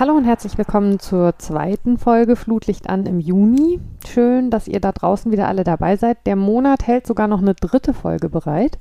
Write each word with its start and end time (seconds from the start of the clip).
Hallo 0.00 0.14
und 0.14 0.24
herzlich 0.24 0.58
willkommen 0.58 0.98
zur 0.98 1.38
zweiten 1.38 1.98
Folge 1.98 2.34
Flutlicht 2.34 2.90
an 2.90 3.06
im 3.06 3.20
Juni. 3.20 3.78
Schön, 4.04 4.50
dass 4.50 4.66
ihr 4.66 4.80
da 4.80 4.90
draußen 4.90 5.30
wieder 5.30 5.46
alle 5.46 5.62
dabei 5.62 5.94
seid. 5.96 6.26
Der 6.26 6.34
Monat 6.34 6.88
hält 6.88 7.06
sogar 7.06 7.28
noch 7.28 7.40
eine 7.40 7.54
dritte 7.54 7.94
Folge 7.94 8.28
bereit. 8.28 8.76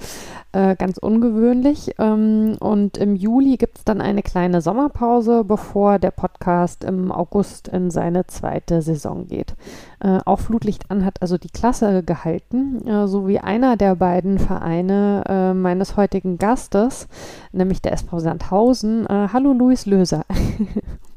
Äh, 0.54 0.76
ganz 0.76 0.98
ungewöhnlich. 0.98 1.94
Ähm, 2.00 2.58
und 2.60 2.98
im 2.98 3.16
Juli 3.16 3.58
gibt 3.58 3.78
es 3.78 3.84
dann 3.86 4.02
eine 4.02 4.24
kleine 4.24 4.62
Sommerpause, 4.62 5.44
bevor 5.44 6.00
der 6.00 6.10
Podcast 6.10 6.84
im 6.84 7.12
August 7.12 7.68
in 7.68 7.92
seine 7.92 8.26
zweite 8.26 8.82
Saison 8.82 9.28
geht. 9.28 9.54
Äh, 10.00 10.18
auch 10.26 10.40
Flutlicht 10.40 10.90
an 10.90 11.06
hat 11.06 11.22
also 11.22 11.38
die 11.38 11.52
Klasse 11.52 12.02
gehalten, 12.02 12.88
äh, 12.88 13.08
so 13.08 13.28
wie 13.28 13.40
einer 13.40 13.78
der 13.78 13.98
beiden 13.98 14.40
Vereine 14.40 15.24
äh, 15.30 15.54
meines 15.54 15.96
heutigen 15.96 16.40
Gastes, 16.40 17.08
nämlich 17.52 17.84
der 17.84 17.94
SV 17.94 18.18
Sandhausen. 18.18 19.06
Äh, 19.06 19.28
hallo 19.32 19.54
Luis 19.54 19.86
Löser. 19.86 20.26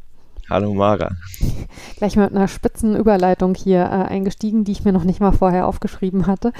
Hallo 0.48 0.74
Mara. 0.74 1.10
Gleich 1.96 2.14
mit 2.16 2.30
einer 2.30 2.46
spitzen 2.46 2.94
Überleitung 2.94 3.56
hier 3.56 3.80
äh, 3.80 4.08
eingestiegen, 4.08 4.62
die 4.62 4.70
ich 4.70 4.84
mir 4.84 4.92
noch 4.92 5.02
nicht 5.02 5.20
mal 5.20 5.32
vorher 5.32 5.66
aufgeschrieben 5.66 6.28
hatte. 6.28 6.52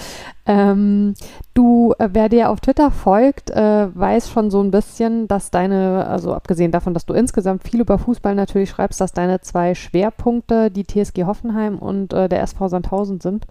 Ähm, 0.45 1.15
du, 1.55 1.95
äh, 2.01 2.09
wer 2.13 2.29
dir 2.29 2.51
auf 2.51 2.61
Twitter 2.61 2.91
folgt, 2.91 3.51
äh, 3.51 3.89
weiß 3.95 4.29
schon 4.29 4.51
so 4.51 4.61
ein 4.61 4.73
bisschen, 4.73 5.29
dass 5.29 5.53
deine, 5.53 6.05
also 6.09 6.35
abgesehen 6.35 6.73
davon, 6.73 6.95
dass 6.95 7.07
du 7.07 7.15
insgesamt 7.15 7.63
viel 7.63 7.81
über 7.81 7.99
Fußball 7.99 8.35
natürlich 8.35 8.71
schreibst, 8.71 9.01
dass 9.01 9.13
deine 9.13 9.41
zwei 9.41 9.77
Schwerpunkte 9.77 10.73
die 10.73 10.85
TSG 10.85 11.25
Hoffenheim 11.25 11.79
und 11.79 12.13
äh, 12.13 12.29
der 12.29 12.43
SV 12.43 12.67
Sandhausen 12.67 13.21
sind 13.21 13.47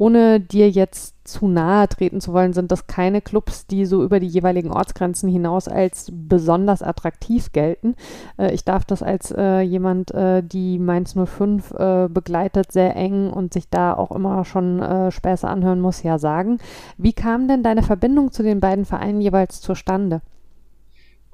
ohne 0.00 0.40
dir 0.40 0.70
jetzt 0.70 1.14
zu 1.24 1.46
nahe 1.46 1.86
treten 1.86 2.22
zu 2.22 2.32
wollen, 2.32 2.54
sind 2.54 2.72
das 2.72 2.86
keine 2.86 3.20
Clubs, 3.20 3.66
die 3.66 3.84
so 3.84 4.02
über 4.02 4.18
die 4.18 4.26
jeweiligen 4.26 4.72
Ortsgrenzen 4.72 5.28
hinaus 5.28 5.68
als 5.68 6.10
besonders 6.10 6.82
attraktiv 6.82 7.52
gelten. 7.52 7.96
Äh, 8.38 8.54
ich 8.54 8.64
darf 8.64 8.86
das 8.86 9.02
als 9.02 9.30
äh, 9.30 9.60
jemand, 9.60 10.10
äh, 10.12 10.42
die 10.42 10.78
Mainz 10.78 11.14
05 11.14 11.72
äh, 11.72 12.08
begleitet, 12.08 12.72
sehr 12.72 12.96
eng 12.96 13.30
und 13.30 13.52
sich 13.52 13.68
da 13.68 13.92
auch 13.92 14.10
immer 14.10 14.46
schon 14.46 14.80
äh, 14.80 15.10
Späße 15.10 15.46
anhören 15.46 15.82
muss, 15.82 16.02
ja 16.02 16.18
sagen. 16.18 16.60
Wie 16.96 17.12
kam 17.12 17.46
denn 17.46 17.62
deine 17.62 17.82
Verbindung 17.82 18.32
zu 18.32 18.42
den 18.42 18.58
beiden 18.58 18.86
Vereinen 18.86 19.20
jeweils 19.20 19.60
zustande? 19.60 20.22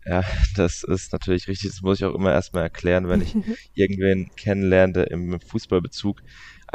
Ja, 0.05 0.25
das 0.57 0.83
ist 0.83 1.13
natürlich 1.13 1.47
richtig. 1.47 1.71
Das 1.71 1.83
muss 1.83 1.99
ich 1.99 2.05
auch 2.05 2.15
immer 2.15 2.33
erstmal 2.33 2.65
erklären, 2.65 3.09
wenn 3.09 3.21
ich 3.21 3.37
irgendwen 3.75 4.31
kennenlerne 4.37 5.05
im 5.05 5.39
Fußballbezug. 5.41 6.21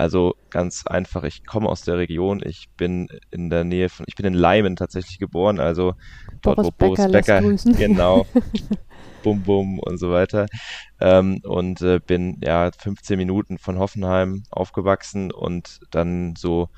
Also 0.01 0.33
ganz 0.49 0.87
einfach, 0.87 1.23
ich 1.25 1.45
komme 1.45 1.69
aus 1.69 1.83
der 1.83 1.99
Region, 1.99 2.41
ich 2.43 2.69
bin 2.75 3.07
in 3.29 3.51
der 3.51 3.63
Nähe 3.63 3.87
von, 3.87 4.03
ich 4.09 4.15
bin 4.15 4.25
in 4.25 4.33
Leimen 4.33 4.75
tatsächlich 4.75 5.19
geboren, 5.19 5.59
also 5.59 5.93
dort, 6.41 6.55
Boris 6.55 6.65
wo 6.65 6.71
Boris 6.71 7.11
Becker, 7.11 7.41
Becker 7.41 7.71
genau, 7.77 8.25
Bum 9.21 9.43
Bum 9.43 9.77
und 9.77 9.99
so 9.99 10.09
weiter. 10.09 10.47
Ähm, 10.99 11.39
und 11.43 11.83
äh, 11.83 11.99
bin 11.99 12.41
ja 12.43 12.71
15 12.75 13.15
Minuten 13.15 13.59
von 13.59 13.77
Hoffenheim 13.77 14.41
aufgewachsen 14.49 15.31
und 15.31 15.81
dann 15.91 16.33
so 16.35 16.69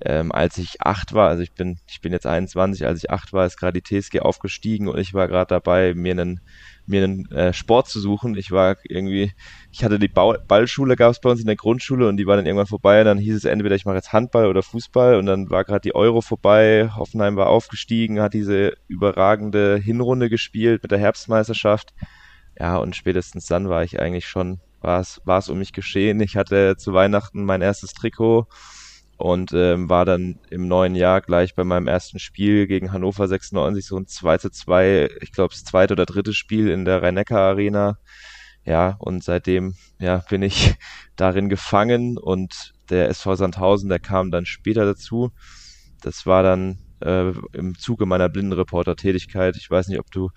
ähm, 0.00 0.32
als 0.32 0.56
ich 0.56 0.80
acht 0.80 1.12
war, 1.12 1.28
also 1.28 1.42
ich 1.42 1.52
bin, 1.52 1.78
ich 1.86 2.00
bin 2.00 2.12
jetzt 2.12 2.26
21, 2.26 2.86
als 2.86 3.04
ich 3.04 3.10
acht 3.10 3.34
war, 3.34 3.44
ist 3.44 3.58
gerade 3.58 3.80
die 3.82 4.00
TSG 4.00 4.20
aufgestiegen 4.20 4.88
und 4.88 4.98
ich 4.98 5.12
war 5.12 5.28
gerade 5.28 5.48
dabei, 5.48 5.92
mir 5.94 6.12
einen, 6.12 6.40
mir 6.92 7.02
einen 7.02 7.30
äh, 7.32 7.52
Sport 7.52 7.88
zu 7.88 7.98
suchen. 7.98 8.36
Ich 8.36 8.52
war 8.52 8.76
irgendwie, 8.84 9.32
ich 9.72 9.82
hatte 9.82 9.98
die 9.98 10.08
Bau 10.08 10.36
Ballschule, 10.46 10.94
gab 10.94 11.10
es 11.10 11.20
bei 11.20 11.30
uns 11.30 11.40
in 11.40 11.46
der 11.46 11.56
Grundschule 11.56 12.08
und 12.08 12.16
die 12.16 12.26
war 12.26 12.36
dann 12.36 12.46
irgendwann 12.46 12.66
vorbei 12.66 13.02
dann 13.02 13.18
hieß 13.18 13.34
es 13.34 13.44
entweder 13.44 13.74
ich 13.74 13.84
mache 13.84 13.96
jetzt 13.96 14.12
Handball 14.12 14.46
oder 14.46 14.62
Fußball 14.62 15.16
und 15.16 15.26
dann 15.26 15.50
war 15.50 15.64
gerade 15.64 15.80
die 15.80 15.94
Euro 15.94 16.20
vorbei, 16.20 16.90
Hoffenheim 16.94 17.36
war 17.36 17.48
aufgestiegen, 17.48 18.20
hat 18.20 18.34
diese 18.34 18.74
überragende 18.86 19.76
Hinrunde 19.82 20.30
gespielt 20.30 20.82
mit 20.82 20.92
der 20.92 20.98
Herbstmeisterschaft. 20.98 21.92
Ja, 22.58 22.76
und 22.76 22.94
spätestens 22.94 23.46
dann 23.46 23.68
war 23.68 23.82
ich 23.82 23.98
eigentlich 23.98 24.28
schon, 24.28 24.60
war 24.80 25.00
es 25.00 25.48
um 25.48 25.58
mich 25.58 25.72
geschehen. 25.72 26.20
Ich 26.20 26.36
hatte 26.36 26.76
zu 26.76 26.92
Weihnachten 26.92 27.44
mein 27.44 27.62
erstes 27.62 27.94
Trikot 27.94 28.46
und 29.22 29.52
ähm, 29.52 29.88
war 29.88 30.04
dann 30.04 30.40
im 30.50 30.66
neuen 30.66 30.96
Jahr 30.96 31.20
gleich 31.20 31.54
bei 31.54 31.62
meinem 31.62 31.86
ersten 31.86 32.18
Spiel 32.18 32.66
gegen 32.66 32.92
Hannover 32.92 33.28
96 33.28 33.86
so 33.86 33.96
ein 33.96 34.08
2 34.08 34.38
zu 34.38 34.50
2, 34.50 35.10
ich 35.20 35.30
glaube 35.30 35.54
das 35.54 35.62
zweite 35.62 35.94
oder 35.94 36.06
dritte 36.06 36.34
Spiel 36.34 36.68
in 36.68 36.84
der 36.84 37.02
Rhein-Neckar-Arena. 37.02 37.98
Ja, 38.64 38.96
und 38.98 39.22
seitdem 39.22 39.76
ja, 40.00 40.24
bin 40.28 40.42
ich 40.42 40.74
darin 41.16 41.48
gefangen 41.48 42.18
und 42.18 42.72
der 42.90 43.08
SV 43.10 43.36
Sandhausen, 43.36 43.88
der 43.88 44.00
kam 44.00 44.32
dann 44.32 44.44
später 44.44 44.84
dazu. 44.84 45.30
Das 46.02 46.26
war 46.26 46.42
dann 46.42 46.80
äh, 47.00 47.32
im 47.52 47.78
Zuge 47.78 48.06
meiner 48.06 48.28
Blindenreporter-Tätigkeit. 48.28 49.56
Ich 49.56 49.70
weiß 49.70 49.86
nicht, 49.86 50.00
ob 50.00 50.10
du 50.10 50.30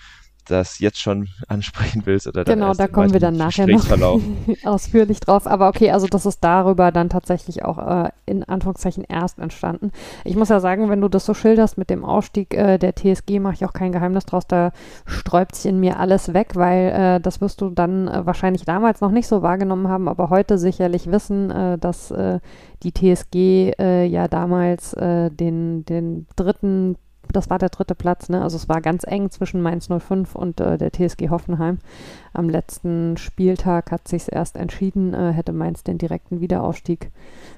das 0.45 0.79
jetzt 0.79 1.00
schon 1.00 1.28
ansprechen 1.47 2.03
willst 2.06 2.28
oder 2.28 2.44
Genau, 2.44 2.73
da 2.73 2.88
kommen 2.88 3.13
wir 3.13 3.19
dann 3.19 3.38
nachher 3.38 3.67
noch 3.67 3.85
ausführlich 4.63 5.19
drauf. 5.19 5.47
Aber 5.47 5.67
okay, 5.67 5.91
also 5.91 6.07
das 6.07 6.25
ist 6.25 6.44
darüber 6.44 6.91
dann 6.91 7.09
tatsächlich 7.09 7.63
auch 7.63 7.78
äh, 7.78 8.09
in 8.25 8.44
Anführungszeichen 8.44 9.03
erst 9.03 9.39
entstanden. 9.39 9.91
Ich 10.23 10.35
muss 10.35 10.50
ja 10.50 10.59
sagen, 10.59 10.89
wenn 10.89 11.01
du 11.01 11.07
das 11.07 11.25
so 11.25 11.34
schilderst 11.34 11.78
mit 11.78 11.89
dem 11.89 12.05
Ausstieg 12.05 12.53
äh, 12.53 12.78
der 12.78 12.95
TSG, 12.95 13.39
mache 13.39 13.55
ich 13.55 13.66
auch 13.66 13.73
kein 13.73 13.91
Geheimnis 13.91 14.25
draus, 14.25 14.47
da 14.47 14.72
sträubt 15.05 15.55
sich 15.55 15.66
in 15.69 15.79
mir 15.79 16.00
alles 16.00 16.34
weg, 16.34 16.51
weil 16.55 16.88
äh, 16.89 17.19
das 17.19 17.41
wirst 17.41 17.61
du 17.61 17.69
dann 17.69 18.07
äh, 18.07 18.25
wahrscheinlich 18.25 18.66
damals 18.66 19.01
noch 19.01 19.11
nicht 19.11 19.28
so 19.28 19.41
wahrgenommen 19.41 19.88
haben, 19.88 20.07
aber 20.07 20.29
heute 20.29 20.57
sicherlich 20.57 21.11
wissen, 21.11 21.51
äh, 21.51 21.78
dass 21.78 22.11
äh, 22.11 22.39
die 22.84 22.94
TSG 22.94 23.73
ja 23.79 24.28
damals 24.28 24.91
den, 24.91 25.85
den 25.85 26.28
dritten 26.35 26.97
das 27.31 27.49
war 27.49 27.59
der 27.59 27.69
dritte 27.69 27.95
Platz, 27.95 28.29
ne? 28.29 28.41
Also 28.41 28.57
es 28.57 28.69
war 28.69 28.81
ganz 28.81 29.03
eng 29.05 29.29
zwischen 29.31 29.61
Mainz 29.61 29.87
05 29.87 30.35
und 30.35 30.59
äh, 30.59 30.77
der 30.77 30.91
TSG 30.91 31.29
Hoffenheim. 31.29 31.79
Am 32.33 32.49
letzten 32.49 33.17
Spieltag 33.17 33.91
hat 33.91 34.07
sich 34.07 34.31
erst 34.31 34.55
entschieden, 34.55 35.13
äh, 35.13 35.31
hätte 35.31 35.53
Mainz 35.53 35.83
den 35.83 35.97
direkten 35.97 36.41
Wiederaufstieg 36.41 37.11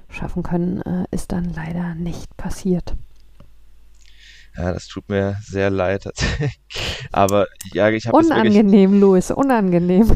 schaffen 0.09 0.43
können, 0.43 0.81
äh, 0.81 1.05
ist 1.11 1.31
dann 1.31 1.51
leider 1.53 1.95
nicht 1.95 2.35
passiert. 2.37 2.95
Ja, 4.57 4.73
das 4.73 4.87
tut 4.87 5.07
mir 5.07 5.37
sehr 5.41 5.69
leid. 5.69 6.09
Aber 7.11 7.47
ja, 7.73 7.89
ich 7.89 8.07
habe 8.07 8.17
unangenehm, 8.17 8.91
wirklich, 8.91 9.01
Louis, 9.01 9.31
unangenehm. 9.31 10.11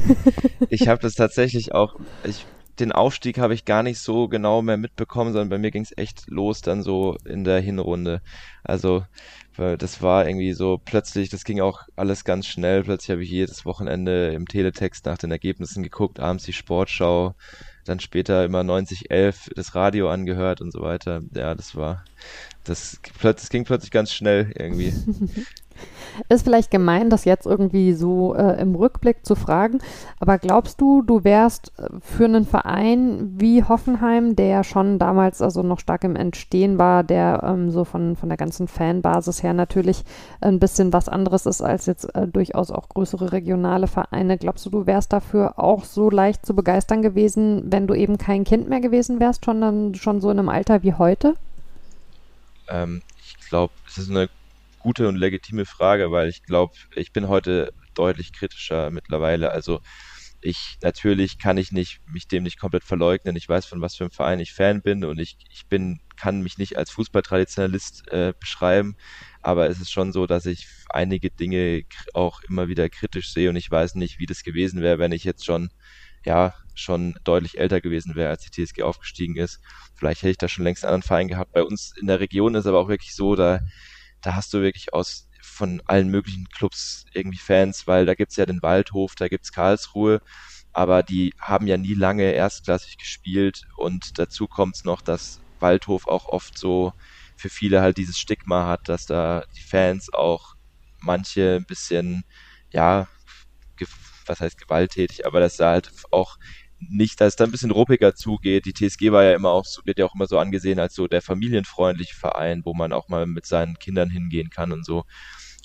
ich 0.70 0.88
habe 0.88 1.02
das 1.02 1.14
tatsächlich 1.14 1.74
auch. 1.74 1.96
Ich 2.24 2.46
den 2.82 2.92
Aufstieg 2.92 3.38
habe 3.38 3.54
ich 3.54 3.66
gar 3.66 3.84
nicht 3.84 4.00
so 4.00 4.28
genau 4.28 4.62
mehr 4.62 4.78
mitbekommen, 4.78 5.32
sondern 5.32 5.50
bei 5.50 5.58
mir 5.58 5.72
ging 5.72 5.84
es 5.84 5.98
echt 5.98 6.28
los 6.28 6.62
dann 6.62 6.84
so 6.84 7.16
in 7.24 7.44
der 7.44 7.62
Hinrunde. 7.62 8.22
Also 8.64 9.06
das 9.58 10.02
war 10.02 10.28
irgendwie 10.28 10.54
so 10.54 10.82
plötzlich, 10.84 11.30
das 11.30 11.44
ging 11.44 11.60
auch 11.62 11.82
alles 11.96 12.24
ganz 12.24 12.48
schnell. 12.48 12.84
Plötzlich 12.84 13.12
habe 13.12 13.24
ich 13.24 13.30
jedes 13.30 13.66
Wochenende 13.66 14.34
im 14.34 14.48
Teletext 14.48 15.06
nach 15.06 15.18
den 15.18 15.30
Ergebnissen 15.30 15.84
geguckt, 15.84 16.20
abends 16.20 16.46
die 16.46 16.54
Sportschau, 16.54 17.36
dann 17.86 18.00
später 18.00 18.44
immer 18.46 18.64
9011 18.64 19.50
das 19.56 19.76
Radio 19.76 20.10
angehört 20.10 20.62
und 20.62 20.72
so 20.72 20.82
weiter. 20.82 21.22
Ja, 21.36 21.54
das 21.54 21.76
war, 21.76 22.04
das, 22.64 23.00
das 23.22 23.50
ging 23.50 23.64
plötzlich 23.64 23.92
ganz 23.92 24.12
schnell 24.12 24.52
irgendwie. 24.56 24.94
Ist 26.30 26.44
vielleicht 26.44 26.72
gemein, 26.72 27.10
das 27.10 27.26
jetzt 27.26 27.46
irgendwie 27.46 27.94
so 27.94 28.36
äh, 28.36 28.62
im 28.62 28.76
Rückblick 28.76 29.26
zu 29.26 29.36
fragen, 29.36 29.80
aber 30.20 30.38
glaubst 30.38 30.80
du, 30.80 31.02
du 31.02 31.24
wärst 31.24 31.72
äh, 31.80 31.88
für 32.02 32.26
einen 32.26 32.46
Verein 32.46 33.34
wie 33.38 33.64
Hoffenheim, 33.64 34.36
der 34.36 34.64
schon 34.64 35.00
damals 35.00 35.42
also 35.42 35.64
noch 35.64 35.80
stark 35.80 36.04
im 36.04 36.16
Entstehen 36.16 36.78
war, 36.78 37.04
der 37.04 37.42
ähm, 37.44 37.72
so 37.72 37.86
von, 37.86 38.16
von 38.16 38.30
der 38.30 38.38
ganzen 38.38 38.68
Fanbasis 38.68 39.42
her 39.42 39.54
natürlich 39.54 40.04
ein 40.42 40.60
bisschen 40.60 40.94
was 40.94 41.10
anderes 41.10 41.46
ist 41.46 41.62
als 41.62 41.86
jetzt 41.86 42.14
äh, 42.14 42.28
durchaus 42.28 42.72
auch 42.72 42.90
größere 42.90 43.32
regionale 43.32 43.88
Vereine, 43.88 44.38
glaubst 44.38 44.66
du, 44.66 44.70
du 44.70 44.86
wärst 44.86 45.14
dafür 45.14 45.58
auch 45.58 45.86
so 45.86 46.10
leicht 46.10 46.46
zu 46.46 46.54
begeistern 46.54 47.02
gewesen, 47.02 47.64
wenn 47.72 47.88
du 47.88 47.96
eben 47.96 48.18
kein 48.18 48.44
Kind 48.44 48.70
mehr 48.70 48.82
gewesen 48.82 49.20
wärst, 49.20 49.46
schon 49.46 49.96
schon 49.96 50.22
so 50.22 50.30
in 50.30 50.40
einem 50.40 50.50
Alter 50.50 50.84
wie 50.84 50.94
heute? 50.94 51.36
Ähm, 52.72 53.04
ich 53.18 53.36
glaube, 53.50 53.76
es 53.88 53.98
ist 54.00 54.10
eine 54.12 54.30
gute 54.80 55.08
und 55.08 55.16
legitime 55.18 55.66
Frage, 55.66 56.12
weil 56.12 56.30
ich 56.30 56.44
glaube, 56.44 56.74
ich 56.96 57.12
bin 57.14 57.28
heute 57.30 57.72
deutlich 57.96 58.34
kritischer 58.34 58.92
mittlerweile. 58.92 59.52
Also 59.52 59.82
ich 60.42 60.78
natürlich 60.82 61.38
kann 61.38 61.58
ich 61.58 61.72
nicht 61.72 62.00
mich 62.06 62.28
dem 62.28 62.44
nicht 62.44 62.60
komplett 62.60 62.84
verleugnen. 62.84 63.36
Ich 63.36 63.48
weiß 63.48 63.66
von 63.68 63.82
was 63.82 63.96
für 63.96 64.06
einem 64.06 64.12
Verein 64.12 64.40
ich 64.40 64.54
Fan 64.54 64.82
bin 64.82 65.06
und 65.06 65.20
ich 65.20 65.38
ich 65.52 65.68
bin 65.70 66.00
kann 66.18 66.42
mich 66.42 66.58
nicht 66.58 66.78
als 66.78 66.92
Fußballtraditionalist 66.92 68.08
äh, 68.12 68.34
beschreiben, 68.40 68.96
aber 69.42 69.70
es 69.70 69.80
ist 69.82 69.92
schon 69.92 70.12
so, 70.14 70.28
dass 70.28 70.46
ich 70.48 70.68
einige 70.90 71.30
Dinge 71.32 71.84
auch 72.14 72.42
immer 72.50 72.68
wieder 72.70 72.90
kritisch 72.90 73.32
sehe 73.34 73.50
und 73.50 73.56
ich 73.56 73.70
weiß 73.72 73.96
nicht, 73.96 74.20
wie 74.20 74.26
das 74.28 74.44
gewesen 74.44 74.82
wäre, 74.82 75.00
wenn 75.00 75.12
ich 75.12 75.24
jetzt 75.24 75.46
schon 75.46 75.70
ja 76.26 76.54
schon 76.76 77.16
deutlich 77.24 77.58
älter 77.60 77.82
gewesen 77.82 78.16
wäre, 78.16 78.30
als 78.30 78.44
die 78.44 78.52
TSG 78.66 78.84
aufgestiegen 78.84 79.36
ist. 79.38 79.60
Vielleicht 79.96 80.22
hätte 80.22 80.32
ich 80.32 80.38
da 80.38 80.48
schon 80.48 80.64
längst 80.64 80.84
einen 80.84 80.94
anderen 80.96 81.08
Verein 81.08 81.28
gehabt. 81.28 81.52
Bei 81.52 81.64
uns 81.64 81.94
in 82.00 82.08
der 82.08 82.20
Region 82.20 82.56
ist 82.56 82.66
aber 82.66 82.80
auch 82.80 82.88
wirklich 82.90 83.16
so, 83.16 83.36
da 83.36 83.60
da 84.22 84.36
hast 84.36 84.54
du 84.54 84.62
wirklich 84.62 84.94
aus 84.94 85.28
von 85.42 85.82
allen 85.86 86.10
möglichen 86.10 86.48
Clubs 86.50 87.06
irgendwie 87.14 87.40
Fans, 87.40 87.88
weil 87.88 88.06
da 88.06 88.14
gibt's 88.14 88.36
ja 88.36 88.46
den 88.46 88.62
Waldhof, 88.62 89.16
da 89.16 89.28
gibt's 89.28 89.52
Karlsruhe, 89.52 90.22
aber 90.72 91.04
die 91.04 91.34
haben 91.40 91.68
ja 91.68 91.78
nie 91.78 91.96
lange 91.96 92.32
erstklassig 92.32 92.98
gespielt 92.98 93.64
und 93.78 94.20
dazu 94.20 94.48
kommt's 94.48 94.84
noch, 94.84 95.02
dass 95.02 95.42
Waldhof 95.60 96.08
auch 96.08 96.28
oft 96.28 96.58
so 96.58 96.94
für 97.36 97.50
viele 97.50 97.82
halt 97.82 97.98
dieses 97.98 98.20
Stigma 98.20 98.68
hat, 98.68 98.88
dass 98.88 99.06
da 99.06 99.44
die 99.58 99.64
Fans 99.64 100.14
auch 100.14 100.54
manche 101.00 101.56
ein 101.56 101.66
bisschen, 101.66 102.24
ja, 102.72 103.08
was 104.28 104.40
heißt 104.40 104.60
gewalttätig, 104.60 105.26
aber 105.26 105.40
dass 105.40 105.58
da 105.58 105.72
halt 105.72 105.92
auch 106.12 106.38
nicht, 106.90 107.22
dass 107.22 107.30
es 107.30 107.36
da 107.36 107.44
ein 107.44 107.52
bisschen 107.52 107.72
ruppiger 107.72 108.16
zugeht. 108.16 108.66
Die 108.66 108.74
TSG 108.74 109.12
war 109.12 109.24
ja 109.24 109.36
immer 109.36 109.50
auch 109.50 109.66
wird 109.86 110.00
ja 110.00 110.06
auch 110.06 110.16
immer 110.16 110.28
so 110.28 110.40
angesehen 110.40 110.80
als 110.80 110.96
so 110.96 111.08
der 111.08 111.22
familienfreundliche 111.22 112.16
Verein, 112.16 112.62
wo 112.66 112.74
man 112.74 112.94
auch 112.94 113.08
mal 113.08 113.28
mit 113.28 113.46
seinen 113.46 113.78
Kindern 113.80 114.10
hingehen 114.10 114.50
kann 114.50 114.72
und 114.72 114.86
so. 114.86 115.06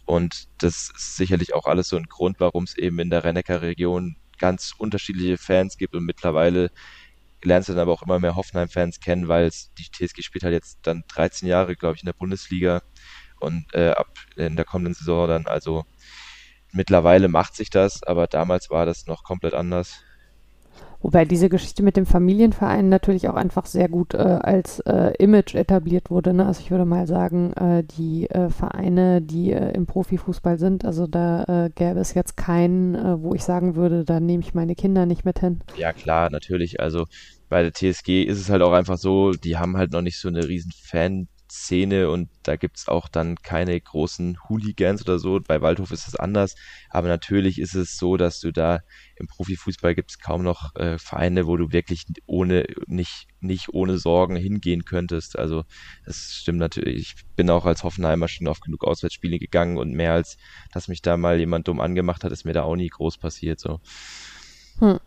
Und 0.04 0.48
das 0.58 0.90
ist 0.94 1.16
sicherlich 1.16 1.54
auch 1.54 1.66
alles 1.66 1.88
so 1.88 1.96
ein 1.96 2.04
Grund, 2.06 2.38
warum 2.40 2.64
es 2.64 2.76
eben 2.76 2.98
in 3.00 3.10
der 3.10 3.24
Rennecker 3.24 3.62
Region 3.62 4.16
ganz 4.38 4.74
unterschiedliche 4.76 5.38
Fans 5.38 5.78
gibt 5.78 5.94
und 5.94 6.04
mittlerweile 6.04 6.70
lernst 7.42 7.68
du 7.68 7.72
dann 7.72 7.82
aber 7.82 7.92
auch 7.92 8.02
immer 8.02 8.18
mehr 8.18 8.36
Hoffenheim-Fans 8.36 9.00
kennen, 9.00 9.28
weil 9.28 9.50
die 9.78 9.90
TSG 9.90 10.22
spielt 10.22 10.44
halt 10.44 10.54
jetzt 10.54 10.78
dann 10.82 11.04
13 11.08 11.48
Jahre, 11.48 11.76
glaube 11.76 11.96
ich, 11.96 12.02
in 12.02 12.06
der 12.06 12.12
Bundesliga 12.12 12.82
und 13.40 13.66
äh, 13.74 13.90
ab 13.90 14.08
in 14.36 14.56
der 14.56 14.64
kommenden 14.64 14.94
Saison 14.94 15.28
dann, 15.28 15.46
also 15.46 15.84
mittlerweile 16.72 17.28
macht 17.28 17.56
sich 17.56 17.70
das, 17.70 18.02
aber 18.02 18.26
damals 18.26 18.70
war 18.70 18.86
das 18.86 19.06
noch 19.06 19.22
komplett 19.24 19.54
anders. 19.54 20.02
Wobei 21.06 21.24
diese 21.24 21.48
Geschichte 21.48 21.84
mit 21.84 21.96
dem 21.96 22.04
Familienverein 22.04 22.88
natürlich 22.88 23.28
auch 23.28 23.36
einfach 23.36 23.64
sehr 23.66 23.88
gut 23.88 24.12
äh, 24.14 24.16
als 24.16 24.80
äh, 24.80 25.12
Image 25.20 25.54
etabliert 25.54 26.10
wurde. 26.10 26.34
Ne? 26.34 26.44
Also 26.44 26.60
ich 26.62 26.72
würde 26.72 26.84
mal 26.84 27.06
sagen, 27.06 27.52
äh, 27.52 27.84
die 27.84 28.28
äh, 28.28 28.50
Vereine, 28.50 29.22
die 29.22 29.52
äh, 29.52 29.70
im 29.70 29.86
Profifußball 29.86 30.58
sind, 30.58 30.84
also 30.84 31.06
da 31.06 31.44
äh, 31.44 31.70
gäbe 31.72 32.00
es 32.00 32.14
jetzt 32.14 32.36
keinen, 32.36 33.22
wo 33.22 33.34
ich 33.34 33.44
sagen 33.44 33.76
würde, 33.76 34.02
da 34.04 34.18
nehme 34.18 34.42
ich 34.42 34.52
meine 34.52 34.74
Kinder 34.74 35.06
nicht 35.06 35.24
mit 35.24 35.38
hin. 35.38 35.60
Ja 35.76 35.92
klar, 35.92 36.28
natürlich. 36.28 36.80
Also 36.80 37.04
bei 37.48 37.62
der 37.62 37.72
TSG 37.72 38.24
ist 38.24 38.40
es 38.40 38.50
halt 38.50 38.62
auch 38.62 38.72
einfach 38.72 38.98
so, 38.98 39.30
die 39.30 39.56
haben 39.56 39.76
halt 39.76 39.92
noch 39.92 40.02
nicht 40.02 40.18
so 40.18 40.26
eine 40.26 40.48
riesen 40.48 40.72
Fan 40.72 41.28
Szene 41.50 42.10
und 42.10 42.28
da 42.42 42.56
gibt's 42.56 42.88
auch 42.88 43.08
dann 43.08 43.36
keine 43.36 43.80
großen 43.80 44.38
Hooligans 44.48 45.02
oder 45.02 45.18
so. 45.18 45.40
Bei 45.40 45.60
Waldhof 45.60 45.90
ist 45.90 46.08
es 46.08 46.16
anders, 46.16 46.54
aber 46.90 47.08
natürlich 47.08 47.58
ist 47.58 47.74
es 47.74 47.96
so, 47.96 48.16
dass 48.16 48.40
du 48.40 48.52
da 48.52 48.80
im 49.16 49.26
Profifußball 49.26 49.94
gibt's 49.94 50.18
kaum 50.18 50.42
noch 50.42 50.74
äh, 50.76 50.98
Vereine, 50.98 51.46
wo 51.46 51.56
du 51.56 51.72
wirklich 51.72 52.04
ohne 52.26 52.64
nicht 52.86 53.26
nicht 53.40 53.68
ohne 53.72 53.98
Sorgen 53.98 54.36
hingehen 54.36 54.84
könntest. 54.84 55.38
Also 55.38 55.64
das 56.04 56.16
stimmt 56.40 56.58
natürlich. 56.58 57.14
Ich 57.16 57.36
bin 57.36 57.50
auch 57.50 57.64
als 57.64 57.84
Hoffenheimer 57.84 58.28
schon 58.28 58.48
auf 58.48 58.60
genug 58.60 58.84
Auswärtsspiele 58.84 59.38
gegangen 59.38 59.78
und 59.78 59.92
mehr 59.92 60.12
als 60.12 60.36
dass 60.72 60.88
mich 60.88 61.02
da 61.02 61.16
mal 61.16 61.38
jemand 61.38 61.68
dumm 61.68 61.80
angemacht 61.80 62.24
hat, 62.24 62.32
ist 62.32 62.44
mir 62.44 62.52
da 62.52 62.62
auch 62.62 62.76
nie 62.76 62.88
groß 62.88 63.18
passiert 63.18 63.60
so. 63.60 63.80
Hm. 64.78 64.98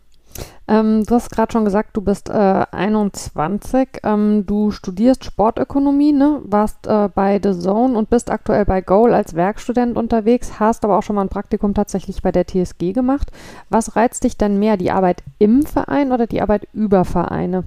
Ähm, 0.68 1.04
du 1.04 1.14
hast 1.14 1.30
gerade 1.30 1.52
schon 1.52 1.64
gesagt, 1.64 1.96
du 1.96 2.00
bist 2.00 2.28
äh, 2.28 2.32
21. 2.32 3.88
Ähm, 4.04 4.46
du 4.46 4.70
studierst 4.70 5.24
Sportökonomie, 5.24 6.12
ne? 6.12 6.40
warst 6.44 6.86
äh, 6.86 7.08
bei 7.12 7.40
The 7.42 7.58
Zone 7.58 7.98
und 7.98 8.08
bist 8.08 8.30
aktuell 8.30 8.64
bei 8.64 8.80
Goal 8.80 9.12
als 9.12 9.34
Werkstudent 9.34 9.96
unterwegs, 9.96 10.60
hast 10.60 10.84
aber 10.84 10.96
auch 10.96 11.02
schon 11.02 11.16
mal 11.16 11.22
ein 11.22 11.28
Praktikum 11.28 11.74
tatsächlich 11.74 12.22
bei 12.22 12.30
der 12.30 12.46
TSG 12.46 12.92
gemacht. 12.92 13.32
Was 13.68 13.96
reizt 13.96 14.22
dich 14.22 14.36
denn 14.36 14.58
mehr, 14.58 14.76
die 14.76 14.92
Arbeit 14.92 15.24
im 15.38 15.62
Verein 15.62 16.12
oder 16.12 16.26
die 16.26 16.40
Arbeit 16.40 16.68
über 16.72 17.04
Vereine? 17.04 17.64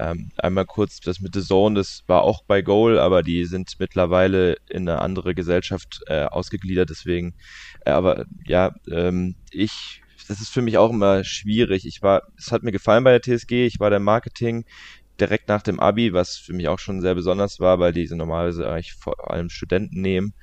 Ähm, 0.00 0.30
einmal 0.36 0.64
kurz 0.64 1.00
das 1.00 1.20
mit 1.20 1.34
The 1.34 1.42
Zone, 1.42 1.74
das 1.74 2.04
war 2.06 2.22
auch 2.22 2.42
bei 2.44 2.62
Goal, 2.62 2.98
aber 2.98 3.22
die 3.24 3.46
sind 3.46 3.74
mittlerweile 3.80 4.56
in 4.68 4.88
eine 4.88 5.00
andere 5.00 5.34
Gesellschaft 5.34 6.02
äh, 6.06 6.24
ausgegliedert, 6.24 6.90
deswegen, 6.90 7.34
äh, 7.84 7.90
aber 7.90 8.24
ja, 8.46 8.72
ähm, 8.92 9.34
ich 9.50 10.02
das 10.28 10.40
ist 10.40 10.50
für 10.50 10.62
mich 10.62 10.78
auch 10.78 10.90
immer 10.90 11.24
schwierig. 11.24 11.86
Ich 11.86 12.02
war, 12.02 12.22
es 12.36 12.52
hat 12.52 12.62
mir 12.62 12.72
gefallen 12.72 13.04
bei 13.04 13.18
der 13.18 13.22
TSG, 13.22 13.66
ich 13.66 13.80
war 13.80 13.90
der 13.90 14.00
Marketing 14.00 14.64
direkt 15.20 15.48
nach 15.48 15.62
dem 15.62 15.80
Abi, 15.80 16.12
was 16.12 16.36
für 16.36 16.52
mich 16.52 16.68
auch 16.68 16.78
schon 16.78 17.00
sehr 17.00 17.14
besonders 17.14 17.58
war, 17.58 17.78
weil 17.80 17.92
diese 17.92 18.16
normalerweise 18.16 18.68
eigentlich 18.70 18.92
vor 18.92 19.30
allem 19.30 19.48
Studenten 19.48 20.00
nehmen. 20.00 20.34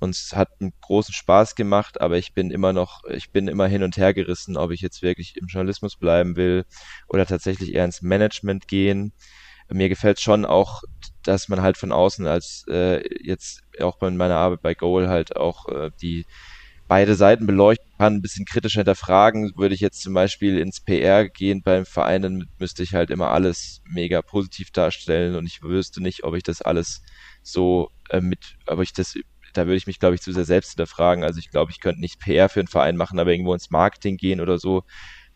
Und 0.00 0.10
es 0.10 0.32
hat 0.34 0.48
einen 0.60 0.72
großen 0.82 1.14
Spaß 1.14 1.54
gemacht, 1.54 2.00
aber 2.00 2.18
ich 2.18 2.34
bin 2.34 2.50
immer 2.50 2.72
noch, 2.72 3.02
ich 3.08 3.30
bin 3.30 3.48
immer 3.48 3.66
hin 3.66 3.82
und 3.82 3.96
her 3.96 4.12
gerissen, 4.12 4.56
ob 4.56 4.70
ich 4.70 4.80
jetzt 4.80 5.02
wirklich 5.02 5.36
im 5.36 5.46
Journalismus 5.46 5.96
bleiben 5.96 6.36
will 6.36 6.64
oder 7.08 7.24
tatsächlich 7.24 7.72
eher 7.72 7.84
ins 7.84 8.02
Management 8.02 8.68
gehen. 8.68 9.12
Mir 9.68 9.88
gefällt 9.88 10.20
schon 10.20 10.44
auch, 10.44 10.82
dass 11.22 11.48
man 11.48 11.62
halt 11.62 11.76
von 11.76 11.92
außen 11.92 12.26
als 12.26 12.64
äh, 12.68 13.02
jetzt 13.22 13.62
auch 13.80 13.98
bei 13.98 14.10
meiner 14.10 14.36
Arbeit 14.36 14.62
bei 14.62 14.74
Goal 14.74 15.08
halt 15.08 15.36
auch 15.36 15.66
äh, 15.68 15.90
die 16.00 16.26
beide 16.88 17.14
Seiten 17.14 17.46
beleuchten 17.46 17.90
kann, 17.98 18.14
ein 18.14 18.22
bisschen 18.22 18.44
kritischer 18.44 18.80
hinterfragen. 18.80 19.52
Würde 19.56 19.74
ich 19.74 19.80
jetzt 19.80 20.00
zum 20.02 20.14
Beispiel 20.14 20.58
ins 20.58 20.80
PR 20.80 21.28
gehen 21.28 21.62
beim 21.62 21.84
Verein, 21.84 22.22
dann 22.22 22.44
müsste 22.58 22.82
ich 22.82 22.94
halt 22.94 23.10
immer 23.10 23.30
alles 23.30 23.80
mega 23.84 24.22
positiv 24.22 24.70
darstellen 24.70 25.34
und 25.34 25.46
ich 25.46 25.62
wüsste 25.62 26.02
nicht, 26.02 26.24
ob 26.24 26.34
ich 26.34 26.42
das 26.42 26.62
alles 26.62 27.02
so 27.42 27.90
äh, 28.10 28.20
mit, 28.20 28.56
ob 28.66 28.80
ich 28.80 28.92
das, 28.92 29.14
da 29.54 29.66
würde 29.66 29.76
ich 29.76 29.86
mich, 29.86 29.98
glaube 29.98 30.14
ich, 30.14 30.20
zu 30.20 30.32
sehr 30.32 30.44
selbst 30.44 30.72
hinterfragen. 30.72 31.24
Also 31.24 31.38
ich 31.38 31.50
glaube, 31.50 31.70
ich 31.72 31.80
könnte 31.80 32.00
nicht 32.00 32.20
PR 32.20 32.48
für 32.48 32.60
einen 32.60 32.68
Verein 32.68 32.96
machen, 32.96 33.18
aber 33.18 33.30
irgendwo 33.32 33.54
ins 33.54 33.70
Marketing 33.70 34.16
gehen 34.16 34.40
oder 34.40 34.58
so 34.58 34.82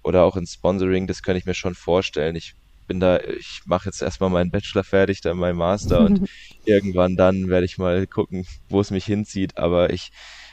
oder 0.02 0.25
auch 0.25 0.37
ins 0.37 0.55
Sponsoring, 0.55 1.06
das 1.06 1.23
könnte 1.23 1.38
ich 1.38 1.47
mir 1.47 1.55
schon 1.55 1.75
vorstellen. 1.75 2.37
Ich 2.37 2.55
bin 2.87 3.00
da, 3.00 3.20
ich 3.20 3.61
mache 3.67 3.87
jetzt 3.87 4.02
erstmal 4.02 4.31
meinen 4.31 4.50
Bachelor 4.50 4.82
fertig, 4.82 5.20
dann 5.20 5.38
meinen 5.38 5.58
Master 5.58 6.05
und 6.05 6.29
irgendwann 6.64 7.17
dann 7.17 7.49
werde 7.49 7.67
ich 7.67 7.79
mal 7.79 8.06
gucken, 8.06 8.47
wo 8.69 8.81
es 8.81 8.91
mich 8.91 9.05
hinzieht. 9.05 9.58
Aber 9.58 9.91
ich, 9.91 10.11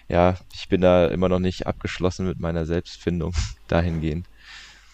ja, 0.10 0.36
ich 0.54 0.70
bin 0.70 0.82
da 0.82 1.08
immer 1.08 1.30
noch 1.30 1.40
nicht 1.40 1.68
abgeschlossen 1.68 2.28
mit 2.28 2.40
meiner 2.40 2.66
Selbstfindung 2.66 3.34
dahingehend. 3.68 4.26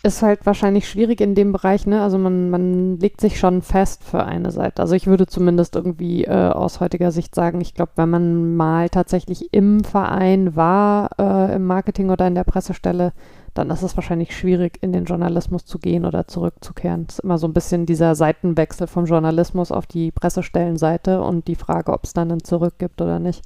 Ist 0.05 0.21
halt 0.21 0.45
wahrscheinlich 0.45 0.89
schwierig 0.89 1.21
in 1.21 1.33
dem 1.33 1.53
Bereich, 1.53 1.85
ne? 1.85 2.01
Also 2.01 2.17
man, 2.17 2.49
man 2.49 2.99
legt 2.99 3.21
sich 3.21 3.39
schon 3.39 3.61
fest 3.61 4.03
für 4.03 4.25
eine 4.25 4.51
Seite. 4.51 4.81
Also 4.81 4.95
ich 4.95 5.07
würde 5.07 5.27
zumindest 5.27 5.77
irgendwie 5.77 6.25
äh, 6.25 6.49
aus 6.49 6.81
heutiger 6.81 7.13
Sicht 7.13 7.33
sagen, 7.33 7.61
ich 7.61 7.73
glaube, 7.73 7.93
wenn 7.95 8.09
man 8.09 8.57
mal 8.57 8.89
tatsächlich 8.89 9.53
im 9.53 9.85
Verein 9.85 10.57
war, 10.57 11.11
äh, 11.17 11.55
im 11.55 11.65
Marketing 11.65 12.09
oder 12.09 12.27
in 12.27 12.35
der 12.35 12.43
Pressestelle, 12.43 13.13
dann 13.53 13.69
ist 13.69 13.81
es 13.81 13.95
wahrscheinlich 13.95 14.35
schwierig, 14.35 14.79
in 14.81 14.91
den 14.91 15.05
Journalismus 15.05 15.65
zu 15.65 15.79
gehen 15.79 16.03
oder 16.03 16.27
zurückzukehren. 16.27 17.05
Es 17.07 17.15
ist 17.15 17.23
immer 17.23 17.37
so 17.37 17.47
ein 17.47 17.53
bisschen 17.53 17.85
dieser 17.85 18.15
Seitenwechsel 18.15 18.87
vom 18.87 19.05
Journalismus 19.05 19.71
auf 19.71 19.85
die 19.85 20.11
Pressestellenseite 20.11 21.21
und 21.21 21.47
die 21.47 21.55
Frage, 21.55 21.93
ob 21.93 22.03
es 22.03 22.11
dann 22.11 22.29
ein 22.29 22.43
Zurück 22.43 22.73
gibt 22.77 23.01
oder 23.01 23.19
nicht. 23.19 23.41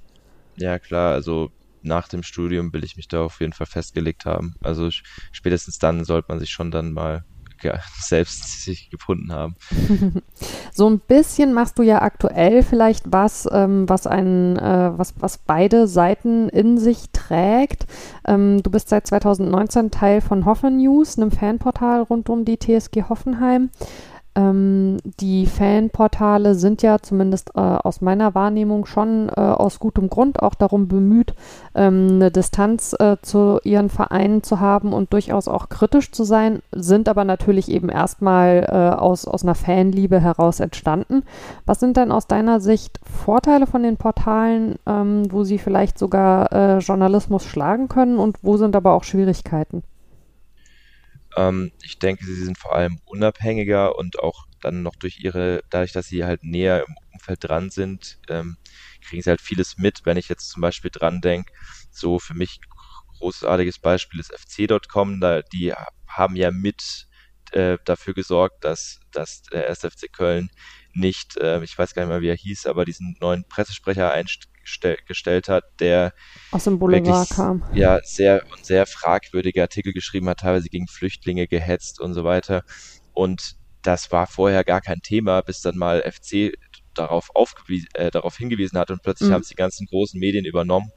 Ja, 0.56 0.80
klar, 0.80 1.14
also 1.14 1.52
nach 1.88 2.08
dem 2.08 2.24
Studium 2.24 2.74
will 2.74 2.84
ich 2.84 2.98
mich 2.98 3.08
da 3.08 3.24
auf 3.24 3.40
jeden 3.40 3.54
Fall 3.54 3.68
festgelegt 3.68 4.26
haben. 4.26 4.56
Also 4.62 4.90
spätestens 5.32 5.80
dann 5.80 6.04
sollte 6.06 6.28
man 6.30 6.40
sich 6.40 6.52
schon 6.52 6.72
dann 6.72 6.94
mal 6.94 7.24
ja, 7.64 7.80
selbst 8.00 8.64
sich 8.64 8.90
gefunden 8.90 9.32
haben. 9.32 9.56
so 10.72 10.90
ein 10.90 11.00
bisschen 11.00 11.54
machst 11.54 11.80
du 11.80 11.84
ja 11.84 12.02
aktuell 12.02 12.64
vielleicht 12.64 13.12
was, 13.12 13.48
ähm, 13.52 13.88
was 13.88 14.08
ein, 14.08 14.58
äh, 14.58 14.92
was, 14.98 15.16
was 15.20 15.40
beide 15.40 15.88
Seiten 15.88 16.50
in 16.50 16.78
sich 16.78 17.10
trägt. 17.12 17.88
Ähm, 18.26 18.62
du 18.64 18.70
bist 18.70 18.90
seit 18.90 19.08
2019 19.08 19.92
Teil 19.92 20.22
von 20.22 20.46
Hoffen 20.46 20.78
News, 20.78 21.18
einem 21.18 21.32
Fanportal 21.32 22.02
rund 22.02 22.30
um 22.30 22.46
die 22.46 22.58
TSG 22.58 23.04
Hoffenheim. 23.10 23.70
Ähm, 24.38 24.98
die 25.20 25.48
Fanportale 25.48 26.54
sind 26.54 26.84
ja 26.84 27.00
zumindest 27.00 27.50
äh, 27.56 27.60
aus 27.60 28.02
meiner 28.02 28.36
Wahrnehmung 28.36 28.86
schon 28.86 29.30
äh, 29.30 29.40
aus 29.40 29.80
gutem 29.80 30.10
Grund 30.10 30.44
auch 30.44 30.54
darum 30.54 30.88
bemüht, 30.88 31.34
ähm, 31.74 32.08
eine 32.12 32.30
Distanz 32.30 32.96
äh, 33.00 33.18
zu 33.24 33.60
ihren 33.64 33.90
Vereinen 33.90 34.44
zu 34.44 34.60
haben 34.60 34.94
und 34.94 35.12
durchaus 35.12 35.48
auch 35.48 35.70
kritisch 35.70 36.12
zu 36.12 36.24
sein, 36.24 36.62
sind 36.72 37.10
aber 37.10 37.26
natürlich 37.26 37.70
eben 37.72 37.90
erstmal 37.90 38.68
äh, 38.70 38.96
aus, 38.96 39.26
aus 39.26 39.42
einer 39.42 39.56
Fanliebe 39.56 40.20
heraus 40.20 40.60
entstanden. 40.60 41.24
Was 41.66 41.80
sind 41.80 41.98
denn 41.98 42.12
aus 42.12 42.28
deiner 42.28 42.60
Sicht 42.60 43.00
Vorteile 43.04 43.66
von 43.66 43.82
den 43.82 43.98
Portalen, 43.98 44.76
ähm, 44.86 45.24
wo 45.32 45.44
sie 45.46 45.58
vielleicht 45.58 45.98
sogar 45.98 46.52
äh, 46.52 46.78
Journalismus 46.78 47.44
schlagen 47.44 47.88
können 47.88 48.20
und 48.20 48.38
wo 48.44 48.58
sind 48.58 48.76
aber 48.76 48.94
auch 48.94 49.04
Schwierigkeiten? 49.04 49.82
Ähm, 51.38 51.72
ich 51.84 52.00
denke, 52.00 52.26
sie 52.26 52.44
sind 52.44 52.58
vor 52.58 52.76
allem 52.76 53.00
unabhängiger 53.06 53.96
und 53.98 54.20
auch 54.20 54.48
dann 54.62 54.82
noch 54.82 54.96
durch 54.96 55.20
ihre, 55.20 55.62
dadurch, 55.70 55.94
dass 55.94 56.08
sie 56.08 56.26
halt 56.26 56.44
näher 56.44 56.86
im 56.88 56.96
Umfeld 57.14 57.44
dran 57.44 57.70
sind, 57.70 58.20
ähm, 58.28 58.58
kriegen 59.02 59.22
sie 59.22 59.30
halt 59.30 59.42
vieles 59.42 59.78
mit. 59.78 60.02
Wenn 60.04 60.18
ich 60.18 60.30
jetzt 60.30 60.50
zum 60.50 60.62
Beispiel 60.62 60.92
dran 60.92 61.22
denke, 61.22 61.54
so 61.92 62.20
für 62.20 62.34
mich 62.34 62.60
großartiges 63.20 63.80
Beispiel 63.80 64.20
ist 64.20 64.34
FC.com, 64.34 65.20
da, 65.22 65.42
die 65.42 65.74
haben 66.08 66.36
ja 66.36 66.52
mit 66.52 67.08
äh, 67.52 67.78
dafür 67.86 68.14
gesorgt, 68.14 68.64
dass, 68.64 69.00
dass 69.12 69.44
der 69.44 69.70
SFC 69.70 70.12
Köln 70.12 70.50
nicht, 70.94 71.38
äh, 71.38 71.64
ich 71.64 71.78
weiß 71.78 71.94
gar 71.94 72.04
nicht 72.04 72.10
mehr, 72.10 72.22
wie 72.22 72.30
er 72.30 72.36
hieß, 72.36 72.66
aber 72.66 72.84
diesen 72.84 73.16
neuen 73.22 73.48
Pressesprecher 73.48 74.12
einstellt 74.68 75.06
gestellt 75.06 75.50
hat, 75.50 75.64
der 75.80 76.14
aus 76.52 76.66
dem 76.66 76.80
Boulevard 76.80 77.30
kam. 77.30 77.64
Ja, 77.74 78.00
sehr 78.04 78.46
und 78.52 78.66
sehr 78.66 78.86
fragwürdige 78.86 79.62
Artikel 79.62 79.94
geschrieben 79.94 80.30
hat, 80.30 80.40
teilweise 80.40 80.70
gegen 80.70 80.88
Flüchtlinge 80.88 81.48
gehetzt 81.48 82.00
und 82.00 82.14
so 82.14 82.24
weiter. 82.24 82.64
Und 83.14 83.56
das 83.82 84.12
war 84.12 84.28
vorher 84.28 84.64
gar 84.64 84.82
kein 84.82 85.02
Thema, 85.02 85.42
bis 85.42 85.62
dann 85.62 85.78
mal 85.78 86.02
FC 86.02 86.54
darauf, 86.94 87.30
äh, 87.94 88.12
darauf 88.12 88.38
hingewiesen 88.38 88.78
hat 88.78 88.92
und 88.92 89.02
plötzlich 89.02 89.30
mhm. 89.30 89.36
haben 89.36 89.42
es 89.42 89.50
die 89.50 89.56
ganzen 89.56 89.88
großen 89.88 90.20
Medien 90.20 90.46
übernommen. 90.46 90.92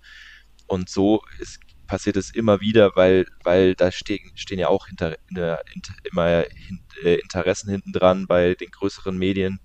Und 0.67 0.89
so 0.89 1.23
ist, 1.39 1.61
passiert 1.87 2.17
es 2.17 2.31
immer 2.31 2.61
wieder, 2.61 2.93
weil, 2.95 3.27
weil 3.45 3.75
da 3.75 3.93
stehen, 3.93 4.31
stehen 4.35 4.59
ja 4.59 4.69
auch 4.69 4.87
hinter, 4.87 5.17
der, 5.31 5.62
immer 6.11 6.45
hin, 6.55 6.81
äh, 7.05 7.17
Interessen 7.17 7.71
hinten 7.71 7.93
dran 7.93 8.27
bei 8.27 8.55
den 8.55 8.71
größeren 8.71 9.17
Medien. 9.17 9.61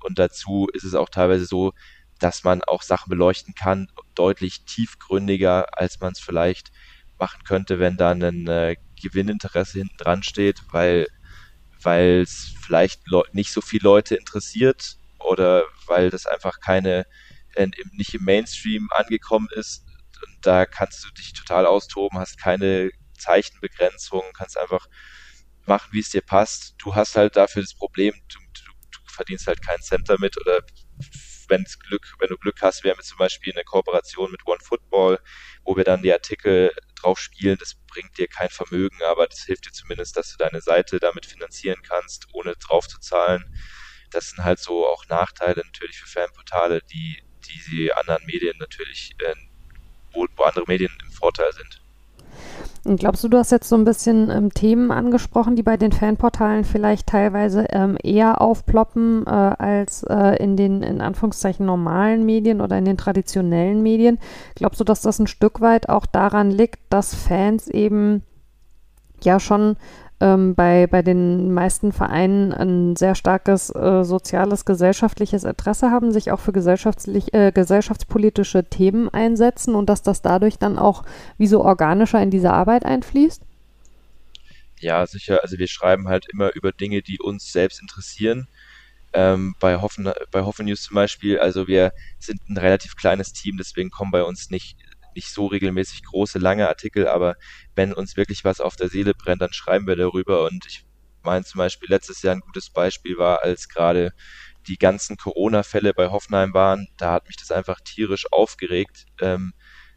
Und 0.00 0.18
dazu 0.18 0.68
ist 0.72 0.84
es 0.84 0.94
auch 0.94 1.08
teilweise 1.08 1.44
so, 1.44 1.72
dass 2.22 2.44
man 2.44 2.62
auch 2.62 2.82
Sachen 2.82 3.10
beleuchten 3.10 3.54
kann, 3.54 3.88
deutlich 4.14 4.64
tiefgründiger, 4.64 5.78
als 5.78 6.00
man 6.00 6.12
es 6.12 6.20
vielleicht 6.20 6.70
machen 7.18 7.42
könnte, 7.44 7.78
wenn 7.78 7.96
da 7.96 8.12
ein 8.12 8.46
äh, 8.46 8.76
Gewinninteresse 9.00 9.78
hinten 9.78 9.96
dran 9.96 10.22
steht, 10.22 10.62
weil 10.70 11.06
weil 11.84 12.20
es 12.20 12.54
vielleicht 12.60 13.02
nicht 13.32 13.52
so 13.52 13.60
viele 13.60 13.82
Leute 13.82 14.14
interessiert 14.14 14.98
oder 15.18 15.64
weil 15.86 16.10
das 16.10 16.26
einfach 16.26 16.60
keine 16.60 17.06
äh, 17.54 17.66
nicht 17.92 18.14
im 18.14 18.24
Mainstream 18.24 18.88
angekommen 18.92 19.48
ist. 19.56 19.84
Und 20.24 20.46
da 20.46 20.64
kannst 20.64 21.04
du 21.04 21.10
dich 21.10 21.32
total 21.32 21.66
austoben, 21.66 22.18
hast 22.18 22.38
keine 22.38 22.90
Zeichenbegrenzung, 23.18 24.22
kannst 24.34 24.56
einfach 24.56 24.86
machen, 25.66 25.88
wie 25.92 26.00
es 26.00 26.10
dir 26.10 26.22
passt. 26.22 26.76
Du 26.78 26.94
hast 26.94 27.16
halt 27.16 27.36
dafür 27.36 27.62
das 27.62 27.74
Problem, 27.74 28.14
du, 28.28 28.38
du, 28.38 28.72
du 28.90 28.98
verdienst 29.06 29.48
halt 29.48 29.64
keinen 29.66 29.82
Cent 29.82 30.08
damit 30.08 30.40
oder 30.40 30.60
wenn 31.48 31.64
Glück, 31.88 32.14
wenn 32.18 32.28
du 32.28 32.36
Glück 32.36 32.60
hast, 32.62 32.84
wir 32.84 32.90
haben 32.90 32.98
jetzt 32.98 33.08
zum 33.08 33.18
Beispiel 33.18 33.52
eine 33.52 33.64
Kooperation 33.64 34.30
mit 34.30 34.46
OneFootball, 34.46 35.20
wo 35.64 35.76
wir 35.76 35.84
dann 35.84 36.02
die 36.02 36.12
Artikel 36.12 36.72
drauf 36.96 37.18
spielen. 37.18 37.58
Das 37.58 37.74
bringt 37.88 38.16
dir 38.18 38.28
kein 38.28 38.48
Vermögen, 38.48 39.02
aber 39.04 39.26
das 39.26 39.44
hilft 39.44 39.66
dir 39.66 39.72
zumindest, 39.72 40.16
dass 40.16 40.32
du 40.32 40.36
deine 40.38 40.60
Seite 40.60 40.98
damit 40.98 41.26
finanzieren 41.26 41.82
kannst, 41.82 42.28
ohne 42.32 42.54
drauf 42.56 42.88
zu 42.88 42.98
zahlen. 42.98 43.44
Das 44.10 44.30
sind 44.30 44.44
halt 44.44 44.58
so 44.58 44.86
auch 44.86 45.06
Nachteile 45.08 45.62
natürlich 45.64 45.98
für 45.98 46.08
Fanportale, 46.08 46.80
die, 46.92 47.22
die 47.46 47.60
die 47.70 47.92
anderen 47.92 48.24
Medien 48.26 48.56
natürlich, 48.58 49.14
äh, 49.18 49.34
wo, 50.12 50.26
wo 50.36 50.44
andere 50.44 50.64
Medien 50.66 50.96
im 51.02 51.10
Vorteil 51.10 51.52
sind. 51.52 51.81
Und 52.84 52.98
glaubst 52.98 53.22
du, 53.22 53.28
du 53.28 53.38
hast 53.38 53.52
jetzt 53.52 53.68
so 53.68 53.76
ein 53.76 53.84
bisschen 53.84 54.30
ähm, 54.30 54.52
Themen 54.52 54.90
angesprochen, 54.90 55.56
die 55.56 55.62
bei 55.62 55.76
den 55.76 55.92
Fanportalen 55.92 56.64
vielleicht 56.64 57.06
teilweise 57.06 57.66
ähm, 57.70 57.96
eher 58.02 58.40
aufploppen 58.40 59.24
äh, 59.26 59.30
als 59.30 60.02
äh, 60.04 60.36
in 60.42 60.56
den 60.56 60.82
in 60.82 61.00
Anführungszeichen 61.00 61.64
normalen 61.64 62.24
Medien 62.24 62.60
oder 62.60 62.76
in 62.78 62.84
den 62.84 62.96
traditionellen 62.96 63.82
Medien? 63.82 64.18
Glaubst 64.56 64.80
du, 64.80 64.84
dass 64.84 65.02
das 65.02 65.18
ein 65.18 65.26
Stück 65.26 65.60
weit 65.60 65.88
auch 65.88 66.06
daran 66.06 66.50
liegt, 66.50 66.80
dass 66.90 67.14
Fans 67.14 67.68
eben 67.68 68.22
ja 69.22 69.38
schon 69.38 69.76
ähm, 70.22 70.54
bei, 70.54 70.86
bei 70.86 71.02
den 71.02 71.52
meisten 71.52 71.90
Vereinen 71.90 72.52
ein 72.52 72.94
sehr 72.94 73.16
starkes 73.16 73.70
äh, 73.70 74.04
soziales, 74.04 74.64
gesellschaftliches 74.64 75.42
Interesse 75.42 75.90
haben, 75.90 76.12
sich 76.12 76.30
auch 76.30 76.38
für 76.38 76.52
gesellschaftlich, 76.52 77.34
äh, 77.34 77.50
gesellschaftspolitische 77.50 78.62
Themen 78.64 79.08
einsetzen 79.08 79.74
und 79.74 79.88
dass 79.88 80.02
das 80.02 80.22
dadurch 80.22 80.58
dann 80.58 80.78
auch 80.78 81.04
wie 81.38 81.48
so 81.48 81.64
organischer 81.64 82.22
in 82.22 82.30
diese 82.30 82.52
Arbeit 82.52 82.84
einfließt? 82.84 83.42
Ja, 84.78 85.04
sicher. 85.08 85.40
Also 85.42 85.58
wir 85.58 85.66
schreiben 85.66 86.06
halt 86.06 86.26
immer 86.32 86.54
über 86.54 86.70
Dinge, 86.70 87.02
die 87.02 87.18
uns 87.20 87.50
selbst 87.50 87.80
interessieren. 87.82 88.46
Ähm, 89.12 89.56
bei, 89.58 89.80
Hoffen, 89.80 90.08
bei 90.30 90.42
Hoffen 90.42 90.66
News 90.66 90.82
zum 90.82 90.94
Beispiel, 90.94 91.40
also 91.40 91.66
wir 91.66 91.92
sind 92.20 92.40
ein 92.48 92.56
relativ 92.56 92.94
kleines 92.94 93.32
Team, 93.32 93.56
deswegen 93.58 93.90
kommen 93.90 94.12
bei 94.12 94.22
uns 94.22 94.50
nicht 94.50 94.76
nicht 95.14 95.30
so 95.30 95.46
regelmäßig 95.46 96.04
große, 96.04 96.38
lange 96.38 96.68
Artikel, 96.68 97.08
aber 97.08 97.36
wenn 97.74 97.92
uns 97.92 98.16
wirklich 98.16 98.44
was 98.44 98.60
auf 98.60 98.76
der 98.76 98.88
Seele 98.88 99.14
brennt, 99.14 99.42
dann 99.42 99.52
schreiben 99.52 99.86
wir 99.86 99.96
darüber. 99.96 100.44
Und 100.44 100.66
ich 100.66 100.84
meine 101.22 101.44
zum 101.44 101.58
Beispiel, 101.58 101.88
letztes 101.90 102.22
Jahr 102.22 102.34
ein 102.34 102.40
gutes 102.40 102.70
Beispiel 102.70 103.18
war, 103.18 103.42
als 103.42 103.68
gerade 103.68 104.12
die 104.66 104.78
ganzen 104.78 105.16
Corona-Fälle 105.16 105.94
bei 105.94 106.10
Hoffenheim 106.10 106.54
waren, 106.54 106.88
da 106.96 107.12
hat 107.12 107.26
mich 107.26 107.36
das 107.36 107.50
einfach 107.50 107.80
tierisch 107.80 108.26
aufgeregt, 108.30 109.06
ähm, 109.20 109.54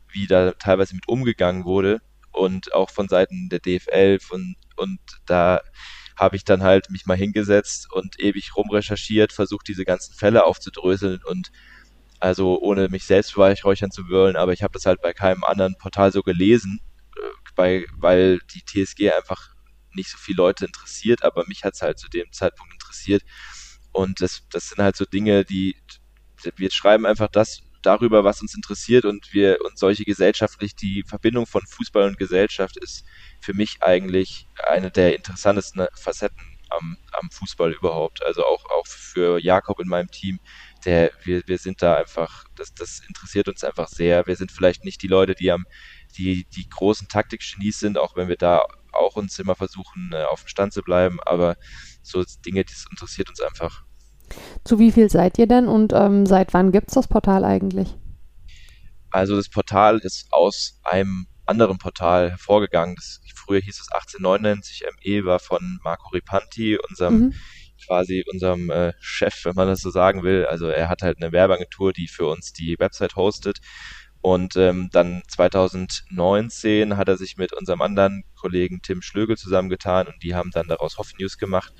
wie 0.08 0.28
da 0.28 0.52
teilweise 0.54 0.96
mit 0.96 1.08
umgegangen 1.08 1.66
wurde 1.66 2.02
und 2.32 2.74
auch 2.74 2.90
von 2.90 3.08
Seiten 3.08 3.50
der 3.50 3.60
DFL 3.60 4.20
von, 4.20 4.56
und 4.76 5.00
da 5.26 5.62
habe 6.18 6.36
ich 6.36 6.46
dann 6.46 6.64
halt 6.64 6.90
mich 6.90 7.06
mal 7.06 7.18
hingesetzt 7.18 7.92
und 7.92 8.20
ewig 8.20 8.56
rumrecherchiert, 8.56 9.34
versucht 9.34 9.68
diese 9.68 9.86
ganzen 9.86 10.16
Fälle 10.16 10.46
aufzudröseln 10.46 11.22
und 11.26 11.52
also 12.20 12.60
ohne 12.62 12.90
mich 12.90 13.06
selbst 13.06 13.34
beweihräuchern 13.34 13.92
zu 13.92 14.10
wollen, 14.10 14.36
aber 14.36 14.54
ich 14.54 14.64
habe 14.64 14.74
das 14.74 14.86
halt 14.86 15.02
bei 15.02 15.14
keinem 15.14 15.44
anderen 15.44 15.76
Portal 15.78 16.12
so 16.12 16.22
gelesen, 16.22 16.80
äh, 17.18 17.22
bei, 17.56 17.86
weil 17.98 18.40
die 18.54 18.64
TSG 18.64 19.12
einfach 19.12 19.56
nicht 19.94 20.10
so 20.10 20.18
viele 20.18 20.38
Leute 20.38 20.66
interessiert, 20.66 21.24
aber 21.24 21.46
mich 21.48 21.64
hat 21.64 21.74
es 21.76 21.82
halt 21.82 22.00
zu 22.00 22.10
dem 22.10 22.32
Zeitpunkt 22.32 22.74
interessiert. 22.74 23.24
Und 23.92 24.22
das, 24.22 24.44
das 24.52 24.70
sind 24.70 24.84
halt 24.84 24.98
so 24.98 25.06
Dinge, 25.06 25.46
die 25.46 25.76
wir 26.58 26.70
schreiben 26.70 27.06
einfach 27.06 27.30
das 27.30 27.62
darüber, 27.82 28.24
was 28.24 28.42
uns 28.42 28.56
interessiert 28.56 29.06
und 29.06 29.34
wir 29.34 29.60
und 29.64 29.78
solche 29.78 30.06
gesellschaftlich 30.06 30.76
die 30.76 31.04
Verbindung 31.08 31.46
von 31.46 31.62
Fußball 31.66 32.08
und 32.08 32.18
Gesellschaft 32.18 32.78
ist 32.78 33.06
für 33.42 33.54
mich 33.54 33.78
eigentlich 33.82 34.48
eine 34.68 34.92
der 34.92 35.16
interessantesten 35.16 35.88
Facetten 35.94 36.58
am, 36.70 36.98
am 37.14 37.30
Fußball 37.32 37.74
überhaupt. 37.74 38.24
Also 38.24 38.44
auch, 38.44 38.66
auch 38.72 38.88
für 38.88 39.40
Jakob 39.40 39.80
in 39.80 39.88
meinem 39.88 40.10
Team, 40.10 40.40
der, 40.86 41.12
wir, 41.24 41.42
wir 41.48 41.58
sind 41.58 41.82
da 41.82 41.96
einfach, 41.96 42.46
das, 42.56 42.74
das 42.74 43.02
interessiert 43.08 43.48
uns 43.48 43.64
einfach 43.64 43.88
sehr. 43.88 44.28
Wir 44.28 44.36
sind 44.36 44.52
vielleicht 44.52 44.86
nicht 44.86 45.02
die 45.02 45.08
Leute, 45.08 45.36
die 45.36 45.52
am, 45.52 45.66
die, 46.18 46.46
die 46.56 46.70
großen 46.70 47.08
Taktikgenies 47.08 47.80
sind, 47.80 47.98
auch 47.98 48.16
wenn 48.16 48.28
wir 48.28 48.38
da 48.38 48.62
auch 48.92 49.16
uns 49.16 49.38
immer 49.40 49.56
versuchen, 49.56 50.12
äh, 50.14 50.24
auf 50.24 50.44
dem 50.44 50.48
Stand 50.48 50.74
zu 50.74 50.82
bleiben, 50.82 51.20
aber 51.26 51.58
so 52.02 52.24
Dinge, 52.46 52.64
das 52.64 52.86
interessiert 52.90 53.30
uns 53.30 53.42
einfach. 53.42 53.84
Zu 54.64 54.80
wie 54.80 54.92
viel 54.92 55.10
seid 55.10 55.38
ihr 55.38 55.48
denn 55.48 55.68
und 55.68 55.94
ähm, 55.94 56.26
seit 56.26 56.54
wann 56.54 56.72
gibt 56.72 56.90
es 56.90 56.96
das 56.96 57.08
Portal 57.08 57.44
eigentlich? 57.44 57.96
Also 59.12 59.36
das 59.36 59.50
Portal 59.50 60.00
ist 60.00 60.28
aus 60.32 60.80
einem 60.84 61.28
anderen 61.46 61.78
Portal 61.78 62.32
hervorgegangen. 62.32 62.96
Das, 62.96 63.22
früher 63.36 63.60
hieß 63.60 63.80
es 63.80 63.92
1899, 63.92 64.84
ME 65.04 65.26
war 65.26 65.40
von 65.40 65.80
Marco 65.84 66.10
Ripanti, 66.10 66.78
unserem 66.90 67.20
mhm 67.20 67.34
quasi 67.86 68.24
unserem 68.32 68.70
äh, 68.70 68.94
Chef, 69.00 69.46
wenn 69.46 69.56
man 69.56 69.68
das 69.68 69.82
so 69.82 69.90
sagen 69.90 70.24
will. 70.24 70.46
Also 70.46 70.68
er 70.68 70.90
hat 70.90 71.02
halt 71.02 71.22
eine 71.22 71.32
Werbeagentur, 71.32 71.94
die 71.94 72.08
für 72.08 72.28
uns 72.28 72.54
die 72.54 72.76
Website 72.80 73.16
hostet. 73.16 73.60
Und 74.22 74.56
ähm, 74.56 74.90
dann 74.92 75.22
2019 75.28 76.98
hat 76.98 77.08
er 77.08 77.18
sich 77.18 77.38
mit 77.38 77.54
unserem 77.54 77.82
anderen 77.82 78.24
Kollegen 78.36 78.82
Tim 78.82 79.02
Schlögel 79.04 79.38
zusammengetan 79.38 80.08
und 80.08 80.24
die 80.24 80.34
haben 80.34 80.50
dann 80.52 80.68
daraus 80.68 80.98
Hoff 80.98 81.12
News 81.20 81.38
gemacht. 81.38 81.74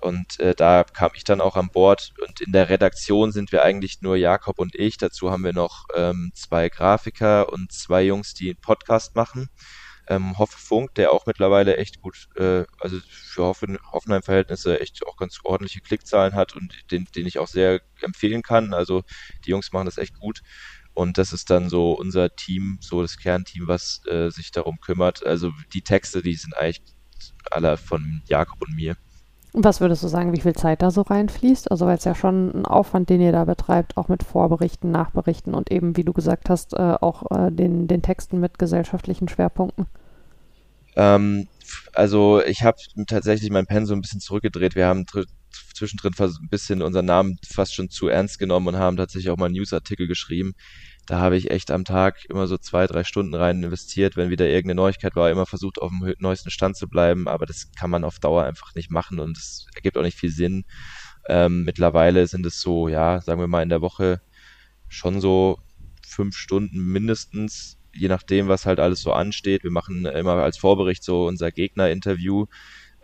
Und 0.00 0.38
äh, 0.40 0.54
da 0.54 0.84
kam 0.84 1.10
ich 1.14 1.24
dann 1.24 1.40
auch 1.40 1.56
an 1.56 1.70
Bord 1.70 2.12
und 2.26 2.40
in 2.40 2.52
der 2.52 2.68
Redaktion 2.68 3.32
sind 3.32 3.52
wir 3.52 3.62
eigentlich 3.64 4.00
nur 4.00 4.16
Jakob 4.16 4.58
und 4.58 4.74
ich. 4.74 4.96
Dazu 4.96 5.30
haben 5.30 5.44
wir 5.44 5.52
noch 5.52 5.86
ähm, 5.94 6.32
zwei 6.34 6.68
Grafiker 6.68 7.52
und 7.52 7.72
zwei 7.72 8.02
Jungs, 8.02 8.34
die 8.34 8.50
einen 8.50 8.60
Podcast 8.60 9.14
machen 9.14 9.48
ähm, 10.08 10.38
Hoffefunk, 10.38 10.94
der 10.94 11.12
auch 11.12 11.26
mittlerweile 11.26 11.76
echt 11.76 12.00
gut, 12.00 12.28
äh, 12.36 12.64
also 12.80 12.98
für 13.08 13.44
Hoffen, 13.44 13.78
Hoffenheim-Verhältnisse 13.92 14.80
echt 14.80 15.06
auch 15.06 15.16
ganz 15.16 15.38
ordentliche 15.44 15.80
Klickzahlen 15.80 16.34
hat 16.34 16.56
und 16.56 16.74
den, 16.90 17.06
den 17.14 17.26
ich 17.26 17.38
auch 17.38 17.48
sehr 17.48 17.80
empfehlen 18.00 18.42
kann. 18.42 18.74
Also 18.74 19.02
die 19.44 19.50
Jungs 19.50 19.72
machen 19.72 19.86
das 19.86 19.98
echt 19.98 20.18
gut. 20.18 20.40
Und 20.94 21.16
das 21.16 21.32
ist 21.32 21.50
dann 21.50 21.68
so 21.68 21.92
unser 21.92 22.34
Team, 22.34 22.78
so 22.80 23.02
das 23.02 23.18
Kernteam, 23.18 23.68
was 23.68 24.02
äh, 24.06 24.30
sich 24.30 24.50
darum 24.50 24.80
kümmert. 24.80 25.24
Also 25.24 25.52
die 25.72 25.82
Texte, 25.82 26.22
die 26.22 26.34
sind 26.34 26.56
eigentlich 26.56 26.82
alle 27.50 27.76
von 27.76 28.22
Jakob 28.26 28.60
und 28.62 28.74
mir. 28.74 28.96
Was 29.54 29.80
würdest 29.80 30.02
du 30.02 30.08
sagen, 30.08 30.32
wie 30.34 30.40
viel 30.40 30.54
Zeit 30.54 30.82
da 30.82 30.90
so 30.90 31.02
reinfließt? 31.02 31.70
Also, 31.70 31.86
weil 31.86 31.96
es 31.96 32.04
ja 32.04 32.14
schon 32.14 32.50
ein 32.50 32.66
Aufwand, 32.66 33.08
den 33.08 33.20
ihr 33.20 33.32
da 33.32 33.44
betreibt, 33.44 33.96
auch 33.96 34.08
mit 34.08 34.22
Vorberichten, 34.22 34.90
Nachberichten 34.90 35.54
und 35.54 35.70
eben, 35.70 35.96
wie 35.96 36.04
du 36.04 36.12
gesagt 36.12 36.50
hast, 36.50 36.74
äh, 36.74 36.96
auch 37.00 37.30
äh, 37.30 37.50
den, 37.50 37.88
den 37.88 38.02
Texten 38.02 38.40
mit 38.40 38.58
gesellschaftlichen 38.58 39.28
Schwerpunkten. 39.28 39.86
Ähm, 40.96 41.48
also, 41.94 42.42
ich 42.44 42.62
habe 42.62 42.78
tatsächlich 43.06 43.50
mein 43.50 43.66
Pen 43.66 43.86
so 43.86 43.94
ein 43.94 44.02
bisschen 44.02 44.20
zurückgedreht. 44.20 44.74
Wir 44.74 44.86
haben 44.86 45.06
zwischendrin 45.74 46.12
ein 46.18 46.48
bisschen 46.50 46.82
unseren 46.82 47.06
Namen 47.06 47.38
fast 47.46 47.74
schon 47.74 47.88
zu 47.88 48.08
ernst 48.08 48.38
genommen 48.38 48.68
und 48.68 48.76
haben 48.76 48.98
tatsächlich 48.98 49.30
auch 49.30 49.38
mal 49.38 49.48
Newsartikel 49.48 50.06
geschrieben 50.06 50.54
da 51.08 51.20
habe 51.20 51.38
ich 51.38 51.50
echt 51.50 51.70
am 51.70 51.86
Tag 51.86 52.26
immer 52.28 52.46
so 52.46 52.58
zwei, 52.58 52.86
drei 52.86 53.02
Stunden 53.02 53.34
rein 53.34 53.62
investiert, 53.62 54.18
wenn 54.18 54.28
wieder 54.28 54.46
irgendeine 54.46 54.74
Neuigkeit 54.74 55.16
war, 55.16 55.30
immer 55.30 55.46
versucht, 55.46 55.80
auf 55.80 55.90
dem 55.90 56.14
neuesten 56.18 56.50
Stand 56.50 56.76
zu 56.76 56.86
bleiben, 56.86 57.28
aber 57.28 57.46
das 57.46 57.72
kann 57.72 57.88
man 57.88 58.04
auf 58.04 58.18
Dauer 58.18 58.44
einfach 58.44 58.74
nicht 58.74 58.90
machen 58.90 59.18
und 59.18 59.38
es 59.38 59.66
ergibt 59.74 59.96
auch 59.96 60.02
nicht 60.02 60.18
viel 60.18 60.30
Sinn. 60.30 60.66
Ähm, 61.26 61.64
mittlerweile 61.64 62.26
sind 62.26 62.44
es 62.44 62.60
so, 62.60 62.88
ja, 62.88 63.22
sagen 63.22 63.40
wir 63.40 63.46
mal 63.46 63.62
in 63.62 63.70
der 63.70 63.80
Woche 63.80 64.20
schon 64.86 65.22
so 65.22 65.58
fünf 66.06 66.36
Stunden 66.36 66.78
mindestens, 66.78 67.78
je 67.94 68.08
nachdem, 68.08 68.48
was 68.48 68.66
halt 68.66 68.78
alles 68.78 69.00
so 69.00 69.12
ansteht. 69.12 69.64
Wir 69.64 69.70
machen 69.70 70.04
immer 70.04 70.34
als 70.42 70.58
Vorbericht 70.58 71.02
so 71.02 71.26
unser 71.26 71.50
Gegner-Interview 71.50 72.44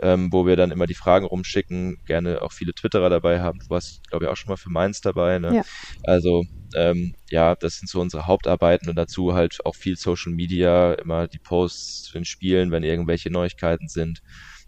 ähm, 0.05 0.29
wo 0.31 0.47
wir 0.47 0.55
dann 0.55 0.71
immer 0.71 0.87
die 0.87 0.95
Fragen 0.95 1.25
rumschicken, 1.25 1.97
gerne 2.05 2.43
auch 2.43 2.53
viele 2.53 2.75
Twitterer 2.75 3.09
dabei 3.09 3.41
haben. 3.41 3.59
Du 3.59 3.71
warst, 3.71 4.07
glaube 4.11 4.27
ich, 4.27 4.31
auch 4.31 4.37
schon 4.37 4.51
mal 4.51 4.59
für 4.59 4.71
Mainz 4.71 5.01
dabei. 5.01 5.39
Ne? 5.39 5.57
Ja. 5.57 5.63
Also 6.03 6.45
ähm, 6.77 7.15
ja, 7.31 7.55
das 7.55 7.77
sind 7.77 7.89
so 7.89 8.03
unsere 8.03 8.27
Hauptarbeiten 8.27 8.91
und 8.91 8.97
dazu 8.97 9.33
halt 9.33 9.57
auch 9.65 9.75
viel 9.75 9.97
Social 9.97 10.33
Media, 10.33 10.93
immer 10.93 11.27
die 11.27 11.39
Posts 11.39 12.03
zu 12.03 12.13
den 12.13 12.27
Spielen, 12.27 12.71
wenn 12.71 12.83
irgendwelche 12.83 13.31
Neuigkeiten 13.31 13.89
sind. 13.89 14.19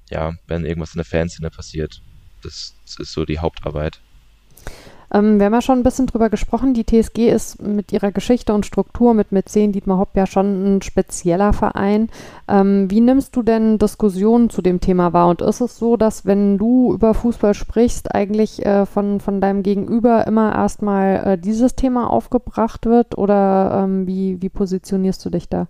Ja, 0.08 0.32
wenn 0.46 0.64
irgendwas 0.64 0.94
in 0.94 0.98
der 0.98 1.04
Fanszene 1.04 1.50
passiert. 1.50 2.00
Das, 2.42 2.80
das 2.86 2.96
ist 2.98 3.12
so 3.12 3.26
die 3.26 3.38
Hauptarbeit. 3.38 4.00
Ähm, 5.12 5.38
wir 5.38 5.46
haben 5.46 5.54
ja 5.54 5.62
schon 5.62 5.78
ein 5.78 5.82
bisschen 5.82 6.06
drüber 6.06 6.30
gesprochen. 6.30 6.74
Die 6.74 6.84
TSG 6.84 7.28
ist 7.28 7.62
mit 7.62 7.92
ihrer 7.92 8.12
Geschichte 8.12 8.52
und 8.54 8.66
Struktur 8.66 9.14
mit 9.14 9.32
Mäzen 9.32 9.72
Dietmar 9.72 9.98
Hopp 9.98 10.16
ja 10.16 10.26
schon 10.26 10.76
ein 10.76 10.82
spezieller 10.82 11.52
Verein. 11.52 12.08
Ähm, 12.48 12.90
wie 12.90 13.00
nimmst 13.00 13.34
du 13.36 13.42
denn 13.42 13.78
Diskussionen 13.78 14.50
zu 14.50 14.62
dem 14.62 14.80
Thema 14.80 15.12
wahr? 15.12 15.28
Und 15.28 15.42
ist 15.42 15.60
es 15.60 15.78
so, 15.78 15.96
dass 15.96 16.26
wenn 16.26 16.58
du 16.58 16.92
über 16.94 17.14
Fußball 17.14 17.54
sprichst, 17.54 18.14
eigentlich 18.14 18.64
äh, 18.64 18.86
von, 18.86 19.20
von 19.20 19.40
deinem 19.40 19.62
Gegenüber 19.62 20.26
immer 20.26 20.54
erstmal 20.54 21.24
äh, 21.24 21.38
dieses 21.38 21.74
Thema 21.76 22.10
aufgebracht 22.10 22.86
wird? 22.86 23.18
Oder 23.18 23.82
ähm, 23.84 24.06
wie, 24.06 24.40
wie 24.42 24.48
positionierst 24.48 25.24
du 25.24 25.30
dich 25.30 25.48
da? 25.48 25.68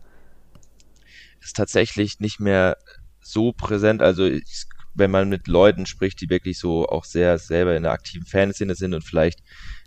ist 1.47 1.57
tatsächlich 1.57 2.21
nicht 2.21 2.41
mehr 2.41 2.77
so 3.21 3.53
präsent. 3.53 4.03
Also 4.03 4.25
ich, 4.25 4.67
wenn 4.97 5.11
man 5.11 5.29
mit 5.29 5.47
Leuten 5.49 5.87
spricht, 5.87 6.21
die 6.21 6.31
wirklich 6.31 6.59
so 6.59 6.87
auch 6.87 7.05
sehr 7.05 7.39
selber 7.39 7.77
in 7.77 7.85
der 7.85 7.93
aktiven 7.93 8.27
Fanszene 8.27 8.75
sind 8.75 8.95
und 8.95 9.05
vielleicht 9.05 9.41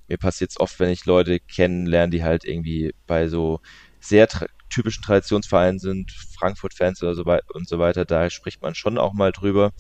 mir 0.07 0.17
passiert 0.17 0.51
es 0.51 0.59
oft, 0.59 0.79
wenn 0.79 0.89
ich 0.89 1.05
Leute 1.05 1.39
kennenlerne, 1.39 2.09
die 2.09 2.23
halt 2.23 2.43
irgendwie 2.43 2.93
bei 3.07 3.27
so 3.27 3.59
sehr 3.99 4.27
tra 4.27 4.47
typischen 4.69 5.03
Traditionsvereinen 5.03 5.79
sind, 5.79 6.11
Frankfurt-Fans 6.37 7.01
oder 7.01 7.15
so 7.15 7.25
weiter 7.25 7.45
und 7.55 7.67
so 7.67 7.79
weiter, 7.79 8.05
da 8.05 8.29
spricht 8.29 8.61
man 8.61 8.75
schon 8.75 8.99
auch 8.99 9.13
mal 9.13 9.31
drüber. 9.31 9.71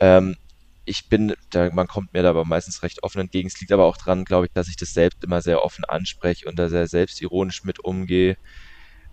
Ähm, 0.00 0.36
ich 0.84 1.08
bin, 1.08 1.34
da, 1.50 1.70
man 1.72 1.86
kommt 1.88 2.12
mir 2.12 2.22
da 2.22 2.30
aber 2.30 2.44
meistens 2.44 2.82
recht 2.82 3.02
offen 3.04 3.20
entgegen. 3.20 3.48
Es 3.48 3.60
liegt 3.60 3.72
aber 3.72 3.84
auch 3.84 3.96
dran, 3.96 4.24
glaube 4.24 4.46
ich, 4.46 4.52
dass 4.52 4.68
ich 4.68 4.76
das 4.76 4.90
selbst 4.92 5.22
immer 5.24 5.42
sehr 5.42 5.62
offen 5.64 5.84
anspreche 5.84 6.48
und 6.48 6.58
da 6.58 6.68
sehr 6.68 6.88
selbstironisch 6.88 7.64
mit 7.64 7.84
umgehe. 7.84 8.36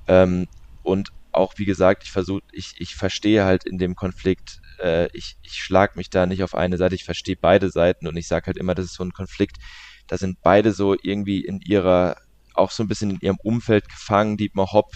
Ähm, 0.07 0.47
und 0.83 1.09
auch, 1.31 1.53
wie 1.57 1.65
gesagt, 1.65 2.03
ich 2.05 2.11
versuche, 2.11 2.41
ich, 2.51 2.73
ich 2.77 2.95
verstehe 2.95 3.43
halt 3.45 3.65
in 3.65 3.77
dem 3.77 3.95
Konflikt, 3.95 4.59
äh, 4.79 5.07
ich, 5.13 5.37
ich 5.43 5.55
schlag 5.55 5.95
mich 5.95 6.09
da 6.09 6.25
nicht 6.25 6.43
auf 6.43 6.55
eine 6.55 6.77
Seite, 6.77 6.95
ich 6.95 7.03
verstehe 7.03 7.37
beide 7.39 7.69
Seiten 7.69 8.07
und 8.07 8.17
ich 8.17 8.27
sage 8.27 8.47
halt 8.47 8.57
immer, 8.57 8.75
das 8.75 8.85
ist 8.85 8.95
so 8.95 9.03
ein 9.03 9.13
Konflikt, 9.13 9.57
da 10.07 10.17
sind 10.17 10.41
beide 10.41 10.73
so 10.73 10.95
irgendwie 11.01 11.45
in 11.45 11.59
ihrer, 11.61 12.17
auch 12.53 12.71
so 12.71 12.83
ein 12.83 12.87
bisschen 12.87 13.11
in 13.11 13.19
ihrem 13.21 13.37
Umfeld 13.41 13.89
gefangen. 13.89 14.37
Dietmar 14.37 14.71
Hopp, 14.73 14.91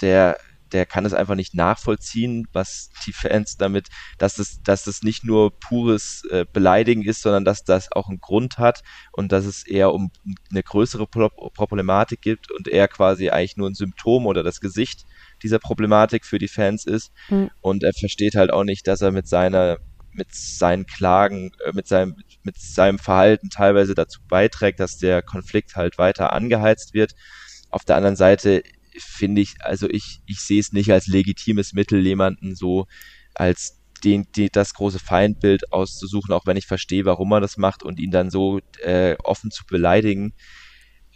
der 0.00 0.38
der 0.72 0.86
kann 0.86 1.04
es 1.04 1.14
einfach 1.14 1.34
nicht 1.34 1.54
nachvollziehen, 1.54 2.46
was 2.52 2.90
die 3.06 3.12
Fans 3.12 3.56
damit, 3.56 3.88
dass 4.18 4.38
es, 4.38 4.62
dass 4.62 4.86
es 4.86 5.02
nicht 5.02 5.24
nur 5.24 5.58
pures 5.58 6.24
äh, 6.30 6.44
Beleidigen 6.50 7.02
ist, 7.02 7.22
sondern 7.22 7.44
dass 7.44 7.64
das 7.64 7.92
auch 7.92 8.08
einen 8.08 8.20
Grund 8.20 8.58
hat 8.58 8.82
und 9.12 9.32
dass 9.32 9.44
es 9.44 9.66
eher 9.66 9.92
um 9.92 10.10
eine 10.50 10.62
größere 10.62 11.06
Pro 11.06 11.28
Problematik 11.28 12.20
gibt 12.20 12.50
und 12.50 12.68
er 12.68 12.88
quasi 12.88 13.30
eigentlich 13.30 13.56
nur 13.56 13.68
ein 13.68 13.74
Symptom 13.74 14.26
oder 14.26 14.42
das 14.42 14.60
Gesicht 14.60 15.04
dieser 15.42 15.58
Problematik 15.58 16.24
für 16.24 16.38
die 16.38 16.48
Fans 16.48 16.84
ist. 16.84 17.12
Mhm. 17.28 17.50
Und 17.60 17.82
er 17.82 17.92
versteht 17.92 18.34
halt 18.34 18.52
auch 18.52 18.64
nicht, 18.64 18.86
dass 18.86 19.00
er 19.00 19.12
mit 19.12 19.28
seiner 19.28 19.78
mit 20.12 20.34
seinen 20.34 20.86
Klagen, 20.86 21.52
äh, 21.64 21.72
mit 21.72 21.86
seinem, 21.86 22.16
mit 22.42 22.58
seinem 22.58 22.98
Verhalten 22.98 23.50
teilweise 23.50 23.94
dazu 23.94 24.20
beiträgt, 24.28 24.80
dass 24.80 24.98
der 24.98 25.22
Konflikt 25.22 25.76
halt 25.76 25.96
weiter 25.96 26.32
angeheizt 26.32 26.92
wird. 26.92 27.12
Auf 27.70 27.84
der 27.84 27.96
anderen 27.96 28.16
Seite 28.16 28.62
finde 28.98 29.42
ich, 29.42 29.54
also 29.60 29.88
ich, 29.88 30.20
ich 30.26 30.40
sehe 30.40 30.60
es 30.60 30.72
nicht 30.72 30.90
als 30.90 31.06
legitimes 31.06 31.72
Mittel, 31.72 32.04
jemanden 32.04 32.56
so 32.56 32.86
als 33.34 33.80
den, 34.04 34.26
die, 34.34 34.50
das 34.50 34.74
große 34.74 34.98
Feindbild 34.98 35.72
auszusuchen, 35.72 36.32
auch 36.32 36.46
wenn 36.46 36.56
ich 36.56 36.66
verstehe, 36.66 37.04
warum 37.04 37.32
er 37.32 37.40
das 37.40 37.56
macht 37.56 37.82
und 37.82 37.98
ihn 37.98 38.10
dann 38.10 38.30
so 38.30 38.60
äh, 38.82 39.16
offen 39.22 39.50
zu 39.50 39.64
beleidigen, 39.66 40.34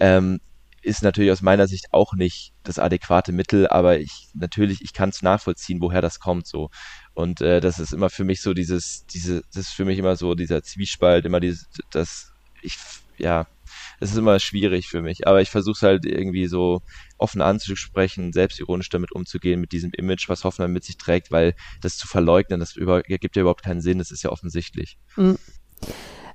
ähm, 0.00 0.41
ist 0.83 1.03
natürlich 1.03 1.31
aus 1.31 1.43
meiner 1.43 1.69
Sicht 1.69 1.87
auch 1.93 2.12
nicht 2.15 2.53
das 2.65 2.79
adäquate 2.79 3.33
Mittel, 3.33 3.69
aber 3.69 4.01
ich 4.01 4.29
natürlich, 4.35 4.83
ich 4.83 4.93
kann 4.93 5.11
es 5.11 5.23
nachvollziehen, 5.23 5.81
woher 5.81 6.03
das 6.03 6.19
kommt 6.19 6.47
so. 6.47 6.71
Und 7.15 7.41
äh, 7.41 7.61
das 7.61 7.79
ist 7.79 7.93
immer 7.93 8.11
für 8.11 8.25
mich 8.25 8.43
so 8.43 8.53
dieses, 8.53 9.07
diese, 9.07 9.43
das 9.55 9.69
ist 9.69 9.75
für 9.75 9.85
mich 9.85 9.99
immer 9.99 10.17
so 10.17 10.35
dieser 10.35 10.62
Zwiespalt, 10.62 11.25
immer 11.25 11.41
dieses, 11.41 11.69
das, 11.91 12.33
ich, 12.62 12.77
ja, 13.17 13.47
es 14.01 14.11
ist 14.11 14.17
immer 14.17 14.41
schwierig 14.41 14.89
für 14.89 15.03
mich, 15.03 15.27
aber 15.29 15.41
ich 15.41 15.51
versuche 15.51 15.77
es 15.77 15.83
halt 15.83 16.05
irgendwie 16.05 16.47
so 16.47 16.83
offen 17.17 17.41
anzusprechen, 17.41 18.33
selbstironisch 18.33 18.89
damit 18.89 19.12
umzugehen, 19.12 19.61
mit 19.61 19.73
diesem 19.73 19.93
Image, 19.93 20.29
was 20.29 20.45
Hoffenheim 20.45 20.73
mit 20.73 20.85
sich 20.85 20.97
trägt, 20.97 21.31
weil 21.31 21.55
das 21.81 21.97
zu 21.97 22.09
verleugnen, 22.09 22.61
das 22.61 22.75
über, 22.75 23.03
gibt 23.03 23.37
ja 23.37 23.43
überhaupt 23.43 23.65
keinen 23.65 23.81
Sinn, 23.81 23.99
das 23.99 24.11
ist 24.11 24.25
ja 24.25 24.31
offensichtlich. 24.31 24.99
Mhm. 25.17 25.39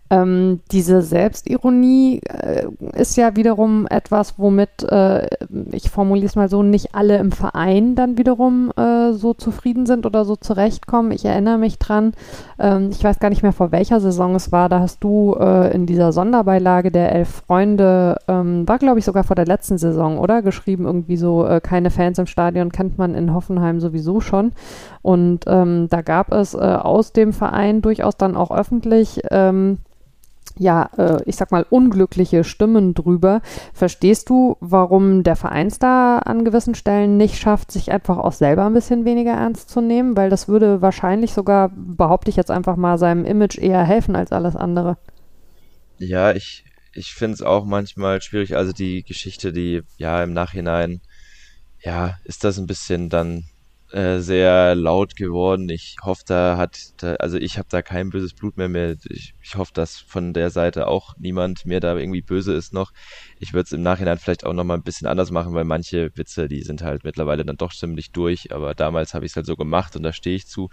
Ähm, 0.09 0.61
diese 0.71 1.01
Selbstironie 1.01 2.21
äh, 2.23 2.67
ist 2.95 3.17
ja 3.17 3.35
wiederum 3.35 3.87
etwas, 3.87 4.35
womit, 4.37 4.83
äh, 4.83 5.27
ich 5.71 5.89
formuliere 5.89 6.27
es 6.27 6.35
mal 6.35 6.49
so, 6.49 6.63
nicht 6.63 6.95
alle 6.95 7.17
im 7.17 7.31
Verein 7.31 7.95
dann 7.95 8.17
wiederum 8.17 8.71
äh, 8.77 9.13
so 9.13 9.33
zufrieden 9.33 9.85
sind 9.85 10.05
oder 10.05 10.23
so 10.23 10.35
zurechtkommen. 10.35 11.11
Ich 11.11 11.25
erinnere 11.25 11.57
mich 11.57 11.77
dran, 11.77 12.13
ähm, 12.59 12.89
ich 12.91 13.03
weiß 13.03 13.19
gar 13.19 13.29
nicht 13.29 13.43
mehr 13.43 13.53
vor 13.53 13.71
welcher 13.71 13.99
Saison 13.99 14.35
es 14.35 14.51
war, 14.51 14.69
da 14.69 14.79
hast 14.79 15.03
du 15.03 15.35
äh, 15.39 15.73
in 15.73 15.85
dieser 15.85 16.11
Sonderbeilage 16.11 16.91
der 16.91 17.11
Elf 17.13 17.43
Freunde, 17.47 18.17
ähm, 18.27 18.67
war 18.67 18.79
glaube 18.79 18.99
ich 18.99 19.05
sogar 19.05 19.23
vor 19.23 19.35
der 19.35 19.45
letzten 19.45 19.77
Saison, 19.77 20.19
oder? 20.19 20.41
Geschrieben 20.41 20.85
irgendwie 20.85 21.17
so, 21.17 21.45
äh, 21.45 21.59
keine 21.61 21.91
Fans 21.91 22.17
im 22.17 22.27
Stadion 22.27 22.71
kennt 22.71 22.97
man 22.97 23.13
in 23.13 23.33
Hoffenheim 23.33 23.79
sowieso 23.79 24.21
schon. 24.21 24.53
Und 25.01 25.45
ähm, 25.47 25.87
da 25.89 26.01
gab 26.01 26.31
es 26.31 26.53
äh, 26.53 26.57
aus 26.57 27.11
dem 27.13 27.33
Verein 27.33 27.81
durchaus 27.81 28.17
dann 28.17 28.35
auch 28.35 28.51
öffentlich 28.51 29.21
ähm, 29.31 29.79
ja, 30.59 30.89
äh, 30.97 31.21
ich 31.25 31.35
sag 31.35 31.51
mal, 31.51 31.65
unglückliche 31.69 32.43
Stimmen 32.43 32.93
drüber. 32.93 33.41
Verstehst 33.73 34.29
du, 34.29 34.57
warum 34.59 35.23
der 35.23 35.35
Vereinsstar 35.35 36.27
an 36.27 36.45
gewissen 36.45 36.75
Stellen 36.75 37.17
nicht 37.17 37.39
schafft, 37.39 37.71
sich 37.71 37.91
einfach 37.91 38.17
auch 38.17 38.33
selber 38.33 38.65
ein 38.65 38.73
bisschen 38.73 39.05
weniger 39.05 39.31
ernst 39.31 39.69
zu 39.69 39.81
nehmen? 39.81 40.17
Weil 40.17 40.29
das 40.29 40.47
würde 40.47 40.81
wahrscheinlich 40.81 41.33
sogar, 41.33 41.69
behaupte 41.75 42.29
ich 42.29 42.35
jetzt 42.35 42.51
einfach 42.51 42.75
mal, 42.75 42.97
seinem 42.97 43.25
Image 43.25 43.57
eher 43.57 43.83
helfen 43.83 44.15
als 44.15 44.31
alles 44.31 44.55
andere. 44.55 44.97
Ja, 45.99 46.31
ich, 46.31 46.65
ich 46.93 47.13
finde 47.13 47.35
es 47.35 47.41
auch 47.41 47.65
manchmal 47.65 48.21
schwierig. 48.21 48.55
Also 48.55 48.71
die 48.71 49.03
Geschichte, 49.03 49.51
die 49.51 49.81
ja 49.97 50.23
im 50.23 50.33
Nachhinein, 50.33 51.01
ja, 51.81 52.17
ist 52.23 52.43
das 52.43 52.57
ein 52.57 52.67
bisschen 52.67 53.09
dann 53.09 53.45
äh, 53.91 54.19
sehr 54.19 54.75
laut 54.75 55.15
geworden. 55.15 55.69
Ich 55.69 55.95
hoffe, 56.03 56.23
da 56.25 56.57
hat, 56.57 56.77
da, 56.97 57.15
also 57.15 57.37
ich 57.37 57.57
habe 57.57 57.67
da 57.69 57.81
kein 57.81 58.09
böses 58.09 58.33
Blut 58.33 58.57
mehr 58.57 58.67
mehr. 58.67 58.95
Ich, 59.09 59.33
ich 59.41 59.55
hoffe, 59.55 59.71
dass 59.73 59.97
von 59.97 60.33
der 60.33 60.49
Seite 60.49 60.87
auch 60.87 61.13
niemand 61.17 61.65
mir 61.65 61.79
da 61.79 61.95
irgendwie 61.95 62.21
böse 62.21 62.53
ist 62.53 62.73
noch. 62.73 62.91
Ich 63.39 63.53
würde 63.53 63.63
es 63.63 63.71
im 63.71 63.81
Nachhinein 63.81 64.17
vielleicht 64.17 64.45
auch 64.45 64.53
nochmal 64.53 64.77
ein 64.77 64.83
bisschen 64.83 65.07
anders 65.07 65.31
machen, 65.31 65.53
weil 65.53 65.63
manche 65.63 66.09
Witze, 66.15 66.47
die 66.47 66.63
sind 66.63 66.81
halt 66.81 67.03
mittlerweile 67.03 67.45
dann 67.45 67.55
doch 67.57 67.73
ziemlich 67.73 68.11
durch, 68.11 68.51
aber 68.53 68.75
damals 68.75 69.13
habe 69.13 69.25
ich 69.25 69.31
es 69.31 69.35
halt 69.35 69.45
so 69.45 69.55
gemacht 69.55 69.95
und 69.95 70.03
da 70.03 70.11
stehe 70.13 70.35
ich 70.35 70.47
zu. 70.47 70.69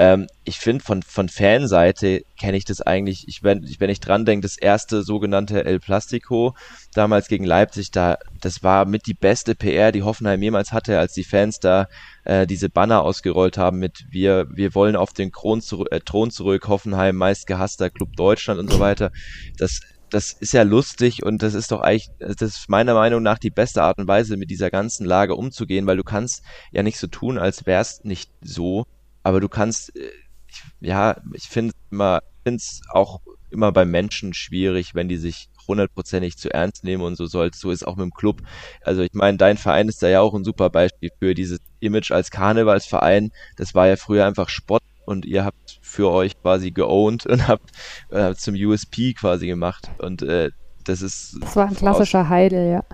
Ähm, 0.00 0.28
ich 0.44 0.60
finde, 0.60 0.84
von, 0.84 1.02
von 1.02 1.28
Fanseite 1.28 2.22
kenne 2.38 2.56
ich 2.56 2.64
das 2.64 2.80
eigentlich, 2.80 3.24
ich, 3.26 3.42
wenn, 3.42 3.68
wenn 3.80 3.90
ich 3.90 3.98
dran 3.98 4.24
denke, 4.24 4.44
das 4.44 4.56
erste 4.56 5.02
sogenannte 5.02 5.64
El 5.64 5.80
Plastico, 5.80 6.54
damals 6.94 7.26
gegen 7.26 7.42
Leipzig, 7.42 7.90
da, 7.90 8.16
das 8.40 8.62
war 8.62 8.84
mit 8.84 9.08
die 9.08 9.14
beste 9.14 9.56
PR, 9.56 9.90
die 9.90 10.04
Hoffenheim 10.04 10.40
jemals 10.40 10.70
hatte, 10.70 11.00
als 11.00 11.14
die 11.14 11.24
Fans 11.24 11.58
da 11.58 11.88
äh, 12.22 12.46
diese 12.46 12.70
Banner 12.70 13.02
ausgerollt 13.02 13.58
haben 13.58 13.80
mit 13.80 14.04
wir, 14.08 14.46
wir 14.54 14.72
wollen 14.76 14.94
auf 14.94 15.12
den 15.12 15.32
Kron 15.32 15.60
zurück, 15.60 15.88
äh, 15.90 15.98
Thron 15.98 16.30
zurück, 16.30 16.68
Hoffenheim 16.68 17.16
meist 17.16 17.48
gehasster 17.48 17.90
Club 17.90 18.14
Deutschland 18.14 18.60
und 18.60 18.70
so 18.70 18.78
weiter. 18.78 19.10
Das, 19.58 19.80
das 20.10 20.30
ist 20.30 20.52
ja 20.52 20.62
lustig 20.62 21.24
und 21.24 21.42
das 21.42 21.54
ist 21.54 21.72
doch 21.72 21.80
eigentlich, 21.80 22.10
das 22.20 22.40
ist 22.40 22.68
meiner 22.68 22.94
Meinung 22.94 23.24
nach 23.24 23.40
die 23.40 23.50
beste 23.50 23.82
Art 23.82 23.98
und 23.98 24.06
Weise, 24.06 24.36
mit 24.36 24.48
dieser 24.48 24.70
ganzen 24.70 25.04
Lage 25.06 25.34
umzugehen, 25.34 25.88
weil 25.88 25.96
du 25.96 26.04
kannst 26.04 26.44
ja 26.70 26.84
nicht 26.84 27.00
so 27.00 27.08
tun, 27.08 27.36
als 27.36 27.66
wär's 27.66 28.04
nicht 28.04 28.30
so 28.40 28.86
aber 29.28 29.40
du 29.40 29.48
kannst, 29.50 29.94
äh, 29.94 30.10
ich, 30.48 30.62
ja, 30.80 31.18
ich 31.34 31.48
finde 31.48 31.74
immer, 31.90 32.22
finde 32.44 32.56
es 32.56 32.80
auch 32.90 33.20
immer 33.50 33.72
bei 33.72 33.84
Menschen 33.84 34.32
schwierig, 34.32 34.94
wenn 34.94 35.08
die 35.08 35.18
sich 35.18 35.50
hundertprozentig 35.66 36.38
zu 36.38 36.50
ernst 36.50 36.82
nehmen 36.82 37.02
und 37.02 37.16
so 37.16 37.26
soll, 37.26 37.50
so 37.52 37.70
ist 37.70 37.86
auch 37.86 37.96
mit 37.96 38.04
dem 38.04 38.14
Club. 38.14 38.40
Also 38.80 39.02
ich 39.02 39.12
meine, 39.12 39.36
dein 39.36 39.58
Verein 39.58 39.88
ist 39.88 40.02
da 40.02 40.08
ja 40.08 40.22
auch 40.22 40.32
ein 40.32 40.44
super 40.44 40.70
Beispiel 40.70 41.10
für 41.18 41.34
dieses 41.34 41.58
Image 41.80 42.10
als 42.10 42.30
Karnevalsverein. 42.30 43.32
Das 43.56 43.74
war 43.74 43.86
ja 43.86 43.96
früher 43.96 44.24
einfach 44.24 44.48
Spott 44.48 44.82
und 45.04 45.26
ihr 45.26 45.44
habt 45.44 45.78
für 45.82 46.10
euch 46.10 46.40
quasi 46.40 46.70
geowned 46.70 47.26
und 47.26 47.48
habt 47.48 47.70
äh, 48.08 48.34
zum 48.34 48.54
USP 48.54 49.12
quasi 49.12 49.46
gemacht 49.46 49.90
und 49.98 50.22
äh, 50.22 50.52
das 50.84 51.02
ist. 51.02 51.36
Das 51.42 51.54
war 51.54 51.68
ein 51.68 51.74
klassischer 51.74 52.30
Heidel, 52.30 52.70
ja. 52.70 52.84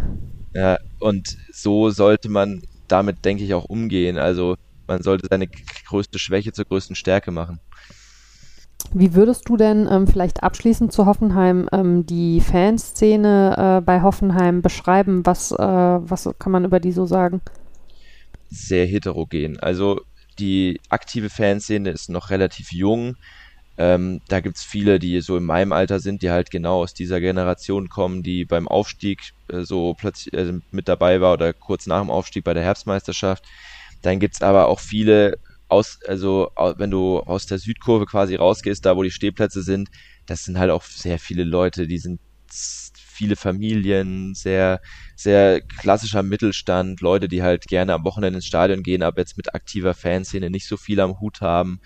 Ja, 0.53 0.79
und 0.99 1.37
so 1.53 1.91
sollte 1.91 2.29
man 2.29 2.63
damit, 2.89 3.25
denke 3.25 3.45
ich, 3.45 3.55
auch 3.55 3.65
umgehen. 3.65 4.19
Also 4.19 4.57
man 4.87 5.03
sollte 5.03 5.27
seine 5.29 5.49
größte 5.89 6.19
Schwäche 6.19 6.53
zur 6.53 6.65
größten 6.65 6.97
Stärke 6.97 7.31
machen. 7.31 7.61
Wie 8.93 9.15
würdest 9.15 9.49
du 9.49 9.57
denn 9.57 9.89
ähm, 9.91 10.07
vielleicht 10.07 10.43
abschließend 10.43 10.93
zu 10.93 11.07
Hoffenheim 11.07 11.69
ähm, 11.73 12.07
die 12.07 12.41
Fanszene 12.41 13.79
äh, 13.79 13.81
bei 13.81 14.03
Hoffenheim 14.03 14.63
beschreiben? 14.63 15.25
Was, 15.25 15.53
äh, 15.53 15.57
was 15.59 16.29
kann 16.39 16.53
man 16.53 16.65
über 16.65 16.81
die 16.81 16.93
so 16.93 17.07
sagen? 17.07 17.41
Sehr 18.51 18.87
heterogen. 18.87 19.59
Also 19.59 20.01
die 20.39 20.81
aktive 20.91 21.31
Fanszene 21.31 21.91
ist 21.91 22.11
noch 22.11 22.31
relativ 22.31 22.73
jung. 22.73 23.17
Ähm, 23.77 24.21
da 24.29 24.39
gibt 24.39 24.57
es 24.59 24.63
viele, 24.63 25.01
die 25.01 25.21
so 25.21 25.37
in 25.37 25.45
meinem 25.45 25.73
Alter 25.73 25.99
sind, 25.99 26.23
die 26.23 26.31
halt 26.31 26.51
genau 26.51 26.83
aus 26.83 26.95
dieser 26.95 27.21
Generation 27.21 27.89
kommen, 27.89 28.23
die 28.23 28.45
beim 28.45 28.69
Aufstieg 28.69 29.33
äh, 29.49 29.63
so 29.63 29.95
plötzlich 29.95 30.33
äh, 30.35 30.53
mit 30.71 30.87
dabei 30.87 31.21
war 31.21 31.33
oder 31.33 31.53
kurz 31.53 31.87
nach 31.87 32.01
dem 32.01 32.11
Aufstieg 32.11 32.45
bei 32.45 32.55
der 32.55 32.63
Herbstmeisterschaft. 32.63 33.45
Dann 34.05 34.21
gibt's 34.21 34.43
aber 34.43 34.69
auch 34.69 34.81
viele 34.81 35.37
aus, 35.69 35.99
also 36.07 36.51
wenn 36.77 36.91
du 36.91 37.21
aus 37.21 37.47
der 37.47 37.59
Südkurve 37.59 38.07
quasi 38.07 38.35
rausgehst, 38.37 38.85
da 38.85 38.97
wo 38.97 39.03
die 39.03 39.11
Stehplätze 39.11 39.63
sind, 39.63 39.89
das 40.27 40.45
sind 40.45 40.59
halt 40.59 40.71
auch 40.71 40.83
sehr 40.85 41.19
viele 41.19 41.45
Leute, 41.45 41.87
die 41.87 41.99
sind 41.99 42.21
viele 42.51 43.37
Familien, 43.37 44.35
sehr, 44.35 44.81
sehr 45.17 45.61
klassischer 45.63 46.23
Mittelstand, 46.23 47.01
Leute, 47.01 47.29
die 47.29 47.43
halt 47.43 47.65
gerne 47.67 47.95
am 47.95 48.05
Wochenende 48.05 48.39
ins 48.39 48.47
Stadion 48.47 48.83
gehen, 48.83 49.03
aber 49.03 49.21
jetzt 49.21 49.37
mit 49.39 49.55
aktiver 49.55 49.95
Fanszene 49.95 50.51
nicht 50.51 50.69
so 50.69 50.77
viel 50.77 51.01
am 51.01 51.19
Hut 51.21 51.41
haben. 51.41 51.81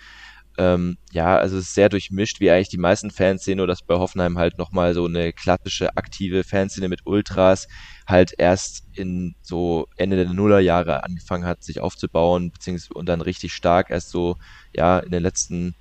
Ähm, 0.59 0.97
ja, 1.11 1.37
also 1.37 1.57
es 1.57 1.67
ist 1.69 1.73
sehr 1.73 1.87
durchmischt, 1.87 2.41
wie 2.41 2.51
eigentlich 2.51 2.67
die 2.67 2.77
meisten 2.77 3.11
Fans 3.11 3.43
sehen, 3.45 3.57
nur 3.57 3.67
dass 3.67 3.81
bei 3.81 3.95
Hoffenheim 3.95 4.37
halt 4.37 4.57
nochmal 4.57 4.93
so 4.93 5.05
eine 5.05 5.31
klassische, 5.31 5.95
aktive 5.95 6.43
Fanszene 6.43 6.89
mit 6.89 7.05
Ultras 7.05 7.67
halt 8.05 8.33
erst 8.37 8.83
in 8.93 9.35
so 9.41 9.87
Ende 9.95 10.17
der 10.17 10.33
Nullerjahre 10.33 11.03
angefangen 11.05 11.45
hat, 11.45 11.63
sich 11.63 11.79
aufzubauen, 11.79 12.51
beziehungsweise 12.51 12.93
und 12.93 13.07
dann 13.07 13.21
richtig 13.21 13.53
stark 13.53 13.89
erst 13.89 14.09
so, 14.09 14.35
ja, 14.75 14.99
in 14.99 15.11
den 15.11 15.23
letzten 15.23 15.75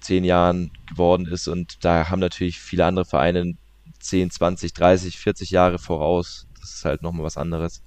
zehn 0.00 0.22
Jahren 0.24 0.70
geworden 0.88 1.26
ist 1.26 1.48
und 1.48 1.84
da 1.84 2.08
haben 2.08 2.20
natürlich 2.20 2.60
viele 2.60 2.84
andere 2.84 3.04
Vereine 3.04 3.54
10, 3.98 4.30
20, 4.30 4.74
30, 4.74 5.18
40 5.18 5.50
Jahre 5.50 5.78
voraus. 5.78 6.46
Das 6.60 6.74
ist 6.74 6.84
halt 6.84 7.02
nochmal 7.02 7.24
was 7.24 7.36
anderes. 7.36 7.82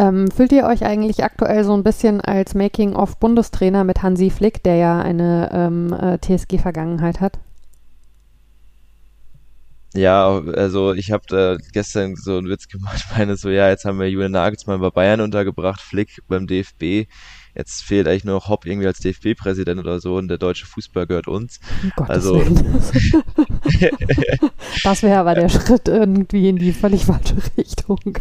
Ähm, 0.00 0.30
fühlt 0.30 0.50
ihr 0.52 0.64
euch 0.64 0.82
eigentlich 0.82 1.22
aktuell 1.24 1.62
so 1.62 1.74
ein 1.74 1.84
bisschen 1.84 2.22
als 2.22 2.54
Making-of-Bundestrainer 2.54 3.84
mit 3.84 4.02
Hansi 4.02 4.30
Flick, 4.30 4.62
der 4.62 4.76
ja 4.76 4.98
eine 4.98 5.50
ähm, 5.52 5.92
äh, 5.92 6.18
TSG-Vergangenheit 6.18 7.20
hat? 7.20 7.38
Ja, 9.92 10.40
also 10.56 10.94
ich 10.94 11.12
habe 11.12 11.58
gestern 11.74 12.16
so 12.16 12.38
einen 12.38 12.48
Witz 12.48 12.68
gemacht, 12.68 13.04
meine 13.18 13.36
so, 13.36 13.50
ja, 13.50 13.68
jetzt 13.68 13.84
haben 13.84 13.98
wir 13.98 14.08
Julian 14.08 14.32
Nagelsmann 14.32 14.80
bei 14.80 14.88
Bayern 14.88 15.20
untergebracht, 15.20 15.82
Flick 15.82 16.22
beim 16.28 16.46
DFB. 16.46 17.06
Jetzt 17.54 17.82
fehlt 17.82 18.06
eigentlich 18.06 18.24
nur 18.24 18.34
noch 18.34 18.48
Hopp 18.48 18.66
irgendwie 18.66 18.86
als 18.86 18.98
DFB-Präsident 19.00 19.80
oder 19.80 20.00
so 20.00 20.16
und 20.16 20.28
der 20.28 20.38
deutsche 20.38 20.66
Fußball 20.66 21.06
gehört 21.06 21.28
uns. 21.28 21.60
Um 21.96 22.06
also 22.08 22.40
das 24.84 25.02
wäre 25.02 25.18
aber 25.18 25.34
der 25.34 25.48
Schritt 25.48 25.88
irgendwie 25.88 26.48
in 26.48 26.56
die 26.56 26.72
völlig 26.72 27.04
falsche 27.06 27.36
Richtung. 27.56 28.18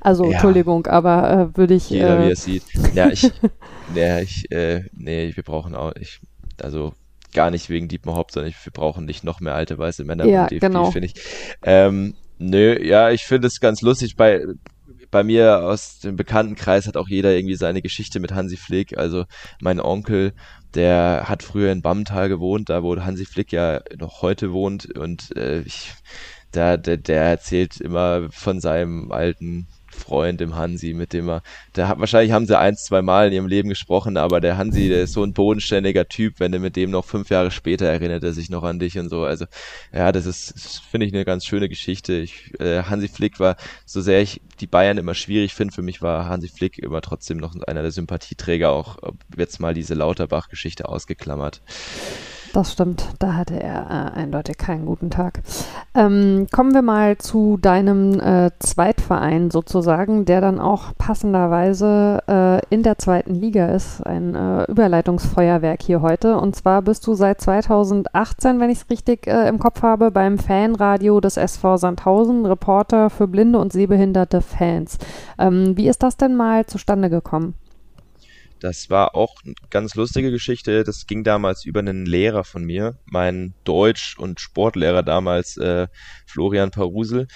also 0.00 0.24
ja. 0.24 0.32
Entschuldigung, 0.32 0.86
aber 0.86 1.52
äh, 1.54 1.56
würde 1.56 1.74
ich. 1.74 1.90
Jeder 1.90 2.20
äh, 2.20 2.26
wie 2.28 2.32
es 2.32 2.44
sieht. 2.44 2.64
Ja, 2.94 3.08
ich, 3.08 3.30
ja, 3.94 4.20
ich, 4.20 4.50
äh, 4.50 4.84
nee, 4.92 5.32
wir 5.34 5.42
brauchen 5.42 5.74
auch, 5.74 5.92
ich, 5.96 6.20
also 6.60 6.94
gar 7.32 7.50
nicht 7.50 7.68
wegen 7.68 7.88
Dietmar 7.88 8.16
Hopp, 8.16 8.30
sondern 8.32 8.52
wir 8.62 8.72
brauchen 8.72 9.04
nicht 9.04 9.24
noch 9.24 9.40
mehr 9.40 9.54
alte 9.54 9.78
weiße 9.78 10.04
Männer 10.04 10.26
ja, 10.26 10.46
DFB, 10.46 10.60
genau. 10.60 10.90
finde 10.90 11.06
ich. 11.06 11.14
Ähm, 11.62 12.14
nö, 12.38 12.82
ja, 12.82 13.10
ich 13.10 13.24
finde 13.24 13.48
es 13.48 13.60
ganz 13.60 13.82
lustig 13.82 14.16
bei 14.16 14.42
bei 15.10 15.22
mir 15.24 15.62
aus 15.64 16.00
dem 16.00 16.16
Bekanntenkreis 16.16 16.86
hat 16.86 16.96
auch 16.96 17.08
jeder 17.08 17.34
irgendwie 17.34 17.56
seine 17.56 17.82
Geschichte 17.82 18.20
mit 18.20 18.32
Hansi 18.32 18.56
Flick. 18.56 18.96
Also 18.98 19.24
mein 19.60 19.80
Onkel, 19.80 20.32
der 20.74 21.24
hat 21.28 21.42
früher 21.42 21.72
in 21.72 21.82
Bammental 21.82 22.28
gewohnt, 22.28 22.68
da 22.70 22.82
wo 22.82 22.96
Hansi 22.96 23.24
Flick 23.24 23.52
ja 23.52 23.80
noch 23.96 24.22
heute 24.22 24.52
wohnt 24.52 24.96
und 24.96 25.36
äh, 25.36 25.60
ich, 25.60 25.92
der, 26.54 26.78
der, 26.78 26.96
der 26.96 27.22
erzählt 27.22 27.80
immer 27.80 28.28
von 28.30 28.60
seinem 28.60 29.12
alten 29.12 29.66
Freund, 29.96 30.40
dem 30.40 30.54
Hansi, 30.54 30.94
mit 30.94 31.12
dem 31.12 31.28
er, 31.28 31.42
der 31.74 31.88
hat, 31.88 31.98
wahrscheinlich 31.98 32.32
haben 32.32 32.46
sie 32.46 32.58
ein, 32.58 32.76
zwei 32.76 33.02
Mal 33.02 33.28
in 33.28 33.32
ihrem 33.32 33.48
Leben 33.48 33.68
gesprochen, 33.68 34.16
aber 34.16 34.40
der 34.40 34.56
Hansi, 34.56 34.88
der 34.88 35.02
ist 35.02 35.12
so 35.12 35.24
ein 35.24 35.32
bodenständiger 35.32 36.08
Typ, 36.08 36.38
wenn 36.38 36.52
du 36.52 36.58
mit 36.58 36.76
dem 36.76 36.90
noch 36.90 37.04
fünf 37.04 37.30
Jahre 37.30 37.50
später 37.50 37.86
erinnert 37.86 38.22
er 38.22 38.32
sich 38.32 38.50
noch 38.50 38.62
an 38.62 38.78
dich 38.78 38.98
und 38.98 39.08
so. 39.08 39.24
Also, 39.24 39.46
ja, 39.92 40.12
das 40.12 40.26
ist, 40.26 40.82
finde 40.90 41.06
ich, 41.06 41.12
eine 41.12 41.24
ganz 41.24 41.44
schöne 41.44 41.68
Geschichte. 41.68 42.14
Ich, 42.14 42.52
äh, 42.60 42.82
Hansi 42.84 43.08
Flick 43.08 43.40
war, 43.40 43.56
so 43.84 44.00
sehr 44.00 44.22
ich 44.22 44.40
die 44.60 44.66
Bayern 44.66 44.98
immer 44.98 45.14
schwierig 45.14 45.54
finde, 45.54 45.74
für 45.74 45.82
mich 45.82 46.02
war 46.02 46.28
Hansi 46.28 46.48
Flick 46.48 46.78
immer 46.78 47.00
trotzdem 47.00 47.38
noch 47.38 47.54
einer 47.66 47.82
der 47.82 47.90
Sympathieträger, 47.90 48.70
auch 48.70 48.98
jetzt 49.36 49.60
mal 49.60 49.74
diese 49.74 49.94
Lauterbach-Geschichte 49.94 50.88
ausgeklammert. 50.88 51.62
Das 52.56 52.72
stimmt, 52.72 53.10
da 53.18 53.34
hatte 53.34 53.62
er 53.62 53.82
äh, 53.90 54.18
eindeutig 54.18 54.56
keinen 54.56 54.86
guten 54.86 55.10
Tag. 55.10 55.42
Ähm, 55.94 56.46
kommen 56.50 56.72
wir 56.72 56.80
mal 56.80 57.18
zu 57.18 57.58
deinem 57.60 58.18
äh, 58.18 58.50
Zweitverein 58.60 59.50
sozusagen, 59.50 60.24
der 60.24 60.40
dann 60.40 60.58
auch 60.58 60.96
passenderweise 60.96 62.22
äh, 62.26 62.74
in 62.74 62.82
der 62.82 62.96
zweiten 62.96 63.34
Liga 63.34 63.66
ist. 63.66 64.00
Ein 64.06 64.34
äh, 64.34 64.64
Überleitungsfeuerwerk 64.70 65.82
hier 65.82 66.00
heute. 66.00 66.38
Und 66.38 66.56
zwar 66.56 66.80
bist 66.80 67.06
du 67.06 67.12
seit 67.12 67.42
2018, 67.42 68.58
wenn 68.58 68.70
ich 68.70 68.78
es 68.78 68.88
richtig 68.88 69.26
äh, 69.26 69.48
im 69.48 69.58
Kopf 69.58 69.82
habe, 69.82 70.10
beim 70.10 70.38
Fanradio 70.38 71.20
des 71.20 71.36
SV 71.36 71.76
Sandhausen, 71.76 72.46
Reporter 72.46 73.10
für 73.10 73.28
blinde 73.28 73.58
und 73.58 73.70
sehbehinderte 73.70 74.40
Fans. 74.40 74.96
Ähm, 75.38 75.76
wie 75.76 75.88
ist 75.88 76.02
das 76.02 76.16
denn 76.16 76.34
mal 76.34 76.64
zustande 76.64 77.10
gekommen? 77.10 77.52
Das 78.60 78.90
war 78.90 79.14
auch 79.14 79.34
eine 79.44 79.54
ganz 79.70 79.94
lustige 79.94 80.30
Geschichte. 80.30 80.84
Das 80.84 81.06
ging 81.06 81.24
damals 81.24 81.64
über 81.64 81.80
einen 81.80 82.06
Lehrer 82.06 82.44
von 82.44 82.64
mir, 82.64 82.98
mein 83.04 83.54
Deutsch- 83.64 84.18
und 84.18 84.40
Sportlehrer 84.40 85.02
damals, 85.02 85.56
äh, 85.56 85.88
Florian 86.26 86.70
Parusel. 86.70 87.26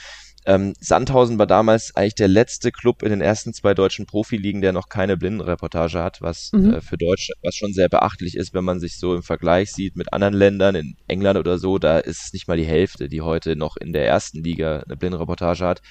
Ähm, 0.47 0.73
Sandhausen 0.81 1.39
war 1.39 1.47
damals 1.47 1.95
eigentlich 1.95 2.15
der 2.15 2.29
letzte 2.29 2.73
Club 2.73 3.03
in 3.03 3.11
den 3.11 3.21
ersten 3.21 3.53
zwei 3.53 3.75
deutschen 3.75 4.07
Profiligen, 4.07 4.63
der 4.63 4.73
noch 4.73 4.89
keine 4.89 5.19
Blindenreportage 5.19 6.03
hat, 6.03 6.23
was 6.23 6.51
mhm. 6.53 6.75
äh, 6.75 6.81
für 6.81 6.97
Deutschland, 6.97 7.39
was 7.43 7.55
schon 7.55 7.75
sehr 7.75 7.91
beachtlich 7.91 8.37
ist, 8.37 8.55
wenn 8.55 8.65
man 8.65 8.81
sich 8.81 8.99
so 8.99 9.15
im 9.15 9.23
Vergleich 9.23 9.71
sieht 9.73 9.97
mit 9.97 10.15
anderen 10.15 10.35
Ländern, 10.35 10.75
in 10.75 10.97
England 11.09 11.39
oder 11.39 11.59
so, 11.59 11.79
da 11.79 11.99
ist 11.99 12.25
es 12.25 12.33
nicht 12.33 12.49
mal 12.49 12.57
die 12.57 12.65
Hälfte, 12.65 13.09
die 13.09 13.21
heute 13.21 13.55
noch 13.55 13.77
in 13.77 13.93
der 13.93 14.07
ersten 14.07 14.43
Liga 14.43 14.81
eine 14.81 14.97
Blindenreportage 14.97 15.67
hat. 15.67 15.83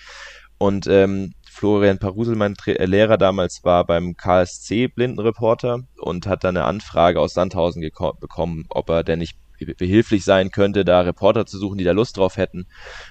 Und 0.57 0.87
ähm, 0.87 1.33
Florian 1.59 1.99
Parusel, 1.99 2.37
mein 2.37 2.55
Tra 2.55 2.71
äh, 2.71 2.85
Lehrer 2.85 3.17
damals, 3.17 3.65
war 3.65 3.85
beim 3.85 4.15
KSC 4.15 4.87
Blindenreporter 4.87 5.81
und 5.97 6.25
hat 6.25 6.45
dann 6.45 6.55
eine 6.55 6.65
Anfrage 6.65 7.19
aus 7.19 7.33
Sandhausen 7.33 7.81
bekommen, 7.81 8.65
ob 8.69 8.89
er 8.89 9.03
denn 9.03 9.19
nicht 9.19 9.37
behilflich 9.77 10.23
sein 10.23 10.51
könnte, 10.51 10.85
da 10.85 11.01
Reporter 11.01 11.45
zu 11.45 11.57
suchen, 11.57 11.77
die 11.77 11.83
da 11.83 11.91
Lust 11.91 12.15
drauf 12.15 12.37
hätten. 12.37 12.65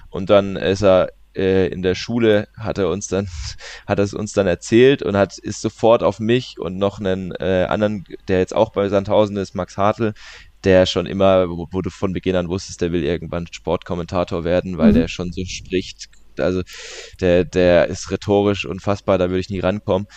Und 0.09 0.31
dann 0.31 0.55
ist 0.55 0.81
er 0.81 1.09
äh, 1.35 1.67
in 1.67 1.83
der 1.83 1.93
Schule, 1.93 2.47
hat 2.57 2.79
er 2.79 2.89
uns 2.89 3.07
dann, 3.07 3.27
hat 3.85 3.99
er 3.99 4.05
es 4.05 4.15
uns 4.15 4.33
dann 4.33 4.47
erzählt 4.47 5.03
und 5.03 5.15
hat 5.15 5.37
ist 5.37 5.61
sofort 5.61 6.01
auf 6.01 6.19
mich 6.19 6.59
und 6.59 6.75
noch 6.79 6.99
einen 6.99 7.31
äh, 7.33 7.67
anderen, 7.69 8.03
der 8.27 8.39
jetzt 8.39 8.55
auch 8.55 8.71
bei 8.71 8.89
Sandhausen 8.89 9.37
ist, 9.37 9.53
Max 9.53 9.77
Hartl, 9.77 10.15
der 10.63 10.87
schon 10.87 11.05
immer, 11.05 11.51
wo, 11.51 11.67
wo, 11.69 11.83
du 11.83 11.91
von 11.91 12.13
Beginn 12.13 12.35
an 12.35 12.49
wusstest, 12.49 12.81
der 12.81 12.91
will 12.91 13.03
irgendwann 13.03 13.45
Sportkommentator 13.45 14.43
werden, 14.43 14.79
weil 14.79 14.89
mhm. 14.89 14.95
der 14.95 15.07
schon 15.07 15.31
so 15.31 15.45
spricht, 15.45 16.09
also 16.41 16.61
der, 17.21 17.45
der 17.45 17.87
ist 17.87 18.11
rhetorisch 18.11 18.65
unfassbar, 18.65 19.17
da 19.17 19.29
würde 19.29 19.39
ich 19.39 19.49
nie 19.49 19.59
rankommen. 19.59 20.07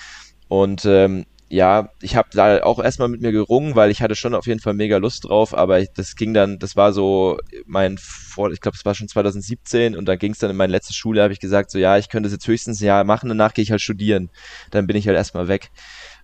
Und 0.49 0.85
ähm, 0.85 1.25
ja, 1.53 1.91
ich 2.01 2.17
habe 2.17 2.31
da 2.33 2.63
auch 2.63 2.83
erstmal 2.83 3.09
mit 3.09 3.21
mir 3.21 3.31
gerungen, 3.31 3.77
weil 3.77 3.91
ich 3.91 4.01
hatte 4.01 4.17
schon 4.17 4.35
auf 4.35 4.47
jeden 4.47 4.61
Fall 4.61 4.73
mega 4.73 4.97
Lust 4.97 5.25
drauf, 5.27 5.55
aber 5.55 5.85
das 5.85 6.17
ging 6.17 6.33
dann, 6.33 6.59
das 6.59 6.77
war 6.77 6.95
so 6.95 7.37
mein 7.67 7.99
ich 8.51 8.61
glaube, 8.63 8.75
es 8.75 8.87
war 8.87 8.95
schon 8.95 9.09
2017 9.09 9.95
und 9.95 10.07
dann 10.07 10.19
ging 10.19 10.33
es 10.33 10.39
dann 10.39 10.51
in 10.51 10.57
meine 10.57 10.73
letzte 10.73 10.95
Schule, 10.95 11.23
habe 11.23 11.35
ich 11.35 11.41
gesagt, 11.41 11.71
so 11.71 11.79
ja, 11.79 11.99
ich 11.99 12.09
könnte 12.09 12.29
es 12.29 12.33
jetzt 12.33 12.47
höchstens 12.47 12.81
ein 12.81 12.87
Jahr 12.87 13.05
machen, 13.05 13.29
danach 13.29 13.53
gehe 13.53 13.63
ich 13.63 13.71
halt 13.71 13.83
studieren. 13.83 14.31
Dann 14.71 14.87
bin 14.87 14.97
ich 14.97 15.07
halt 15.07 15.17
erstmal 15.19 15.47
weg. 15.47 15.71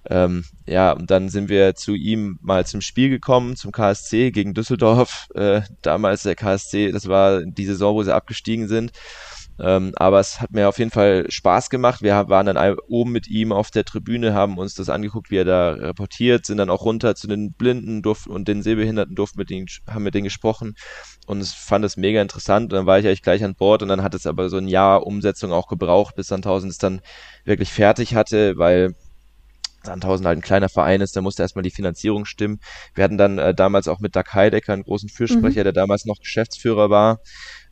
Ähm, 0.09 0.45
ja, 0.67 0.93
und 0.93 1.11
dann 1.11 1.29
sind 1.29 1.51
wir 1.51 1.75
zu 1.75 1.95
ihm 1.95 2.39
mal 2.41 2.65
zum 2.65 2.81
Spiel 2.81 3.11
gekommen, 3.11 3.57
zum 3.57 3.71
KSC 3.71 4.31
gegen 4.31 4.55
Düsseldorf. 4.55 5.29
Äh, 5.35 5.61
damals 5.83 6.23
der 6.23 6.37
KSC, 6.37 6.91
das 6.93 7.07
war 7.07 7.43
die 7.43 7.67
Saison, 7.67 7.95
wo 7.95 8.03
sie 8.03 8.15
abgestiegen 8.15 8.67
sind. 8.69 8.93
Ähm, 9.61 9.93
aber 9.97 10.21
es 10.21 10.41
hat 10.41 10.53
mir 10.53 10.69
auf 10.69 10.79
jeden 10.79 10.91
Fall 10.91 11.27
Spaß 11.29 11.71
gemacht. 11.71 12.03
Wir 12.03 12.29
waren 12.29 12.47
dann 12.47 12.77
oben 12.89 13.13
mit 13.13 13.29
ihm 13.29 13.53
auf 13.53 13.71
der 13.71 13.85
Tribüne, 13.85 14.35
haben 14.35 14.59
uns 14.59 14.75
das 14.75 14.89
angeguckt, 14.89 15.31
wie 15.31 15.37
er 15.37 15.45
da 15.45 15.71
reportiert, 15.73 16.47
sind 16.47 16.59
dann 16.59 16.71
auch 16.71 16.85
runter 16.85 17.15
zu 17.15 17.27
den 17.27 17.53
Blinden 17.53 18.03
durften, 18.03 18.31
und 18.31 18.49
den 18.49 18.63
Sehbehinderten, 18.63 19.15
durften 19.15 19.39
mit 19.39 19.51
denen, 19.51 19.67
haben 19.89 20.05
mit 20.05 20.15
denen 20.15 20.25
gesprochen 20.25 20.77
und 21.27 21.41
es 21.41 21.53
fand 21.53 21.85
es 21.85 21.97
mega 21.97 22.23
interessant. 22.23 22.73
Und 22.73 22.79
dann 22.79 22.87
war 22.87 22.99
ich 22.99 23.07
eigentlich 23.07 23.23
gleich 23.23 23.45
an 23.45 23.55
Bord 23.55 23.83
und 23.83 23.89
dann 23.89 24.03
hat 24.03 24.15
es 24.15 24.27
aber 24.27 24.49
so 24.49 24.57
ein 24.57 24.69
Jahr 24.69 25.07
Umsetzung 25.07 25.53
auch 25.53 25.69
gebraucht, 25.69 26.17
bis 26.17 26.29
Sandhausen 26.29 26.71
es 26.71 26.79
dann 26.79 27.01
wirklich 27.45 27.71
fertig 27.71 28.15
hatte, 28.15 28.57
weil 28.57 28.95
Sandhausen 29.83 30.27
halt 30.27 30.39
ein 30.39 30.43
kleiner 30.43 30.69
Verein 30.69 31.01
ist, 31.01 31.17
da 31.17 31.21
musste 31.21 31.43
erstmal 31.43 31.63
die 31.63 31.71
Finanzierung 31.71 32.25
stimmen. 32.25 32.61
Wir 32.95 33.05
hatten 33.05 33.19
dann 33.19 33.39
äh, 33.39 33.55
damals 33.55 33.89
auch 33.89 34.01
mit 34.01 34.17
Doug 34.17 34.25
Heidecker 34.33 34.73
einen 34.73 34.83
großen 34.83 35.09
Fürsprecher, 35.09 35.61
mhm. 35.61 35.65
der 35.65 35.73
damals 35.73 36.05
noch 36.05 36.19
Geschäftsführer 36.19 36.91
war. 36.91 37.21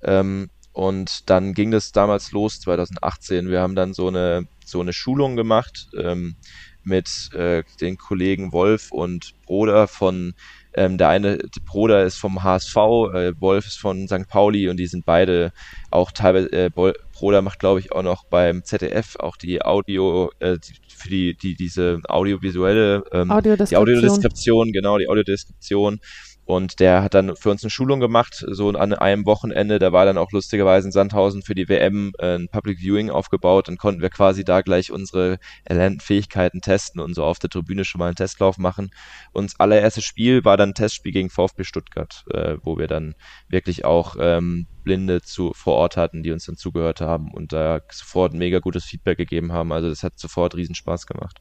Ähm, 0.03 0.51
und 0.77 1.31
dann 1.31 1.55
ging 1.55 1.71
das 1.71 1.91
damals 1.93 2.33
los, 2.33 2.61
2018. 2.61 3.49
Wir 3.49 3.62
haben 3.62 3.75
dann 3.75 3.95
so 3.95 4.09
eine, 4.09 4.47
so 4.62 4.83
eine 4.83 4.93
Schulung 4.93 5.35
gemacht 5.35 5.89
ähm, 5.99 6.37
mit 6.83 7.31
äh, 7.33 7.62
den 7.81 7.97
Kollegen 7.97 8.53
Wolf 8.53 8.93
und 8.93 9.33
Broder 9.47 9.89
von, 9.89 10.35
ähm, 10.75 10.99
der 10.99 11.09
eine 11.09 11.39
Broder 11.65 12.05
ist 12.05 12.19
vom 12.19 12.43
HSV, 12.43 12.77
äh, 12.77 13.41
Wolf 13.41 13.67
ist 13.67 13.79
von 13.79 14.07
St. 14.07 14.29
Pauli 14.29 14.69
und 14.69 14.77
die 14.77 14.87
sind 14.87 15.07
beide 15.07 15.55
auch 15.91 16.12
teilweise, 16.12 16.53
äh, 16.53 16.69
Broder 16.69 17.41
macht 17.41 17.61
glaube 17.61 17.81
ich 17.81 17.93
auch 17.93 18.03
noch 18.03 18.25
beim 18.27 18.62
ZDF 18.62 19.17
auch 19.17 19.39
die 19.39 19.62
Audio, 19.62 20.31
äh, 20.41 20.59
die, 20.59 20.75
für 20.95 21.09
die, 21.09 21.37
die 21.39 21.55
diese 21.55 22.03
audiovisuelle 22.07 23.03
ähm, 23.12 23.31
Audiodeskription. 23.31 23.69
die 23.71 23.77
Audiodeskription, 23.77 24.73
genau, 24.73 24.99
die 24.99 25.09
Audiodeskription 25.09 26.01
und 26.47 26.79
der 26.79 27.03
hat 27.03 27.15
dann 27.15 27.35
für 27.35 27.51
uns 27.51 27.65
eine 27.65 27.71
Schulung 27.71 27.99
gemacht, 27.99 28.45
so 28.49 28.69
an 28.71 28.95
einem 28.95 29.27
Wochenende. 29.27 29.81
Da 29.81 29.93
war 29.93 30.05
dann 30.05 30.17
auch 30.17 30.31
lustigerweise 30.31 30.87
in 30.87 30.93
Sandhausen 30.93 31.43
für 31.43 31.57
die 31.57 31.69
WM 31.69 32.13
äh, 32.21 32.37
ein 32.37 32.49
Public 32.49 32.79
Viewing 32.79 33.11
aufgebaut. 33.11 33.67
Dann 33.67 33.79
konnten 33.79 34.01
wir 34.01 34.11
quasi 34.11 34.45
da 34.45 34.61
gleich 34.61 34.93
unsere 34.93 35.39
erlernten 35.65 35.99
Fähigkeiten 35.99 36.61
testen 36.61 37.01
und 37.01 37.15
so 37.15 37.25
auf 37.25 37.41
der 37.41 37.51
Tribüne 37.51 37.85
schon 37.85 37.99
mal 37.99 38.07
einen 38.07 38.15
Testlauf 38.15 38.59
machen. 38.59 38.91
Und 39.33 39.51
das 39.51 39.59
allererstes 39.59 40.05
Spiel 40.05 40.45
war 40.45 40.57
dann 40.57 40.71
ein 40.71 40.75
Testspiel 40.75 41.11
gegen 41.11 41.31
VfB 41.31 41.65
Stuttgart, 41.65 42.25
äh, 42.31 42.59
wo 42.63 42.79
wir 42.79 42.87
dann 42.87 43.17
wirklich 43.49 43.85
auch 43.85 44.15
ähm, 44.21 44.69
Blinde 44.85 45.23
zu, 45.23 45.53
vor 45.53 45.75
Ort 45.75 45.97
hatten, 45.97 46.23
die 46.23 46.31
uns 46.31 46.47
dann 46.47 46.57
zugehört 46.57 47.01
haben 47.01 47.33
und 47.35 47.53
da 47.53 47.81
sofort 47.91 48.35
ein 48.35 48.39
mega 48.39 48.61
gutes 48.61 48.85
Feedback 48.85 49.19
gegeben 49.19 49.53
haben. 49.53 49.73
Also 49.73 49.89
das 49.89 50.05
hat 50.05 50.17
sofort 50.17 50.55
riesen 50.55 50.77
Spaß 50.77 51.09
gemacht. 51.09 51.41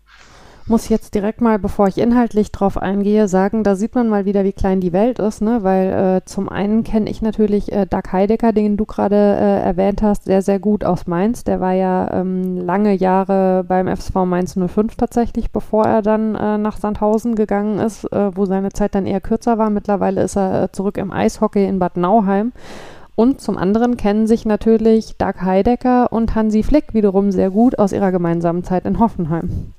Muss 0.67 0.89
jetzt 0.89 1.13
direkt 1.13 1.41
mal, 1.41 1.59
bevor 1.59 1.87
ich 1.87 1.99
inhaltlich 1.99 2.51
drauf 2.51 2.77
eingehe, 2.77 3.27
sagen, 3.27 3.63
da 3.63 3.75
sieht 3.75 3.93
man 3.93 4.09
mal 4.09 4.25
wieder, 4.25 4.43
wie 4.43 4.53
klein 4.53 4.81
die 4.81 4.93
Welt 4.93 5.19
ist, 5.19 5.41
ne? 5.41 5.61
Weil 5.61 5.91
äh, 5.91 6.25
zum 6.25 6.49
einen 6.49 6.83
kenne 6.83 7.09
ich 7.09 7.21
natürlich 7.21 7.71
äh, 7.71 7.85
Doug 7.85 8.11
Heidecker, 8.11 8.51
den 8.51 8.75
du 8.75 8.85
gerade 8.85 9.15
äh, 9.15 9.61
erwähnt 9.61 10.01
hast, 10.01 10.25
sehr, 10.25 10.41
sehr 10.41 10.59
gut 10.59 10.83
aus 10.83 11.05
Mainz. 11.05 11.43
Der 11.43 11.59
war 11.59 11.73
ja 11.73 12.09
ähm, 12.11 12.57
lange 12.57 12.93
Jahre 12.93 13.63
beim 13.67 13.87
FSV 13.87 14.15
Mainz 14.25 14.55
05 14.57 14.95
tatsächlich, 14.95 15.51
bevor 15.51 15.85
er 15.85 16.01
dann 16.01 16.33
äh, 16.33 16.57
nach 16.57 16.77
Sandhausen 16.77 17.35
gegangen 17.35 17.77
ist, 17.77 18.05
äh, 18.11 18.35
wo 18.35 18.45
seine 18.45 18.69
Zeit 18.69 18.95
dann 18.95 19.05
eher 19.05 19.21
kürzer 19.21 19.59
war. 19.59 19.69
Mittlerweile 19.69 20.23
ist 20.23 20.35
er 20.35 20.63
äh, 20.63 20.71
zurück 20.71 20.97
im 20.97 21.11
Eishockey 21.11 21.65
in 21.65 21.77
Bad 21.77 21.95
Nauheim. 21.95 22.53
Und 23.13 23.39
zum 23.39 23.57
anderen 23.57 23.97
kennen 23.97 24.25
sich 24.25 24.45
natürlich 24.45 25.17
Doug 25.17 25.41
Heidecker 25.41 26.11
und 26.11 26.33
Hansi 26.33 26.63
Flick 26.63 26.93
wiederum 26.93 27.31
sehr 27.31 27.51
gut 27.51 27.77
aus 27.77 27.93
ihrer 27.93 28.11
gemeinsamen 28.11 28.63
Zeit 28.63 28.85
in 28.85 28.99
Hoffenheim. 28.99 29.74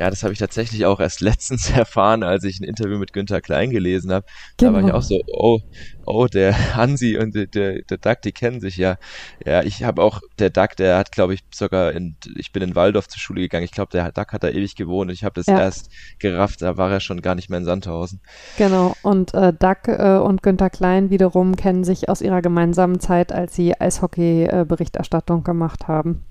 Ja, 0.00 0.08
das 0.08 0.22
habe 0.22 0.32
ich 0.32 0.38
tatsächlich 0.38 0.86
auch 0.86 0.98
erst 0.98 1.20
letztens 1.20 1.68
erfahren, 1.68 2.22
als 2.22 2.44
ich 2.44 2.58
ein 2.58 2.64
Interview 2.64 2.98
mit 2.98 3.12
Günther 3.12 3.42
Klein 3.42 3.68
gelesen 3.68 4.10
habe. 4.10 4.24
Genau. 4.56 4.70
Da 4.70 4.72
war 4.72 4.80
ich 4.80 4.86
genau. 4.86 4.98
auch 4.98 5.02
so, 5.02 5.20
oh, 5.26 5.60
oh, 6.06 6.26
der 6.26 6.74
Hansi 6.74 7.18
und 7.18 7.34
der, 7.34 7.44
der, 7.44 7.82
der 7.82 7.98
Duck, 7.98 8.22
die 8.22 8.32
kennen 8.32 8.62
sich 8.62 8.78
ja. 8.78 8.96
Ja, 9.44 9.62
ich 9.62 9.84
habe 9.84 10.02
auch, 10.02 10.22
der 10.38 10.48
Duck, 10.48 10.74
der 10.76 10.96
hat, 10.96 11.12
glaube 11.12 11.34
ich, 11.34 11.40
sogar 11.52 11.92
in, 11.92 12.16
ich 12.38 12.50
bin 12.50 12.62
in 12.62 12.74
Waldorf 12.74 13.08
zur 13.08 13.20
Schule 13.20 13.42
gegangen. 13.42 13.64
Ich 13.64 13.72
glaube, 13.72 13.90
der 13.92 14.10
Duck 14.10 14.32
hat 14.32 14.42
da 14.42 14.48
ewig 14.48 14.74
gewohnt 14.74 15.10
und 15.10 15.14
ich 15.14 15.22
habe 15.22 15.34
das 15.34 15.44
ja. 15.44 15.58
erst 15.58 15.90
gerafft, 16.18 16.62
da 16.62 16.78
war 16.78 16.90
er 16.90 17.00
schon 17.00 17.20
gar 17.20 17.34
nicht 17.34 17.50
mehr 17.50 17.58
in 17.58 17.66
Sandhausen. 17.66 18.22
Genau, 18.56 18.96
und 19.02 19.34
äh, 19.34 19.52
Duck 19.52 19.86
äh, 19.86 20.16
und 20.16 20.42
Günther 20.42 20.70
Klein 20.70 21.10
wiederum 21.10 21.56
kennen 21.56 21.84
sich 21.84 22.08
aus 22.08 22.22
ihrer 22.22 22.40
gemeinsamen 22.40 23.00
Zeit, 23.00 23.32
als 23.32 23.54
sie 23.54 23.78
Eishockey-Berichterstattung 23.78 25.40
äh, 25.40 25.44
gemacht 25.44 25.88
haben. 25.88 26.24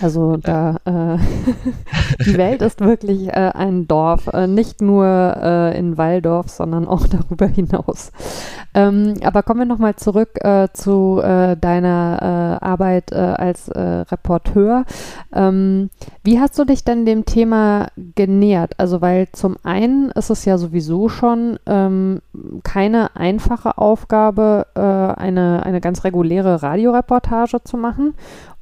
Also 0.00 0.36
da, 0.36 0.76
äh, 0.84 1.18
die 2.26 2.36
Welt 2.36 2.62
ist 2.62 2.80
wirklich 2.80 3.28
äh, 3.28 3.52
ein 3.54 3.86
Dorf, 3.86 4.26
äh, 4.32 4.46
nicht 4.46 4.82
nur 4.82 5.06
äh, 5.06 5.78
in 5.78 5.96
Waldorf, 5.96 6.48
sondern 6.48 6.86
auch 6.88 7.06
darüber 7.08 7.46
hinaus. 7.46 8.10
Ähm, 8.74 9.14
aber 9.22 9.44
kommen 9.44 9.60
wir 9.60 9.66
nochmal 9.66 9.94
zurück 9.94 10.30
äh, 10.42 10.68
zu 10.72 11.20
äh, 11.22 11.56
deiner 11.56 12.58
Arbeit 12.60 13.12
als 13.12 13.70
Reporteur. 13.74 14.84
Ähm, 15.32 15.90
wie 16.22 16.40
hast 16.40 16.58
du 16.58 16.64
dich 16.64 16.84
denn 16.84 17.06
dem 17.06 17.24
Thema 17.24 17.88
genähert? 18.14 18.72
Also 18.78 19.00
weil 19.00 19.28
zum 19.32 19.56
einen 19.62 20.10
ist 20.10 20.30
es 20.30 20.44
ja 20.44 20.58
sowieso 20.58 21.08
schon 21.08 21.58
ähm, 21.66 22.20
keine 22.62 23.14
einfache 23.16 23.78
Aufgabe, 23.78 24.66
eine, 24.74 25.64
eine 25.64 25.80
ganz 25.80 26.04
reguläre 26.04 26.62
Radioreportage 26.62 27.62
zu 27.64 27.76
machen. 27.76 28.14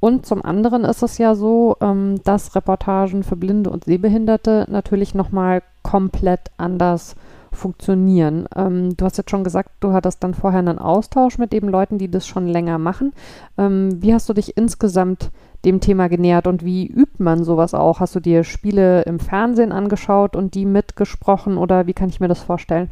Und 0.03 0.27
zum 0.27 0.45
anderen 0.45 0.83
ist 0.83 1.05
es 1.05 1.19
ja 1.19 1.37
so, 1.37 1.77
ähm, 1.81 2.21
dass 2.25 2.57
Reportagen 2.57 3.23
für 3.23 3.37
Blinde 3.37 3.71
und 3.71 3.85
Sehbehinderte 3.85 4.67
natürlich 4.69 5.15
nochmal 5.15 5.63
komplett 5.85 6.51
anders 6.57 7.15
funktionieren. 7.53 8.49
Ähm, 8.57 8.97
du 8.97 9.05
hast 9.05 9.17
jetzt 9.19 9.31
schon 9.31 9.45
gesagt, 9.45 9.71
du 9.79 9.93
hattest 9.93 10.25
dann 10.25 10.35
vorher 10.35 10.59
einen 10.59 10.81
Austausch 10.81 11.39
mit 11.39 11.55
eben 11.55 11.69
Leuten, 11.69 11.99
die 11.99 12.11
das 12.11 12.27
schon 12.27 12.49
länger 12.49 12.79
machen. 12.79 13.13
Ähm, 13.57 14.03
wie 14.03 14.13
hast 14.13 14.29
du 14.29 14.33
dich 14.33 14.57
insgesamt 14.57 15.31
dem 15.65 15.79
Thema 15.79 16.09
genähert 16.09 16.49
und 16.49 16.65
wie 16.65 16.85
übt 16.85 17.23
man 17.23 17.45
sowas 17.45 17.73
auch? 17.73 18.01
Hast 18.01 18.17
du 18.17 18.21
dir 18.21 18.43
Spiele 18.43 19.03
im 19.03 19.21
Fernsehen 19.21 19.71
angeschaut 19.71 20.35
und 20.35 20.57
die 20.57 20.67
mitgesprochen 20.67 21.57
oder 21.57 21.87
wie 21.87 21.95
kann 21.95 22.09
ich 22.09 22.19
mir 22.19 22.27
das 22.27 22.41
vorstellen? 22.41 22.91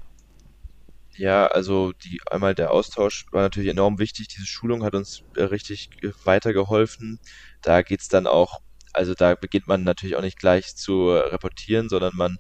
Ja, 1.17 1.47
also 1.49 1.93
die 1.93 2.19
einmal 2.31 2.55
der 2.55 2.71
Austausch 2.71 3.27
war 3.33 3.43
natürlich 3.43 3.71
enorm 3.71 3.99
wichtig. 3.99 4.29
Diese 4.29 4.47
Schulung 4.47 4.85
hat 4.85 4.95
uns 4.95 5.23
äh, 5.37 5.43
richtig 5.43 5.91
weitergeholfen. 6.25 7.19
Da 7.63 7.83
geht's 7.83 8.09
dann 8.09 8.27
auch, 8.27 8.59
also 8.93 9.15
da 9.15 9.35
beginnt 9.35 9.67
man 9.67 9.83
natürlich 9.83 10.17
auch 10.17 10.23
nicht 10.23 10.39
gleich 10.39 10.75
zu 10.77 11.11
reportieren, 11.11 11.89
sondern 11.89 12.13
man 12.17 12.37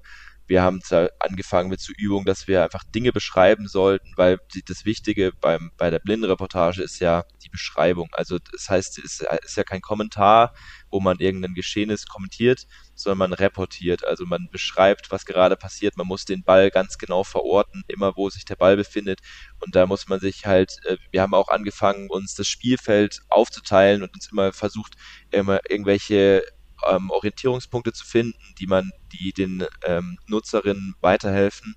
wir 0.50 0.62
haben 0.62 0.80
angefangen 1.20 1.70
mit 1.70 1.78
zur 1.78 1.94
Übung, 1.96 2.24
dass 2.24 2.48
wir 2.48 2.64
einfach 2.64 2.82
Dinge 2.82 3.12
beschreiben 3.12 3.68
sollten, 3.68 4.12
weil 4.16 4.40
das 4.66 4.84
Wichtige 4.84 5.30
beim, 5.40 5.70
bei 5.76 5.90
der 5.90 6.00
Blindenreportage 6.00 6.82
ist 6.82 6.98
ja 6.98 7.24
die 7.44 7.48
Beschreibung. 7.48 8.08
Also 8.14 8.36
das 8.40 8.68
heißt, 8.68 8.98
es 8.98 9.24
ist 9.44 9.56
ja 9.56 9.62
kein 9.62 9.80
Kommentar, 9.80 10.52
wo 10.90 10.98
man 10.98 11.20
irgendein 11.20 11.54
Geschehnis 11.54 12.04
kommentiert, 12.06 12.66
sondern 12.96 13.18
man 13.18 13.32
reportiert. 13.32 14.04
Also 14.04 14.26
man 14.26 14.48
beschreibt, 14.50 15.12
was 15.12 15.24
gerade 15.24 15.54
passiert. 15.54 15.96
Man 15.96 16.08
muss 16.08 16.24
den 16.24 16.42
Ball 16.42 16.72
ganz 16.72 16.98
genau 16.98 17.22
verorten, 17.22 17.84
immer 17.86 18.16
wo 18.16 18.28
sich 18.28 18.44
der 18.44 18.56
Ball 18.56 18.76
befindet. 18.76 19.20
Und 19.60 19.76
da 19.76 19.86
muss 19.86 20.08
man 20.08 20.18
sich 20.18 20.46
halt, 20.46 20.78
äh, 20.84 20.96
wir 21.12 21.22
haben 21.22 21.32
auch 21.32 21.48
angefangen, 21.48 22.10
uns 22.10 22.34
das 22.34 22.48
Spielfeld 22.48 23.20
aufzuteilen 23.28 24.02
und 24.02 24.12
uns 24.14 24.32
immer 24.32 24.52
versucht, 24.52 24.94
immer 25.30 25.60
irgendwelche 25.68 26.42
ähm, 26.88 27.11
Orientierungspunkte 27.11 27.93
zu 27.93 28.05
finden, 28.05 28.38
die 28.59 28.66
man, 28.66 28.90
die 29.12 29.33
den 29.33 29.66
ähm, 29.85 30.19
Nutzerinnen 30.27 30.95
weiterhelfen. 31.01 31.75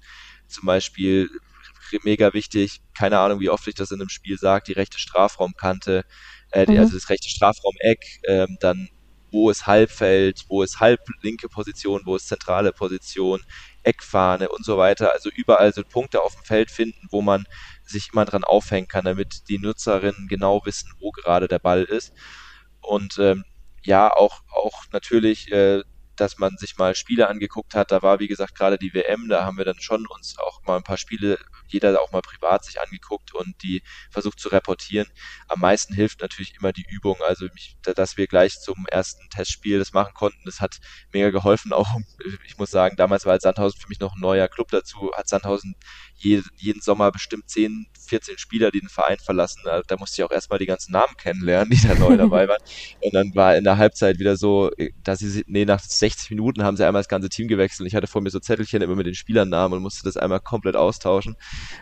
Zum 0.48 0.66
Beispiel 0.66 1.30
mega 2.04 2.34
wichtig, 2.34 2.82
keine 2.98 3.20
Ahnung, 3.20 3.40
wie 3.40 3.50
oft 3.50 3.68
ich 3.68 3.76
das 3.76 3.92
in 3.92 4.02
einem 4.02 4.10
Spiel 4.10 4.38
sage, 4.38 4.64
die 4.68 4.74
rechte 4.74 4.98
Strafraumkante, 4.98 6.06
äh, 6.52 6.72
mhm. 6.72 6.80
also 6.80 6.94
das 6.94 7.10
rechte 7.10 7.30
Strafraumeck, 7.30 8.22
ähm, 8.28 8.58
dann 8.60 8.90
wo 9.34 9.50
ist 9.50 9.66
Halbfeld, 9.66 10.46
wo 10.48 10.62
ist 10.62 10.80
halblinke 10.80 11.50
Position, 11.50 12.02
wo 12.06 12.16
ist 12.16 12.28
zentrale 12.28 12.72
Position, 12.72 13.42
Eckfahne 13.82 14.48
und 14.50 14.64
so 14.64 14.78
weiter. 14.78 15.12
Also 15.12 15.30
überall 15.36 15.74
so 15.74 15.84
Punkte 15.84 16.22
auf 16.22 16.36
dem 16.36 16.44
Feld 16.46 16.70
finden, 16.70 17.08
wo 17.10 17.22
man 17.22 17.46
sich 17.84 18.10
immer 18.14 18.26
dran 18.26 18.44
aufhängen 18.44 18.88
kann, 18.88 19.06
damit 19.06 19.50
die 19.50 19.58
Nutzerinnen 19.58 20.28
genau 20.28 20.62
wissen, 20.66 20.94
wo 21.00 21.10
gerade 21.10 21.48
der 21.48 21.60
Ball 21.60 21.84
ist. 21.84 22.14
Und 22.82 23.18
ähm, 23.18 23.44
ja, 23.84 24.12
auch, 24.12 24.42
auch 24.52 24.84
natürlich, 24.92 25.52
äh, 25.52 25.84
dass 26.16 26.38
man 26.38 26.58
sich 26.58 26.78
mal 26.78 26.96
Spiele 26.96 27.28
angeguckt 27.28 27.76
hat. 27.76 27.92
Da 27.92 28.02
war, 28.02 28.20
wie 28.20 28.28
gesagt, 28.28 28.56
gerade 28.56 28.78
die 28.78 28.94
WM, 28.94 29.30
da 29.30 29.46
haben 29.46 29.58
wir 29.58 29.66
dann 29.66 29.80
schon 29.80 30.06
uns 30.08 30.38
auch 30.38 30.62
mal 30.64 30.78
ein 30.78 30.84
paar 30.84 30.98
Spiele, 30.98 31.40
jeder 31.68 32.00
auch 32.02 32.12
mal 32.12 32.22
privat 32.22 32.64
sich 32.66 32.80
angeguckt 32.80 33.34
und 33.34 33.62
die 33.64 33.82
versucht 34.12 34.40
zu 34.40 34.50
reportieren. 34.50 35.08
Am 35.48 35.60
meisten 35.60 35.94
hilft 35.94 36.22
natürlich 36.22 36.56
immer 36.56 36.72
die 36.72 36.86
Übung. 36.88 37.18
Also, 37.28 37.46
mich, 37.54 37.78
dass 37.82 38.18
wir 38.18 38.28
gleich 38.28 38.60
zum 38.60 38.86
ersten 38.88 39.28
Testspiel 39.30 39.80
das 39.80 39.94
machen 39.94 40.14
konnten, 40.14 40.42
das 40.46 40.62
hat 40.62 40.78
mega 41.12 41.30
geholfen. 41.30 41.74
Auch, 41.74 41.90
ich 42.46 42.58
muss 42.58 42.70
sagen, 42.72 42.96
damals 42.96 43.26
war 43.26 43.32
halt 43.32 43.42
Sandhausen 43.42 43.80
für 43.80 43.90
mich 43.90 44.00
noch 44.00 44.16
ein 44.16 44.22
neuer 44.22 44.48
Club 44.48 44.70
dazu, 44.70 45.12
hat 45.16 45.28
Sandhausen 45.28 45.76
jeden, 46.24 46.46
jeden 46.58 46.82
Sommer 46.82 47.12
bestimmt 47.12 47.50
10, 47.50 47.88
14 48.08 48.38
Spieler, 48.38 48.72
die 48.72 48.80
den 48.80 48.90
Verein 48.90 49.18
verlassen. 49.18 49.62
Da, 49.66 49.98
musste 49.98 50.22
ich 50.22 50.26
auch 50.26 50.32
erstmal 50.32 50.60
die 50.60 50.66
ganzen 50.66 50.92
Namen 50.92 51.16
kennenlernen, 51.18 51.70
die 51.70 51.88
da 51.88 51.96
neu 51.96 52.18
dabei 52.18 52.48
waren. 52.48 52.62
Und 53.02 53.14
dann 53.14 53.34
war 53.36 53.56
in 53.56 53.64
der 53.64 53.78
Halbzeit 53.78 54.20
wieder 54.20 54.38
so, 54.38 54.72
dass 55.04 55.20
sie, 55.20 55.44
nee, 55.48 55.66
nach 55.66 55.80
60 55.80 56.30
Minuten 56.32 56.64
haben 56.64 56.78
sie 56.78 56.86
einmal 56.86 57.02
das 57.02 57.08
ganze 57.10 57.30
Team 57.30 57.48
gewechselt. 57.48 57.88
Ich 57.88 57.96
hatte 57.96 58.08
vor 58.08 58.22
mir 58.22 58.30
so 58.30 58.40
Zettelchen 58.40 58.82
immer 58.82 58.96
mit 58.96 59.08
den 59.08 59.16
Spielernamen 59.16 59.78
und 59.78 59.84
musste 59.84 60.04
das 60.04 60.18
einmal 60.18 60.40
komplett 60.40 60.76
austauschen. 60.76 61.36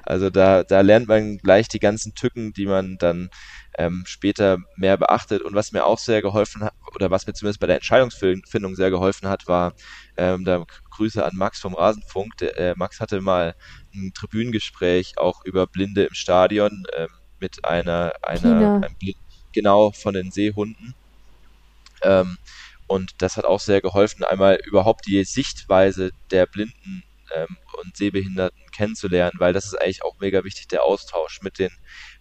Also 0.03 0.29
da, 0.29 0.63
da 0.63 0.81
lernt 0.81 1.07
man 1.07 1.37
gleich 1.37 1.67
die 1.67 1.79
ganzen 1.79 2.13
Tücken, 2.13 2.53
die 2.53 2.65
man 2.65 2.97
dann 2.97 3.29
ähm, 3.77 4.03
später 4.05 4.57
mehr 4.75 4.97
beachtet. 4.97 5.41
Und 5.41 5.55
was 5.55 5.71
mir 5.71 5.85
auch 5.85 5.99
sehr 5.99 6.21
geholfen 6.21 6.63
hat, 6.63 6.73
oder 6.95 7.09
was 7.09 7.27
mir 7.27 7.33
zumindest 7.33 7.59
bei 7.59 7.67
der 7.67 7.77
Entscheidungsfindung 7.77 8.75
sehr 8.75 8.89
geholfen 8.89 9.29
hat, 9.29 9.47
war, 9.47 9.73
ähm, 10.17 10.43
da 10.43 10.65
Grüße 10.91 11.23
an 11.23 11.35
Max 11.35 11.59
vom 11.59 11.73
Rasenfunk. 11.73 12.37
Der, 12.37 12.57
äh, 12.57 12.73
Max 12.75 12.99
hatte 12.99 13.21
mal 13.21 13.55
ein 13.93 14.13
Tribünengespräch 14.13 15.17
auch 15.17 15.43
über 15.45 15.67
Blinde 15.67 16.05
im 16.05 16.13
Stadion 16.13 16.85
äh, 16.93 17.07
mit 17.39 17.65
einer, 17.65 18.13
einer 18.21 18.81
Blind, 18.99 19.17
genau 19.53 19.91
von 19.91 20.13
den 20.13 20.31
Seehunden. 20.31 20.95
Ähm, 22.03 22.37
und 22.87 23.13
das 23.19 23.37
hat 23.37 23.45
auch 23.45 23.59
sehr 23.59 23.81
geholfen, 23.81 24.23
einmal 24.23 24.59
überhaupt 24.65 25.05
die 25.07 25.23
Sichtweise 25.23 26.11
der 26.29 26.45
Blinden 26.45 27.03
ähm, 27.33 27.57
und 27.81 27.95
Sehbehinderten 27.95 28.61
kennenzulernen, 28.71 29.39
weil 29.39 29.53
das 29.53 29.65
ist 29.65 29.75
eigentlich 29.75 30.03
auch 30.03 30.19
mega 30.19 30.43
wichtig, 30.43 30.67
der 30.67 30.83
Austausch 30.83 31.41
mit 31.41 31.59
den 31.59 31.71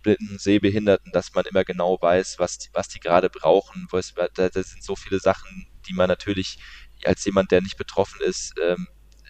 blinden 0.02 0.38
Sehbehinderten, 0.38 1.12
dass 1.12 1.35
man 1.35 1.44
immer 1.46 1.64
genau 1.64 1.98
weiß, 2.00 2.37
was 2.38 2.59
die, 2.59 2.68
was 2.72 2.88
die 2.88 3.00
gerade 3.00 3.30
brauchen. 3.30 3.88
Das 4.35 4.70
sind 4.70 4.83
so 4.85 4.96
viele 4.96 5.18
Sachen, 5.18 5.66
die 5.88 5.92
man 5.92 6.09
natürlich 6.09 6.59
als 7.04 7.24
jemand, 7.24 7.50
der 7.50 7.62
nicht 7.62 7.76
betroffen 7.76 8.20
ist, 8.20 8.54
ähm, 8.62 8.87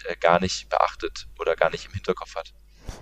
äh, 0.07 0.17
gar 0.17 0.41
nicht 0.41 0.69
beachtet 0.69 1.29
oder 1.39 1.57
gar 1.57 1.71
nicht 1.71 1.87
im 1.87 1.93
Hinterkopf 1.93 2.35
hat. 2.37 2.53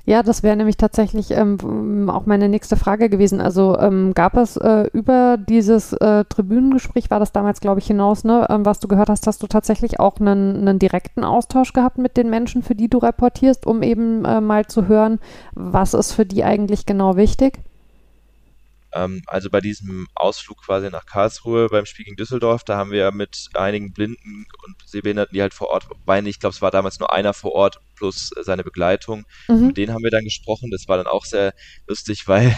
Ja, 0.04 0.22
das 0.22 0.42
wäre 0.42 0.56
nämlich 0.56 0.76
tatsächlich 0.76 1.30
ähm, 1.30 2.10
auch 2.10 2.26
meine 2.26 2.48
nächste 2.48 2.76
Frage 2.76 3.08
gewesen. 3.08 3.40
Also 3.40 3.78
ähm, 3.78 4.12
gab 4.14 4.36
es 4.36 4.56
äh, 4.56 4.88
über 4.92 5.36
dieses 5.38 5.92
äh, 5.92 6.24
Tribünengespräch, 6.24 7.10
war 7.10 7.20
das 7.20 7.32
damals, 7.32 7.60
glaube 7.60 7.80
ich, 7.80 7.86
hinaus, 7.86 8.24
ne, 8.24 8.46
ähm, 8.50 8.64
was 8.64 8.80
du 8.80 8.88
gehört 8.88 9.08
hast, 9.08 9.26
hast 9.26 9.42
du 9.42 9.46
tatsächlich 9.46 10.00
auch 10.00 10.18
einen, 10.18 10.56
einen, 10.56 10.78
direkten 10.78 11.24
Austausch 11.24 11.72
gehabt 11.72 11.98
mit 11.98 12.16
den 12.16 12.30
Menschen, 12.30 12.62
für 12.62 12.74
die 12.74 12.88
du 12.88 12.98
reportierst, 12.98 13.66
um 13.66 13.82
eben 13.82 14.24
äh, 14.24 14.40
mal 14.40 14.66
zu 14.66 14.88
hören, 14.88 15.20
was 15.54 15.94
ist 15.94 16.12
für 16.12 16.26
die 16.26 16.44
eigentlich 16.44 16.86
genau 16.86 17.16
wichtig? 17.16 17.60
Ähm, 18.92 19.22
also 19.26 19.50
bei 19.50 19.60
diesem 19.60 20.06
Ausflug 20.14 20.64
quasi 20.64 20.90
nach 20.90 21.06
Karlsruhe 21.06 21.68
beim 21.68 21.86
Spiel 21.86 22.04
gegen 22.04 22.16
Düsseldorf, 22.16 22.64
da 22.64 22.76
haben 22.76 22.90
wir 22.90 23.12
mit 23.12 23.48
einigen 23.54 23.92
Blinden 23.92 24.46
und 24.66 24.76
Sehbehinderten, 24.86 25.34
die 25.34 25.42
halt 25.42 25.54
vor 25.54 25.68
Ort 25.68 25.86
waren, 26.04 26.26
ich 26.26 26.40
glaube, 26.40 26.54
es 26.54 26.62
war 26.62 26.70
damals 26.70 26.98
nur 26.98 27.12
einer 27.12 27.34
vor 27.34 27.52
Ort 27.52 27.80
plus 27.98 28.30
seine 28.42 28.62
Begleitung. 28.62 29.24
Mhm. 29.48 29.68
Mit 29.68 29.76
denen 29.76 29.92
haben 29.92 30.04
wir 30.04 30.10
dann 30.10 30.24
gesprochen. 30.24 30.70
Das 30.70 30.88
war 30.88 30.96
dann 30.96 31.06
auch 31.06 31.24
sehr 31.24 31.52
lustig, 31.86 32.26
weil 32.26 32.56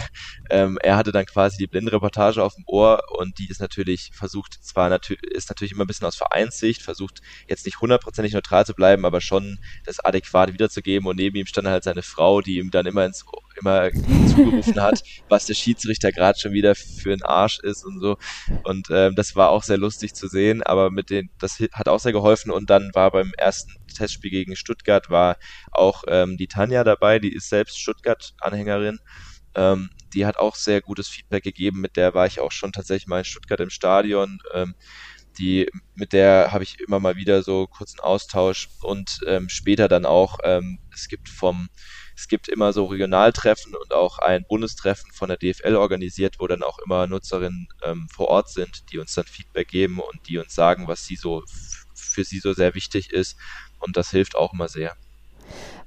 ähm, 0.49 0.77
er 0.81 0.95
hatte 0.95 1.11
dann 1.11 1.25
quasi 1.25 1.57
die 1.57 1.67
Blindenreportage 1.67 2.43
auf 2.43 2.53
dem 2.53 2.63
Ohr 2.67 3.01
und 3.17 3.39
die 3.39 3.49
ist 3.49 3.59
natürlich 3.59 4.11
versucht, 4.13 4.57
zwar 4.61 4.89
natürlich 4.89 5.23
ist 5.23 5.49
natürlich 5.49 5.71
immer 5.73 5.83
ein 5.83 5.87
bisschen 5.87 6.07
aus 6.07 6.15
Vereinssicht, 6.15 6.81
versucht 6.81 7.21
jetzt 7.47 7.65
nicht 7.65 7.81
hundertprozentig 7.81 8.33
neutral 8.33 8.65
zu 8.65 8.73
bleiben, 8.73 9.05
aber 9.05 9.21
schon 9.21 9.57
das 9.85 9.99
adäquat 9.99 10.53
wiederzugeben 10.53 11.07
und 11.07 11.17
neben 11.17 11.35
ihm 11.37 11.45
stand 11.47 11.67
halt 11.67 11.83
seine 11.83 12.03
Frau, 12.03 12.41
die 12.41 12.57
ihm 12.57 12.71
dann 12.71 12.85
immer 12.85 13.05
ins 13.05 13.25
immer 13.61 13.89
zugerufen 14.27 14.81
hat, 14.81 15.01
was 15.29 15.45
der 15.45 15.53
Schiedsrichter 15.53 16.11
gerade 16.11 16.37
schon 16.39 16.53
wieder 16.53 16.75
für 16.75 17.13
ein 17.13 17.23
Arsch 17.23 17.59
ist 17.59 17.85
und 17.85 17.99
so. 17.99 18.17
Und 18.63 18.87
ähm, 18.91 19.15
das 19.15 19.35
war 19.35 19.49
auch 19.49 19.63
sehr 19.63 19.77
lustig 19.77 20.13
zu 20.13 20.27
sehen, 20.27 20.63
aber 20.63 20.91
mit 20.91 21.09
den, 21.09 21.29
das 21.39 21.59
hat 21.73 21.87
auch 21.87 21.99
sehr 21.99 22.11
geholfen. 22.11 22.51
Und 22.51 22.69
dann 22.69 22.91
war 22.93 23.11
beim 23.11 23.31
ersten 23.37 23.73
Testspiel 23.93 24.31
gegen 24.31 24.55
Stuttgart 24.55 25.09
war 25.09 25.37
auch 25.71 26.03
ähm, 26.07 26.37
die 26.37 26.47
Tanja 26.47 26.83
dabei, 26.83 27.19
die 27.19 27.33
ist 27.33 27.49
selbst 27.49 27.79
Stuttgart-Anhängerin. 27.79 28.99
Ähm, 29.55 29.89
die 30.13 30.25
hat 30.25 30.37
auch 30.37 30.55
sehr 30.55 30.81
gutes 30.81 31.07
Feedback 31.07 31.43
gegeben. 31.43 31.81
Mit 31.81 31.97
der 31.97 32.13
war 32.13 32.25
ich 32.25 32.39
auch 32.39 32.51
schon 32.51 32.71
tatsächlich 32.71 33.07
mal 33.07 33.19
in 33.19 33.25
Stuttgart 33.25 33.59
im 33.59 33.69
Stadion. 33.69 34.39
Ähm, 34.53 34.75
die, 35.37 35.69
mit 35.95 36.13
der 36.13 36.49
habe 36.51 36.63
ich 36.63 36.79
immer 36.79 36.99
mal 36.99 37.15
wieder 37.15 37.43
so 37.43 37.67
kurzen 37.67 37.99
Austausch 37.99 38.69
und 38.81 39.19
ähm, 39.27 39.49
später 39.49 39.87
dann 39.87 40.05
auch, 40.05 40.39
ähm, 40.43 40.79
es 40.93 41.07
gibt 41.07 41.29
vom 41.29 41.69
es 42.21 42.27
gibt 42.27 42.49
immer 42.49 42.71
so 42.71 42.85
Regionaltreffen 42.85 43.73
und 43.73 43.93
auch 43.93 44.19
ein 44.19 44.45
Bundestreffen 44.47 45.11
von 45.11 45.29
der 45.29 45.37
DFL 45.37 45.75
organisiert, 45.75 46.35
wo 46.37 46.45
dann 46.45 46.61
auch 46.61 46.77
immer 46.77 47.07
Nutzerinnen 47.07 47.67
ähm, 47.81 48.07
vor 48.13 48.27
Ort 48.27 48.49
sind, 48.49 48.91
die 48.91 48.99
uns 48.99 49.15
dann 49.15 49.25
Feedback 49.25 49.69
geben 49.69 49.99
und 49.99 50.27
die 50.27 50.37
uns 50.37 50.53
sagen, 50.53 50.87
was 50.87 51.03
sie 51.03 51.15
so 51.15 51.43
für 51.95 52.23
sie 52.23 52.37
so 52.37 52.53
sehr 52.53 52.75
wichtig 52.75 53.11
ist. 53.11 53.37
Und 53.79 53.97
das 53.97 54.11
hilft 54.11 54.35
auch 54.35 54.53
immer 54.53 54.67
sehr. 54.67 54.95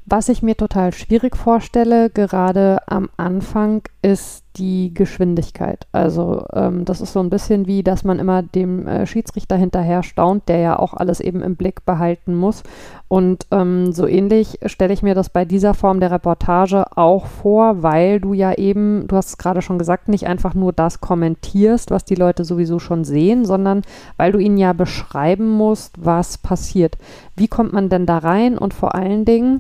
Was 0.07 0.29
ich 0.29 0.43
mir 0.43 0.57
total 0.57 0.93
schwierig 0.93 1.37
vorstelle, 1.37 2.11
gerade 2.11 2.81
am 2.89 3.11
Anfang, 3.17 3.83
ist 4.03 4.44
die 4.57 4.95
Geschwindigkeit. 4.95 5.87
Also 5.93 6.45
ähm, 6.53 6.85
das 6.85 7.01
ist 7.01 7.13
so 7.13 7.21
ein 7.21 7.31
bisschen 7.31 7.67
wie, 7.67 7.83
dass 7.83 8.05
man 8.05 8.19
immer 8.19 8.43
dem 8.43 8.87
äh, 8.87 9.07
Schiedsrichter 9.07 9.57
hinterher 9.57 10.03
staunt, 10.03 10.49
der 10.49 10.59
ja 10.59 10.79
auch 10.79 10.95
alles 10.95 11.21
eben 11.21 11.43
im 11.43 11.57
Blick 11.57 11.85
behalten 11.85 12.35
muss. 12.35 12.63
Und 13.09 13.47
ähm, 13.51 13.93
so 13.93 14.07
ähnlich 14.07 14.59
stelle 14.67 14.93
ich 14.93 15.03
mir 15.03 15.15
das 15.15 15.29
bei 15.29 15.45
dieser 15.45 15.75
Form 15.75 16.01
der 16.01 16.11
Reportage 16.11 16.85
auch 16.97 17.27
vor, 17.27 17.83
weil 17.83 18.21
du 18.21 18.33
ja 18.33 18.55
eben, 18.55 19.07
du 19.09 19.17
hast 19.17 19.29
es 19.29 19.39
gerade 19.39 19.63
schon 19.63 19.79
gesagt, 19.79 20.09
nicht 20.09 20.27
einfach 20.27 20.55
nur 20.55 20.73
das 20.73 21.01
kommentierst, 21.01 21.91
was 21.91 22.05
die 22.05 22.15
Leute 22.15 22.45
sowieso 22.45 22.79
schon 22.79 23.05
sehen, 23.05 23.45
sondern 23.45 23.83
weil 24.17 24.33
du 24.33 24.39
ihnen 24.39 24.59
ja 24.59 24.73
beschreiben 24.73 25.51
musst, 25.51 26.05
was 26.05 26.39
passiert. 26.39 26.97
Wie 27.37 27.49
kommt 27.49 27.73
man 27.73 27.89
denn 27.89 28.07
da 28.07 28.19
rein 28.19 28.57
und 28.57 28.75
vor 28.75 28.95
allen 28.95 29.25
Dingen, 29.25 29.59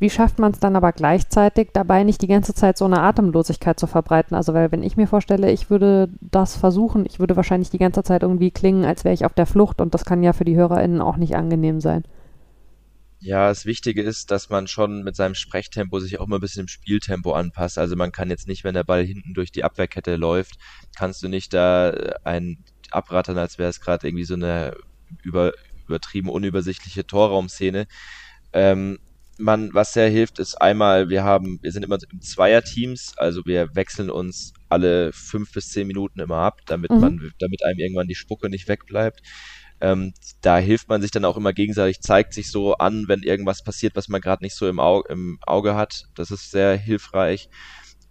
wie 0.00 0.10
schafft 0.10 0.38
man 0.38 0.52
es 0.52 0.60
dann 0.60 0.76
aber 0.76 0.92
gleichzeitig 0.92 1.70
dabei 1.72 2.04
nicht 2.04 2.22
die 2.22 2.26
ganze 2.26 2.54
Zeit 2.54 2.78
so 2.78 2.86
eine 2.86 3.00
Atemlosigkeit 3.00 3.78
zu 3.78 3.86
verbreiten? 3.86 4.34
Also 4.34 4.54
weil 4.54 4.72
wenn 4.72 4.82
ich 4.82 4.96
mir 4.96 5.06
vorstelle, 5.06 5.50
ich 5.50 5.70
würde 5.70 6.08
das 6.20 6.56
versuchen, 6.56 7.04
ich 7.06 7.20
würde 7.20 7.36
wahrscheinlich 7.36 7.70
die 7.70 7.78
ganze 7.78 8.02
Zeit 8.02 8.22
irgendwie 8.22 8.50
klingen, 8.50 8.84
als 8.84 9.04
wäre 9.04 9.14
ich 9.14 9.24
auf 9.24 9.34
der 9.34 9.46
Flucht 9.46 9.80
und 9.80 9.94
das 9.94 10.04
kann 10.04 10.22
ja 10.22 10.32
für 10.32 10.44
die 10.44 10.56
HörerInnen 10.56 11.00
auch 11.00 11.16
nicht 11.16 11.36
angenehm 11.36 11.80
sein. 11.80 12.04
Ja, 13.22 13.48
das 13.48 13.66
Wichtige 13.66 14.02
ist, 14.02 14.30
dass 14.30 14.48
man 14.48 14.66
schon 14.66 15.04
mit 15.04 15.14
seinem 15.14 15.34
Sprechtempo 15.34 16.00
sich 16.00 16.18
auch 16.18 16.26
mal 16.26 16.38
ein 16.38 16.40
bisschen 16.40 16.62
im 16.62 16.68
Spieltempo 16.68 17.32
anpasst. 17.32 17.76
Also 17.76 17.94
man 17.94 18.12
kann 18.12 18.30
jetzt 18.30 18.48
nicht, 18.48 18.64
wenn 18.64 18.72
der 18.72 18.84
Ball 18.84 19.04
hinten 19.04 19.34
durch 19.34 19.52
die 19.52 19.62
Abwehrkette 19.62 20.16
läuft, 20.16 20.54
kannst 20.96 21.22
du 21.22 21.28
nicht 21.28 21.52
da 21.52 21.90
äh, 21.90 22.14
ein 22.24 22.64
abrattern, 22.90 23.36
als 23.36 23.58
wäre 23.58 23.68
es 23.68 23.80
gerade 23.80 24.08
irgendwie 24.08 24.24
so 24.24 24.34
eine 24.34 24.74
über, 25.22 25.52
übertrieben 25.86 26.30
unübersichtliche 26.30 27.06
Torraumszene. 27.06 27.86
Ähm, 28.54 28.98
man, 29.40 29.70
was 29.72 29.92
sehr 29.92 30.08
hilft, 30.08 30.38
ist 30.38 30.54
einmal, 30.60 31.08
wir 31.08 31.24
haben, 31.24 31.58
wir 31.62 31.72
sind 31.72 31.84
immer 31.84 31.98
im 32.10 32.20
Zweierteams, 32.20 33.14
also 33.16 33.42
wir 33.44 33.74
wechseln 33.74 34.10
uns 34.10 34.52
alle 34.68 35.12
fünf 35.12 35.52
bis 35.52 35.70
zehn 35.70 35.86
Minuten 35.86 36.20
immer 36.20 36.38
ab, 36.38 36.60
damit 36.66 36.90
mhm. 36.90 37.00
man, 37.00 37.32
damit 37.38 37.64
einem 37.64 37.78
irgendwann 37.78 38.08
die 38.08 38.14
Spucke 38.14 38.48
nicht 38.48 38.68
wegbleibt. 38.68 39.20
Ähm, 39.80 40.12
da 40.42 40.58
hilft 40.58 40.88
man 40.88 41.00
sich 41.00 41.10
dann 41.10 41.24
auch 41.24 41.36
immer 41.36 41.52
gegenseitig, 41.52 42.00
zeigt 42.00 42.34
sich 42.34 42.50
so 42.50 42.74
an, 42.74 43.08
wenn 43.08 43.22
irgendwas 43.22 43.64
passiert, 43.64 43.96
was 43.96 44.08
man 44.08 44.20
gerade 44.20 44.44
nicht 44.44 44.54
so 44.54 44.68
im 44.68 44.78
Auge, 44.78 45.10
im 45.10 45.38
Auge 45.46 45.74
hat. 45.74 46.04
Das 46.14 46.30
ist 46.30 46.50
sehr 46.50 46.76
hilfreich. 46.76 47.48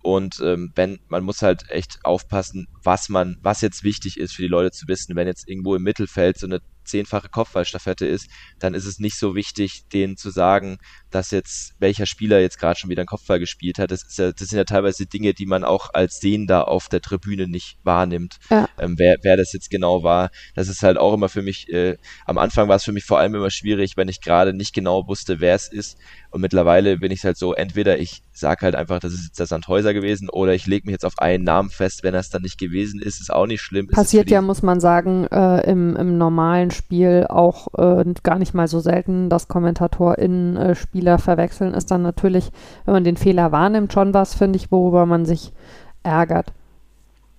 Und 0.01 0.39
ähm, 0.43 0.71
wenn, 0.75 0.99
man 1.09 1.23
muss 1.23 1.41
halt 1.41 1.69
echt 1.69 1.99
aufpassen, 2.03 2.67
was 2.83 3.09
man, 3.09 3.37
was 3.41 3.61
jetzt 3.61 3.83
wichtig 3.83 4.17
ist 4.17 4.33
für 4.33 4.41
die 4.41 4.47
Leute 4.47 4.71
zu 4.71 4.87
wissen. 4.87 5.15
Wenn 5.15 5.27
jetzt 5.27 5.47
irgendwo 5.47 5.75
im 5.75 5.83
Mittelfeld 5.83 6.39
so 6.39 6.47
eine 6.47 6.61
zehnfache 6.89 7.30
Kopfballstaffette 7.30 8.06
ist, 8.06 8.30
dann 8.60 8.73
ist 8.73 8.86
es 8.86 8.99
nicht 8.99 9.17
so 9.17 9.36
wichtig, 9.36 9.88
denen 9.93 10.17
zu 10.17 10.30
sagen, 10.30 10.78
dass 11.12 11.32
jetzt 11.32 11.73
welcher 11.80 12.06
Spieler 12.06 12.39
jetzt 12.39 12.60
gerade 12.60 12.80
schon 12.80 12.89
wieder 12.89 13.02
einen 13.02 13.08
Kopfball 13.08 13.39
gespielt 13.39 13.80
hat. 13.80 13.91
Das, 13.91 14.06
ja, 14.17 14.32
das 14.32 14.47
sind 14.47 14.58
ja 14.58 14.63
teilweise 14.63 15.06
Dinge, 15.06 15.34
die 15.34 15.45
man 15.45 15.63
auch 15.63 15.93
als 15.93 16.19
Sehender 16.19 16.67
auf 16.67 16.89
der 16.89 17.02
Tribüne 17.02 17.47
nicht 17.47 17.78
wahrnimmt. 17.84 18.38
Ja. 18.49 18.69
Ähm, 18.78 18.95
wer, 18.97 19.17
wer 19.21 19.38
das 19.38 19.54
jetzt 19.54 19.69
genau 19.69 20.04
war, 20.04 20.30
das 20.56 20.67
ist 20.67 20.84
halt 20.84 20.97
auch 20.97 21.13
immer 21.13 21.30
für 21.30 21.41
mich, 21.41 21.69
äh, 21.69 21.97
am 22.25 22.38
Anfang 22.38 22.67
war 22.67 22.75
es 22.75 22.84
für 22.84 22.91
mich 22.91 23.06
vor 23.06 23.19
allem 23.19 23.36
immer 23.36 23.49
schwierig, 23.49 23.97
wenn 23.97 24.08
ich 24.08 24.21
gerade 24.21 24.54
nicht 24.54 24.73
genau 24.73 25.08
wusste, 25.08 25.39
wer 25.39 25.56
es 25.56 25.67
ist. 25.67 25.97
Und 26.32 26.41
mittlerweile 26.41 26.97
bin 26.97 27.12
ich 27.12 27.23
halt 27.23 27.38
so, 27.38 27.54
entweder 27.54 27.99
ich 27.99 28.21
sage 28.32 28.62
halt 28.62 28.75
einfach, 28.75 28.99
das 28.99 29.13
ist 29.13 29.25
jetzt 29.25 29.39
der 29.39 29.47
Sandhäuser 29.47 29.93
gewesen, 29.93 30.30
oder 30.30 30.54
ich 30.54 30.67
lege 30.67 30.86
mich 30.86 30.93
jetzt 30.93 31.06
auf 31.06 31.17
einen 31.19 31.43
Namen 31.43 31.69
fest, 31.69 32.04
wenn 32.04 32.13
das 32.13 32.30
dann 32.30 32.43
nicht 32.43 32.60
gewesen 32.60 33.02
ist, 33.02 33.19
ist 33.19 33.34
auch 33.34 33.47
nicht 33.47 33.62
schlimm. 33.62 33.88
Passiert 33.88 34.30
ja, 34.30 34.41
muss 34.41 34.62
man 34.62 34.80
sagen, 34.80 35.25
äh, 35.28 35.69
im, 35.69 35.95
im 35.95 36.17
normalen 36.17 36.71
Spiel 36.79 37.27
auch 37.29 37.67
äh, 37.77 38.03
gar 38.23 38.39
nicht 38.39 38.53
mal 38.53 38.67
so 38.67 38.79
selten, 38.79 39.29
dass 39.29 39.47
KommentatorInnen 39.47 40.57
äh, 40.57 40.75
Spieler 40.75 41.19
verwechseln, 41.19 41.73
ist 41.73 41.91
dann 41.91 42.01
natürlich, 42.01 42.49
wenn 42.85 42.93
man 42.93 43.03
den 43.03 43.17
Fehler 43.17 43.51
wahrnimmt, 43.51 43.93
schon 43.93 44.13
was, 44.13 44.33
finde 44.33 44.57
ich, 44.57 44.71
worüber 44.71 45.05
man 45.05 45.25
sich 45.25 45.53
ärgert. 46.01 46.53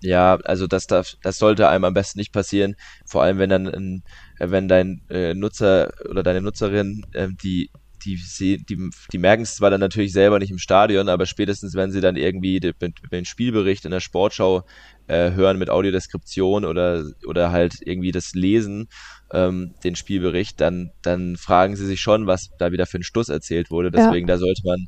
Ja, 0.03 0.39
also 0.45 0.67
das 0.67 0.87
darf, 0.87 1.17
das 1.23 1.39
sollte 1.39 1.69
einem 1.69 1.85
am 1.85 1.95
besten 1.95 2.21
nicht 2.21 2.33
passieren. 2.33 2.77
Vor 3.05 3.23
allem, 3.23 3.39
wenn 3.39 3.51
dann, 3.51 4.03
wenn 4.39 4.69
dein 4.69 5.03
äh, 5.11 5.35
Nutzer 5.35 5.93
oder 6.09 6.23
deine 6.23 6.41
Nutzerin 6.41 7.03
äh, 7.13 7.29
die 7.43 7.71
die, 8.05 8.19
die, 8.69 8.91
die 9.13 9.19
merken 9.19 9.43
es 9.43 9.57
zwar 9.57 9.71
dann 9.71 9.81
natürlich 9.81 10.13
selber 10.13 10.39
nicht 10.39 10.51
im 10.51 10.59
Stadion, 10.59 11.09
aber 11.09 11.27
spätestens, 11.27 11.75
wenn 11.75 11.91
sie 11.91 12.01
dann 12.01 12.17
irgendwie 12.17 12.61
den, 12.61 12.75
den 13.13 13.25
Spielbericht 13.25 13.85
in 13.85 13.91
der 13.91 14.01
Sportschau 14.01 14.65
äh, 15.11 15.33
hören 15.33 15.59
mit 15.59 15.71
Audiodeskription 15.71 16.65
oder, 16.65 17.05
oder 17.27 17.51
halt 17.51 17.75
irgendwie 17.85 18.13
das 18.13 18.35
Lesen, 18.35 18.89
ähm, 19.33 19.75
den 19.83 19.97
Spielbericht, 19.97 20.61
dann, 20.61 20.93
dann 21.03 21.37
fragen 21.37 21.77
sie 21.77 21.87
sich 21.87 22.01
schon, 22.01 22.27
was 22.27 22.51
da 22.59 22.71
wieder 22.73 22.87
für 22.87 22.99
ein 22.99 23.03
Stuss 23.03 23.29
erzählt 23.29 23.71
wurde. 23.71 23.91
Deswegen, 23.91 24.29
ja. 24.29 24.35
da 24.35 24.39
sollte 24.39 24.63
man 24.65 24.87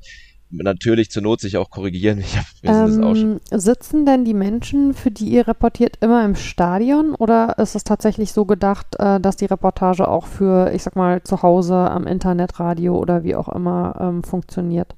natürlich 0.50 1.10
zur 1.10 1.22
Not 1.22 1.40
sich 1.40 1.56
auch 1.56 1.70
korrigieren. 1.70 2.18
Ich 2.22 2.36
hab, 2.36 2.46
ähm, 2.62 3.40
sitzen 3.50 4.06
denn 4.06 4.24
die 4.24 4.34
Menschen, 4.34 4.94
für 4.94 5.10
die 5.10 5.28
ihr 5.28 5.48
reportiert, 5.48 5.96
immer 6.00 6.24
im 6.24 6.36
Stadion 6.36 7.14
oder 7.14 7.58
ist 7.58 7.74
es 7.74 7.82
tatsächlich 7.82 8.32
so 8.32 8.44
gedacht, 8.44 8.94
äh, 8.98 9.18
dass 9.18 9.36
die 9.36 9.46
Reportage 9.46 10.06
auch 10.06 10.26
für, 10.26 10.72
ich 10.72 10.84
sag 10.84 10.94
mal, 10.94 11.22
zu 11.24 11.42
Hause 11.42 11.74
am 11.74 12.06
Internetradio 12.06 12.96
oder 12.96 13.24
wie 13.24 13.34
auch 13.34 13.48
immer 13.48 13.96
ähm, 14.00 14.22
funktioniert? 14.22 14.94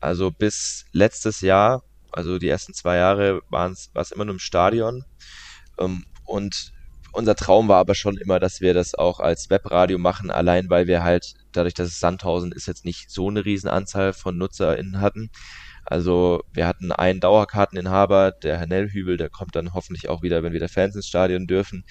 Also 0.00 0.30
bis 0.30 0.84
letztes 0.92 1.40
Jahr, 1.40 1.82
also 2.16 2.38
die 2.38 2.48
ersten 2.48 2.74
zwei 2.74 2.96
Jahre, 2.96 3.42
war 3.50 3.70
es 3.70 4.10
immer 4.10 4.24
nur 4.24 4.34
im 4.34 4.40
Stadion. 4.40 5.04
Ähm, 5.78 6.06
und 6.24 6.72
unser 7.12 7.34
Traum 7.34 7.68
war 7.68 7.78
aber 7.78 7.94
schon 7.94 8.16
immer, 8.16 8.40
dass 8.40 8.60
wir 8.60 8.74
das 8.74 8.94
auch 8.94 9.20
als 9.20 9.48
Webradio 9.48 9.98
machen, 9.98 10.30
allein 10.30 10.68
weil 10.70 10.86
wir 10.86 11.02
halt, 11.02 11.34
dadurch, 11.52 11.74
dass 11.74 11.88
es 11.88 12.00
Sandhausen 12.00 12.52
ist, 12.52 12.66
jetzt 12.66 12.84
nicht 12.84 13.10
so 13.10 13.28
eine 13.28 13.44
Riesenanzahl 13.44 14.12
von 14.12 14.36
NutzerInnen 14.36 15.00
hatten. 15.00 15.30
Also 15.84 16.42
wir 16.52 16.66
hatten 16.66 16.90
einen 16.92 17.20
Dauerkarteninhaber, 17.20 18.32
der 18.32 18.58
Herr 18.58 18.66
Nellhübel, 18.66 19.16
der 19.16 19.30
kommt 19.30 19.54
dann 19.54 19.72
hoffentlich 19.72 20.08
auch 20.08 20.22
wieder, 20.22 20.42
wenn 20.42 20.52
wieder 20.52 20.68
Fans 20.68 20.96
ins 20.96 21.06
Stadion 21.06 21.46
dürfen. 21.46 21.84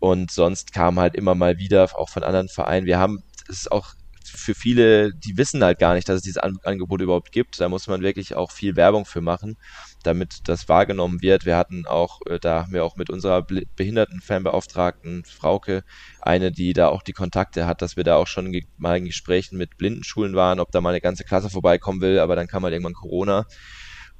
Und 0.00 0.30
sonst 0.30 0.72
kam 0.72 0.98
halt 0.98 1.14
immer 1.14 1.34
mal 1.34 1.58
wieder, 1.58 1.84
auch 1.98 2.08
von 2.08 2.22
anderen 2.22 2.48
Vereinen. 2.48 2.86
Wir 2.86 2.98
haben, 2.98 3.22
es 3.48 3.60
ist 3.60 3.72
auch 3.72 3.94
für 4.28 4.54
viele, 4.54 5.12
die 5.14 5.36
wissen 5.36 5.62
halt 5.62 5.78
gar 5.78 5.94
nicht, 5.94 6.08
dass 6.08 6.16
es 6.16 6.22
dieses 6.22 6.38
Angebot 6.38 7.00
überhaupt 7.00 7.32
gibt. 7.32 7.60
Da 7.60 7.68
muss 7.68 7.86
man 7.86 8.02
wirklich 8.02 8.34
auch 8.34 8.50
viel 8.50 8.76
Werbung 8.76 9.04
für 9.04 9.20
machen, 9.20 9.56
damit 10.02 10.40
das 10.44 10.68
wahrgenommen 10.68 11.22
wird. 11.22 11.44
Wir 11.44 11.56
hatten 11.56 11.86
auch, 11.86 12.20
äh, 12.26 12.38
da 12.38 12.62
haben 12.62 12.72
wir 12.72 12.84
auch 12.84 12.96
mit 12.96 13.10
unserer 13.10 13.44
Behindertenfanbeauftragten 13.76 15.24
Frauke 15.24 15.82
eine, 16.20 16.52
die 16.52 16.72
da 16.72 16.88
auch 16.88 17.02
die 17.02 17.12
Kontakte 17.12 17.66
hat, 17.66 17.82
dass 17.82 17.96
wir 17.96 18.04
da 18.04 18.16
auch 18.16 18.26
schon 18.26 18.54
mal 18.76 18.98
in 18.98 19.04
Gesprächen 19.04 19.58
mit 19.58 19.76
Blindenschulen 19.76 20.34
waren, 20.34 20.60
ob 20.60 20.70
da 20.70 20.80
mal 20.80 20.90
eine 20.90 21.00
ganze 21.00 21.24
Klasse 21.24 21.50
vorbeikommen 21.50 22.00
will, 22.00 22.18
aber 22.18 22.36
dann 22.36 22.46
kam 22.46 22.64
halt 22.64 22.72
irgendwann 22.72 22.94
Corona. 22.94 23.44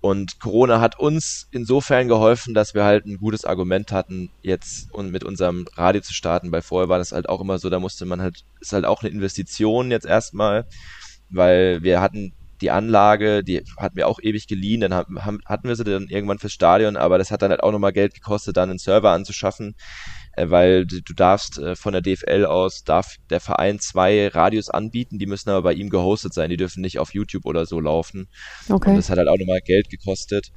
Und 0.01 0.39
Corona 0.39 0.81
hat 0.81 0.99
uns 0.99 1.49
insofern 1.51 2.07
geholfen, 2.07 2.55
dass 2.55 2.75
wir 2.75 2.85
halt 2.85 3.05
ein 3.05 3.17
gutes 3.17 3.45
Argument 3.45 3.91
hatten, 3.91 4.31
jetzt 4.43 4.93
und 4.93 5.11
mit 5.11 5.25
unserem 5.25 5.67
Radio 5.75 6.01
zu 6.01 6.15
starten, 6.15 6.53
weil 6.53 6.63
vorher 6.63 6.89
war 6.89 6.99
das 6.99 7.11
halt 7.11 7.29
auch 7.29 7.41
immer 7.41 7.59
so, 7.59 7.69
da 7.69 7.81
musste 7.81 8.07
man 8.07 8.23
halt, 8.23 8.45
ist 8.61 8.73
halt 8.73 8.85
auch 8.85 9.03
eine 9.03 9.11
Investition 9.11 9.91
jetzt 9.91 10.07
erstmal, 10.07 10.67
weil 11.31 11.83
wir 11.83 12.01
hatten 12.01 12.33
die 12.61 12.71
Anlage, 12.71 13.43
die 13.43 13.63
hatten 13.77 13.97
wir 13.97 14.09
auch 14.09 14.21
ewig 14.21 14.47
geliehen, 14.47 14.81
dann 14.81 14.95
haben, 14.95 15.41
hatten 15.45 15.69
wir 15.69 15.77
sie 15.77 15.85
dann 15.85 16.09
irgendwann 16.09 16.39
fürs 16.39 16.53
Stadion, 16.53 16.97
aber 16.97 17.19
das 17.19 17.31
hat 17.31 17.43
dann 17.43 17.51
halt 17.51 17.63
auch 17.63 17.73
nochmal 17.73 17.93
Geld 17.93 18.15
gekostet, 18.15 18.57
dann 18.57 18.71
einen 18.71 18.79
Server 18.79 19.11
anzuschaffen, 19.11 19.75
weil 20.47 20.87
du, 20.87 21.01
du 21.03 21.15
darfst 21.15 21.59
äh, 21.59 21.77
von 21.77 21.93
der 21.93 22.03
DFL 22.03 22.45
aus, 22.45 22.85
darf 22.85 23.17
der 23.31 23.41
Verein 23.41 23.79
zwei 23.81 24.29
Radios 24.29 24.71
anbieten, 24.71 25.19
die 25.19 25.27
müssen 25.27 25.51
aber 25.51 25.63
bei 25.63 25.73
ihm 25.75 25.91
gehostet 25.91 26.35
sein, 26.35 26.51
die 26.51 26.57
dürfen 26.57 26.81
nicht 26.81 26.99
auf 26.99 27.15
YouTube 27.15 27.45
oder 27.45 27.67
so 27.67 27.81
laufen. 27.81 28.29
Okay. 28.69 28.91
Und 28.91 28.97
das 28.97 29.11
hat 29.11 29.19
halt 29.19 29.29
auch 29.29 29.39
nochmal 29.39 29.61
Geld 29.65 29.91
gekostet. 29.91 30.49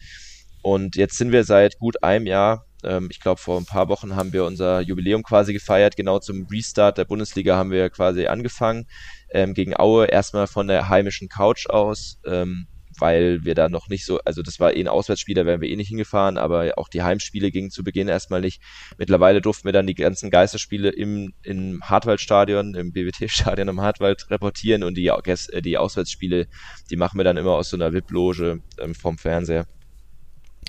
Und 0.62 0.96
jetzt 0.96 1.18
sind 1.18 1.32
wir 1.32 1.44
seit 1.44 1.80
gut 1.80 2.04
einem 2.04 2.28
Jahr 2.28 2.66
ähm, 2.84 3.08
ich 3.12 3.20
glaube, 3.20 3.40
vor 3.40 3.58
ein 3.58 3.66
paar 3.66 3.90
Wochen 3.90 4.16
haben 4.16 4.34
wir 4.34 4.46
unser 4.46 4.82
Jubiläum 4.82 5.24
quasi 5.24 5.54
gefeiert. 5.54 5.96
Genau 5.96 6.20
zum 6.20 6.48
Restart 6.52 6.98
der 6.98 7.06
Bundesliga 7.06 7.56
haben 7.56 7.72
wir 7.72 7.90
quasi 7.90 8.28
angefangen. 8.28 8.88
Ähm, 9.32 9.54
gegen 9.54 9.78
Aue 9.78 10.06
erstmal 10.06 10.48
von 10.48 10.68
der 10.68 10.90
heimischen 10.90 11.30
Couch 11.30 11.68
aus, 11.68 12.20
ähm, 12.26 12.68
weil 13.02 13.44
wir 13.44 13.56
da 13.56 13.68
noch 13.68 13.90
nicht 13.90 14.06
so, 14.06 14.20
also 14.20 14.42
das 14.42 14.60
war 14.60 14.76
eh 14.76 14.80
ein 14.80 14.88
Auswärtsspiel, 14.88 15.36
da 15.36 15.46
wären 15.46 15.62
wir 15.62 15.70
eh 15.70 15.76
nicht 15.76 15.90
hingefahren, 15.90 16.38
aber 16.38 16.74
auch 16.78 16.88
die 16.88 17.04
Heimspiele 17.04 17.52
gingen 17.52 17.72
zu 17.72 17.84
Beginn 17.84 18.08
erstmal 18.08 18.42
nicht. 18.42 18.62
Mittlerweile 18.98 19.42
durften 19.42 19.66
wir 19.66 19.74
dann 19.74 19.88
die 19.88 19.96
ganzen 19.96 20.30
Geisterspiele 20.30 20.90
im, 20.90 21.34
im 21.44 21.82
Hartwaldstadion, 21.84 22.76
im 22.76 22.94
BWT-Stadion 22.94 23.68
im 23.68 23.82
Hartwald 23.82 24.30
reportieren 24.30 24.84
und 24.84 24.96
die, 24.96 25.08
äh, 25.08 25.62
die 25.62 25.78
Auswärtsspiele, 25.78 26.48
die 26.90 26.96
machen 26.96 27.18
wir 27.18 27.24
dann 27.24 27.38
immer 27.38 27.52
aus 27.52 27.70
so 27.70 27.78
einer 27.78 27.92
VIP-Loge 27.94 28.62
ähm, 28.80 28.96
vom 28.96 29.18
Fernseher. 29.18 29.66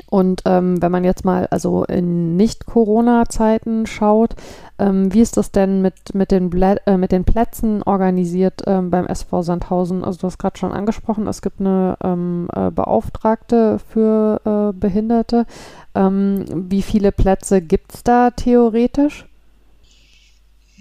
Und 0.06 0.42
ähm, 0.46 0.80
wenn 0.80 0.92
man 0.92 1.04
jetzt 1.04 1.24
mal 1.24 1.46
also 1.46 1.84
in 1.84 2.36
Nicht-Corona-Zeiten 2.36 3.86
schaut, 3.86 4.34
ähm, 4.78 5.12
wie 5.12 5.20
ist 5.20 5.36
das 5.36 5.52
denn 5.52 5.82
mit, 5.82 6.14
mit, 6.14 6.30
den, 6.30 6.50
äh, 6.60 6.96
mit 6.96 7.12
den 7.12 7.24
Plätzen 7.24 7.82
organisiert 7.82 8.62
ähm, 8.66 8.90
beim 8.90 9.06
SV 9.06 9.42
Sandhausen? 9.42 10.04
Also 10.04 10.20
du 10.20 10.26
hast 10.26 10.38
gerade 10.38 10.58
schon 10.58 10.72
angesprochen, 10.72 11.26
es 11.26 11.42
gibt 11.42 11.60
eine 11.60 11.96
ähm, 12.02 12.48
äh, 12.54 12.70
Beauftragte 12.70 13.78
für 13.78 14.40
äh, 14.44 14.78
Behinderte. 14.78 15.46
Ähm, 15.94 16.44
wie 16.70 16.82
viele 16.82 17.12
Plätze 17.12 17.60
gibt 17.60 17.94
es 17.94 18.02
da 18.02 18.30
theoretisch? 18.30 19.26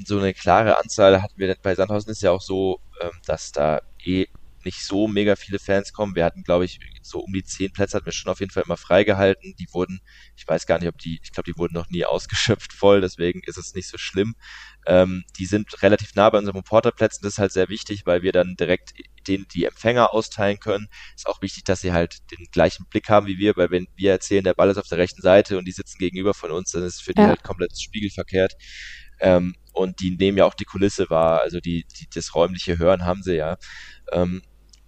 So 0.05 0.19
eine 0.19 0.33
klare 0.33 0.79
Anzahl 0.79 1.21
hatten 1.21 1.37
wir 1.37 1.55
bei 1.61 1.75
Sandhausen 1.75 2.11
ist 2.11 2.21
ja 2.21 2.31
auch 2.31 2.41
so, 2.41 2.79
ähm, 3.01 3.11
dass 3.25 3.51
da 3.51 3.81
eh 4.03 4.27
nicht 4.65 4.83
so 4.85 5.07
mega 5.07 5.35
viele 5.35 5.59
Fans 5.59 5.93
kommen. 5.93 6.15
Wir 6.15 6.25
hatten, 6.25 6.43
glaube 6.43 6.65
ich, 6.65 6.79
so 7.01 7.19
um 7.19 7.33
die 7.33 7.43
zehn 7.43 7.71
Plätze 7.71 7.97
hatten 7.97 8.05
wir 8.05 8.13
schon 8.13 8.31
auf 8.31 8.39
jeden 8.39 8.51
Fall 8.51 8.63
immer 8.63 8.77
freigehalten. 8.77 9.55
Die 9.59 9.67
wurden, 9.71 10.01
ich 10.35 10.47
weiß 10.47 10.65
gar 10.65 10.79
nicht, 10.79 10.87
ob 10.87 10.97
die, 10.97 11.19
ich 11.23 11.31
glaube, 11.31 11.51
die 11.51 11.57
wurden 11.57 11.73
noch 11.73 11.89
nie 11.89 12.05
ausgeschöpft 12.11 12.73
voll, 12.73 13.01
deswegen 13.01 13.41
ist 13.45 13.57
es 13.57 13.73
nicht 13.73 13.87
so 13.87 13.97
schlimm. 13.97 14.35
Ähm, 14.87 15.23
die 15.37 15.45
sind 15.45 15.81
relativ 15.83 16.15
nah 16.15 16.29
bei 16.29 16.37
unseren 16.37 16.57
Reporterplätzen. 16.57 17.21
Das 17.23 17.33
ist 17.33 17.39
halt 17.39 17.51
sehr 17.51 17.69
wichtig, 17.69 18.05
weil 18.05 18.23
wir 18.23 18.31
dann 18.31 18.55
direkt 18.55 18.93
den, 19.27 19.45
die 19.53 19.65
Empfänger 19.65 20.13
austeilen 20.13 20.59
können. 20.59 20.87
Ist 21.15 21.27
auch 21.27 21.41
wichtig, 21.41 21.63
dass 21.63 21.81
sie 21.81 21.93
halt 21.93 22.19
den 22.31 22.45
gleichen 22.51 22.85
Blick 22.87 23.09
haben 23.09 23.27
wie 23.27 23.37
wir, 23.37 23.55
weil 23.57 23.69
wenn 23.71 23.87
wir 23.95 24.11
erzählen, 24.11 24.43
der 24.43 24.55
Ball 24.55 24.69
ist 24.69 24.77
auf 24.77 24.87
der 24.87 24.97
rechten 24.97 25.21
Seite 25.21 25.57
und 25.57 25.65
die 25.65 25.71
sitzen 25.71 25.99
gegenüber 25.99 26.33
von 26.33 26.51
uns, 26.51 26.71
dann 26.71 26.83
ist 26.83 27.01
für 27.01 27.13
die 27.13 27.21
ja. 27.21 27.27
halt 27.27 27.43
komplett 27.43 27.79
spiegelverkehrt. 27.79 28.53
Ähm, 29.19 29.55
und 29.73 30.01
die 30.01 30.17
nehmen 30.17 30.37
ja 30.37 30.45
auch 30.45 30.55
die 30.55 30.65
Kulisse 30.65 31.09
wahr, 31.09 31.41
also 31.41 31.59
die, 31.59 31.85
die 31.99 32.07
das 32.13 32.35
räumliche 32.35 32.77
Hören 32.77 33.05
haben 33.05 33.21
sie 33.23 33.35
ja. 33.35 33.57
Ähm, 34.11 34.41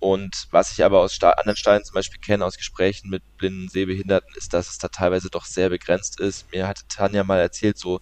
und 0.04 0.50
was 0.52 0.74
ich 0.74 0.84
aber 0.84 1.00
aus 1.00 1.14
Sta 1.14 1.30
anderen 1.30 1.56
Stadien 1.56 1.86
zum 1.86 1.94
Beispiel 1.94 2.20
kenne, 2.20 2.44
aus 2.44 2.58
Gesprächen 2.58 3.10
mit 3.10 3.24
blinden 3.38 3.70
Sehbehinderten, 3.70 4.36
ist, 4.36 4.54
dass 4.54 4.68
es 4.68 4.78
da 4.78 4.90
teilweise 4.90 5.30
doch 5.30 5.46
sehr 5.46 5.70
begrenzt 5.70 6.20
ist. 6.20 6.52
Mir 6.52 6.68
hatte 6.68 6.84
Tanja 6.90 7.24
mal 7.24 7.40
erzählt, 7.40 7.78
so 7.78 8.02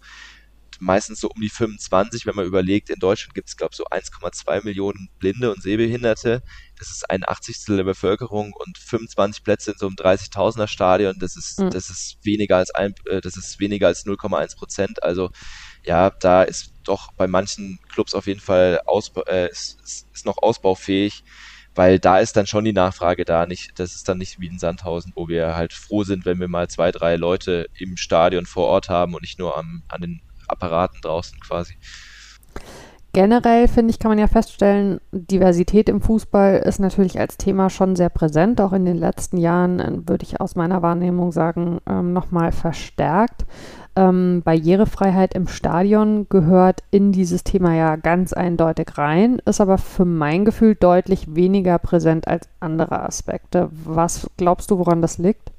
meistens 0.79 1.19
so 1.19 1.29
um 1.29 1.39
die 1.39 1.49
25, 1.49 2.25
wenn 2.25 2.33
man 2.33 2.47
überlegt, 2.47 2.89
in 2.89 2.99
Deutschland 2.99 3.35
gibt 3.35 3.49
es, 3.49 3.55
glaube 3.55 3.73
ich, 3.73 3.77
so 3.77 3.83
1,2 3.83 4.63
Millionen 4.63 5.09
Blinde 5.19 5.51
und 5.51 5.61
Sehbehinderte. 5.61 6.41
Das 6.79 6.89
ist 6.89 7.07
ein 7.07 7.21
80. 7.23 7.65
der 7.67 7.83
Bevölkerung 7.83 8.53
und 8.53 8.79
25 8.79 9.43
Plätze 9.43 9.73
in 9.73 9.77
so 9.77 9.85
einem 9.85 9.95
30.000er 9.95 10.67
Stadion. 10.67 11.19
Das 11.19 11.35
ist, 11.35 11.59
mhm. 11.59 11.69
das 11.69 11.91
ist 11.91 12.17
weniger 12.23 12.57
als 12.57 12.73
ein, 12.73 12.95
äh, 13.11 13.21
das 13.21 13.37
ist 13.37 13.59
weniger 13.59 13.85
als 13.85 14.07
0,1 14.07 14.57
Prozent. 14.57 15.03
Also 15.03 15.29
ja, 15.83 16.09
da 16.09 16.41
ist 16.41 16.73
doch 16.83 17.11
bei 17.13 17.27
manchen 17.27 17.77
Clubs 17.93 18.15
auf 18.15 18.25
jeden 18.25 18.41
Fall 18.41 18.81
ausba 18.87 19.21
äh, 19.27 19.51
ist, 19.51 19.77
ist 20.11 20.25
noch 20.25 20.41
ausbaufähig 20.41 21.23
weil 21.75 21.99
da 21.99 22.19
ist 22.19 22.35
dann 22.37 22.47
schon 22.47 22.65
die 22.65 22.73
Nachfrage 22.73 23.25
da. 23.25 23.45
Nicht, 23.45 23.79
das 23.79 23.95
ist 23.95 24.09
dann 24.09 24.17
nicht 24.17 24.39
wie 24.39 24.47
in 24.47 24.59
Sandhausen, 24.59 25.13
wo 25.15 25.27
wir 25.27 25.55
halt 25.55 25.73
froh 25.73 26.03
sind, 26.03 26.25
wenn 26.25 26.39
wir 26.39 26.47
mal 26.47 26.67
zwei, 26.67 26.91
drei 26.91 27.15
Leute 27.15 27.69
im 27.77 27.97
Stadion 27.97 28.45
vor 28.45 28.67
Ort 28.67 28.89
haben 28.89 29.13
und 29.13 29.21
nicht 29.21 29.39
nur 29.39 29.57
am, 29.57 29.83
an 29.87 30.01
den 30.01 30.21
Apparaten 30.47 30.99
draußen 31.01 31.39
quasi. 31.39 31.75
Generell 33.13 33.67
finde 33.67 33.91
ich, 33.91 33.99
kann 33.99 34.09
man 34.09 34.19
ja 34.19 34.27
feststellen, 34.27 35.01
Diversität 35.11 35.89
im 35.89 35.99
Fußball 35.99 36.59
ist 36.59 36.79
natürlich 36.79 37.19
als 37.19 37.35
Thema 37.35 37.69
schon 37.69 37.97
sehr 37.97 38.07
präsent. 38.07 38.61
Auch 38.61 38.71
in 38.71 38.85
den 38.85 38.95
letzten 38.95 39.35
Jahren 39.35 39.79
äh, 39.81 40.07
würde 40.07 40.23
ich 40.23 40.39
aus 40.39 40.55
meiner 40.55 40.81
Wahrnehmung 40.81 41.33
sagen, 41.33 41.79
ähm, 41.89 42.13
nochmal 42.13 42.53
verstärkt. 42.53 43.45
Ähm, 43.95 44.41
Barrierefreiheit 44.43 45.33
im 45.33 45.47
Stadion 45.47 46.27
gehört 46.29 46.81
in 46.91 47.11
dieses 47.11 47.43
Thema 47.43 47.75
ja 47.75 47.97
ganz 47.97 48.31
eindeutig 48.31 48.97
rein, 48.97 49.41
ist 49.45 49.59
aber 49.59 49.77
für 49.77 50.05
mein 50.05 50.45
Gefühl 50.45 50.75
deutlich 50.75 51.35
weniger 51.35 51.77
präsent 51.77 52.27
als 52.27 52.47
andere 52.61 53.01
Aspekte. 53.01 53.69
Was 53.71 54.29
glaubst 54.37 54.71
du, 54.71 54.77
woran 54.77 55.01
das 55.01 55.17
liegt? 55.17 55.51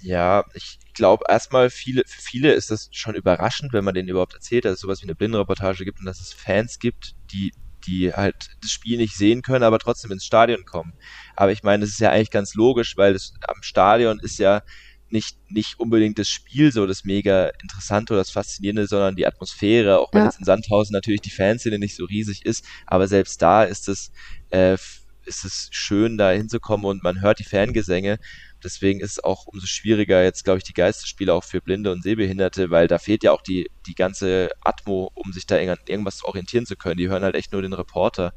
Ja, 0.00 0.44
ich 0.54 0.78
glaube 0.94 1.24
erstmal 1.28 1.70
viele, 1.70 2.02
für 2.06 2.22
viele 2.22 2.52
ist 2.52 2.70
das 2.70 2.88
schon 2.92 3.16
überraschend, 3.16 3.72
wenn 3.72 3.84
man 3.84 3.94
denen 3.94 4.08
überhaupt 4.08 4.34
erzählt, 4.34 4.64
dass 4.64 4.74
es 4.74 4.80
sowas 4.80 5.00
wie 5.00 5.06
eine 5.06 5.16
Blindenreportage 5.16 5.84
gibt 5.84 5.98
und 5.98 6.06
dass 6.06 6.20
es 6.20 6.32
Fans 6.32 6.78
gibt, 6.78 7.16
die 7.32 7.52
die 7.86 8.12
halt 8.12 8.50
das 8.62 8.70
Spiel 8.70 8.96
nicht 8.98 9.14
sehen 9.14 9.42
können, 9.42 9.62
aber 9.62 9.78
trotzdem 9.78 10.10
ins 10.10 10.24
Stadion 10.24 10.64
kommen. 10.64 10.94
Aber 11.36 11.52
ich 11.52 11.62
meine, 11.62 11.82
das 11.84 11.90
ist 11.90 12.00
ja 12.00 12.10
eigentlich 12.10 12.30
ganz 12.30 12.54
logisch, 12.54 12.96
weil 12.96 13.12
das 13.12 13.34
am 13.46 13.62
Stadion 13.62 14.18
ist 14.18 14.38
ja 14.38 14.62
nicht, 15.08 15.36
nicht 15.48 15.78
unbedingt 15.78 16.18
das 16.18 16.28
Spiel 16.28 16.72
so 16.72 16.86
das 16.86 17.04
mega 17.04 17.50
interessante 17.62 18.12
oder 18.12 18.20
das 18.20 18.30
faszinierende, 18.30 18.86
sondern 18.86 19.16
die 19.16 19.26
Atmosphäre, 19.26 19.98
auch 19.98 20.12
wenn 20.12 20.22
ja. 20.22 20.26
jetzt 20.26 20.38
in 20.38 20.44
Sandhausen 20.44 20.92
natürlich 20.92 21.20
die 21.20 21.30
Fanszene 21.30 21.78
nicht 21.78 21.96
so 21.96 22.04
riesig 22.04 22.44
ist, 22.44 22.64
aber 22.86 23.06
selbst 23.06 23.40
da 23.40 23.62
ist 23.64 23.88
es, 23.88 24.10
äh, 24.50 24.76
ist 25.24 25.44
es 25.44 25.68
schön, 25.72 26.18
da 26.18 26.30
hinzukommen 26.30 26.86
und 26.86 27.02
man 27.02 27.20
hört 27.20 27.38
die 27.38 27.44
Fangesänge. 27.44 28.18
Deswegen 28.62 29.00
ist 29.00 29.12
es 29.12 29.24
auch 29.24 29.46
umso 29.46 29.66
schwieriger 29.66 30.22
jetzt, 30.22 30.44
glaube 30.44 30.58
ich, 30.58 30.64
die 30.64 30.72
Geisterspiele 30.72 31.32
auch 31.32 31.44
für 31.44 31.60
Blinde 31.60 31.92
und 31.92 32.02
Sehbehinderte, 32.02 32.70
weil 32.70 32.88
da 32.88 32.98
fehlt 32.98 33.22
ja 33.22 33.32
auch 33.32 33.42
die, 33.42 33.70
die 33.86 33.94
ganze 33.94 34.50
Atmo, 34.60 35.10
um 35.14 35.32
sich 35.32 35.46
da 35.46 35.58
irgendwas 35.58 36.24
orientieren 36.24 36.66
zu 36.66 36.76
können. 36.76 36.96
Die 36.96 37.08
hören 37.08 37.22
halt 37.22 37.34
echt 37.34 37.52
nur 37.52 37.62
den 37.62 37.72
Reporter. 37.72 38.32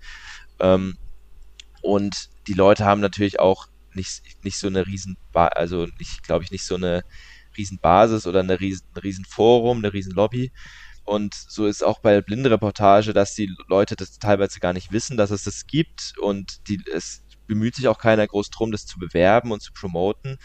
Ähm, 0.59 0.97
und 1.82 2.30
die 2.47 2.53
Leute 2.53 2.86
haben 2.86 3.01
natürlich 3.01 3.39
auch 3.39 3.67
nicht, 3.96 4.22
nicht 4.44 4.58
so 4.58 4.68
eine 4.68 4.86
riesen, 4.86 5.18
also 5.34 5.88
nicht, 5.98 6.24
glaube 6.24 6.44
ich, 6.44 6.52
nicht 6.52 6.66
so 6.66 6.76
eine 6.76 7.04
riesen 7.58 7.80
Basis 7.80 8.28
oder 8.28 8.40
eine 8.40 8.60
riesen, 8.60 8.88
ein 8.96 9.00
riesen 9.00 9.26
Forum, 9.26 9.80
eine 9.80 9.94
riesen 9.94 10.14
Lobby. 10.14 10.52
Und 11.04 11.34
so 11.34 11.66
ist 11.66 11.84
auch 11.84 12.00
bei 12.00 12.14
der 12.14 12.22
Blindenreportage, 12.22 13.14
dass 13.14 13.34
die 13.34 13.52
Leute 13.68 13.96
das 13.96 14.20
teilweise 14.20 14.60
gar 14.60 14.74
nicht 14.74 14.92
wissen, 14.92 15.18
dass 15.18 15.32
es 15.32 15.44
das 15.44 15.66
gibt 15.66 16.14
und 16.20 16.68
die, 16.68 16.80
es 16.94 17.24
bemüht 17.48 17.76
sich 17.76 17.88
auch 17.88 17.98
keiner 17.98 18.28
groß 18.28 18.52
drum, 18.52 18.72
das 18.72 18.86
zu 18.86 19.00
bewerben 19.00 19.52
und 19.52 19.62
zu 19.62 19.74
promoten. 19.74 20.38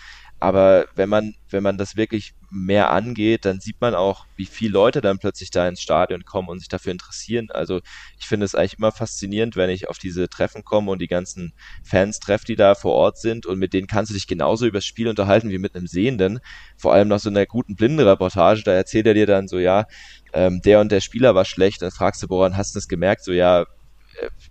Aber 0.45 0.85
wenn 0.95 1.09
man, 1.09 1.33
wenn 1.49 1.63
man 1.63 1.79
das 1.79 1.97
wirklich 1.97 2.35
mehr 2.51 2.91
angeht, 2.91 3.47
dann 3.47 3.61
sieht 3.61 3.81
man 3.81 3.95
auch, 3.95 4.27
wie 4.37 4.45
viele 4.45 4.75
Leute 4.75 5.01
dann 5.01 5.19
plötzlich 5.19 5.51
da 5.51 5.67
ins 5.67 5.81
Stadion 5.81 6.25
kommen 6.27 6.49
und 6.51 6.59
sich 6.59 6.69
dafür 6.69 6.93
interessieren. 6.93 7.49
Also 7.51 7.81
ich 8.21 8.27
finde 8.27 8.45
es 8.45 8.55
eigentlich 8.55 8.77
immer 8.77 8.93
faszinierend, 8.93 9.57
wenn 9.57 9.71
ich 9.71 9.89
auf 9.89 9.97
diese 9.97 10.29
Treffen 10.29 10.63
komme 10.63 10.91
und 10.91 11.01
die 11.01 11.07
ganzen 11.07 11.55
Fans 11.83 12.19
treffe, 12.19 12.45
die 12.47 12.57
da 12.57 12.75
vor 12.75 12.93
Ort 12.93 13.17
sind 13.17 13.47
und 13.47 13.59
mit 13.59 13.73
denen 13.73 13.87
kannst 13.87 14.11
du 14.11 14.15
dich 14.15 14.27
genauso 14.27 14.67
über 14.67 14.81
das 14.81 14.85
Spiel 14.85 15.09
unterhalten 15.09 15.49
wie 15.49 15.57
mit 15.57 15.75
einem 15.75 15.87
Sehenden. 15.87 16.41
Vor 16.77 16.93
allem 16.93 17.09
nach 17.09 17.21
so 17.21 17.31
einer 17.31 17.47
guten 17.47 17.75
Blindenreportage, 17.75 18.65
da 18.65 18.73
erzählt 18.73 19.07
er 19.07 19.15
dir 19.15 19.27
dann 19.27 19.49
so, 19.49 19.59
ja, 19.59 19.87
ähm, 20.35 20.61
der 20.63 20.81
und 20.81 20.93
der 20.93 21.01
Spieler 21.01 21.35
war 21.35 21.47
schlecht, 21.47 21.81
dann 21.81 21.91
fragst 21.91 22.23
du, 22.23 22.27
woran 22.29 22.59
hast 22.59 22.75
du 22.75 22.79
das 22.79 22.87
gemerkt? 22.87 23.25
So, 23.25 23.33
ja, 23.33 23.65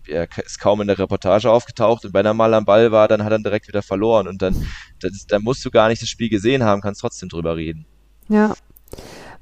er 0.08 0.28
ist 0.38 0.60
kaum 0.60 0.82
in 0.82 0.88
der 0.88 1.00
Reportage 1.00 1.50
aufgetaucht 1.50 2.06
und 2.06 2.14
wenn 2.14 2.26
er 2.26 2.34
mal 2.34 2.54
am 2.54 2.66
Ball 2.66 2.92
war, 2.92 3.08
dann 3.08 3.24
hat 3.24 3.32
er 3.32 3.40
direkt 3.40 3.68
wieder 3.68 3.82
verloren 3.82 4.28
und 4.28 4.42
dann, 4.42 4.56
das, 5.00 5.26
dann 5.28 5.44
musst 5.44 5.64
du 5.66 5.72
gar 5.72 5.90
nicht 5.90 6.02
das 6.02 6.10
Spiel 6.10 6.30
gesehen 6.30 6.64
haben, 6.64 6.82
kannst 6.82 7.02
trotzdem 7.02 7.30
drüber 7.30 7.56
reden. 7.56 7.86
Ja, 8.30 8.54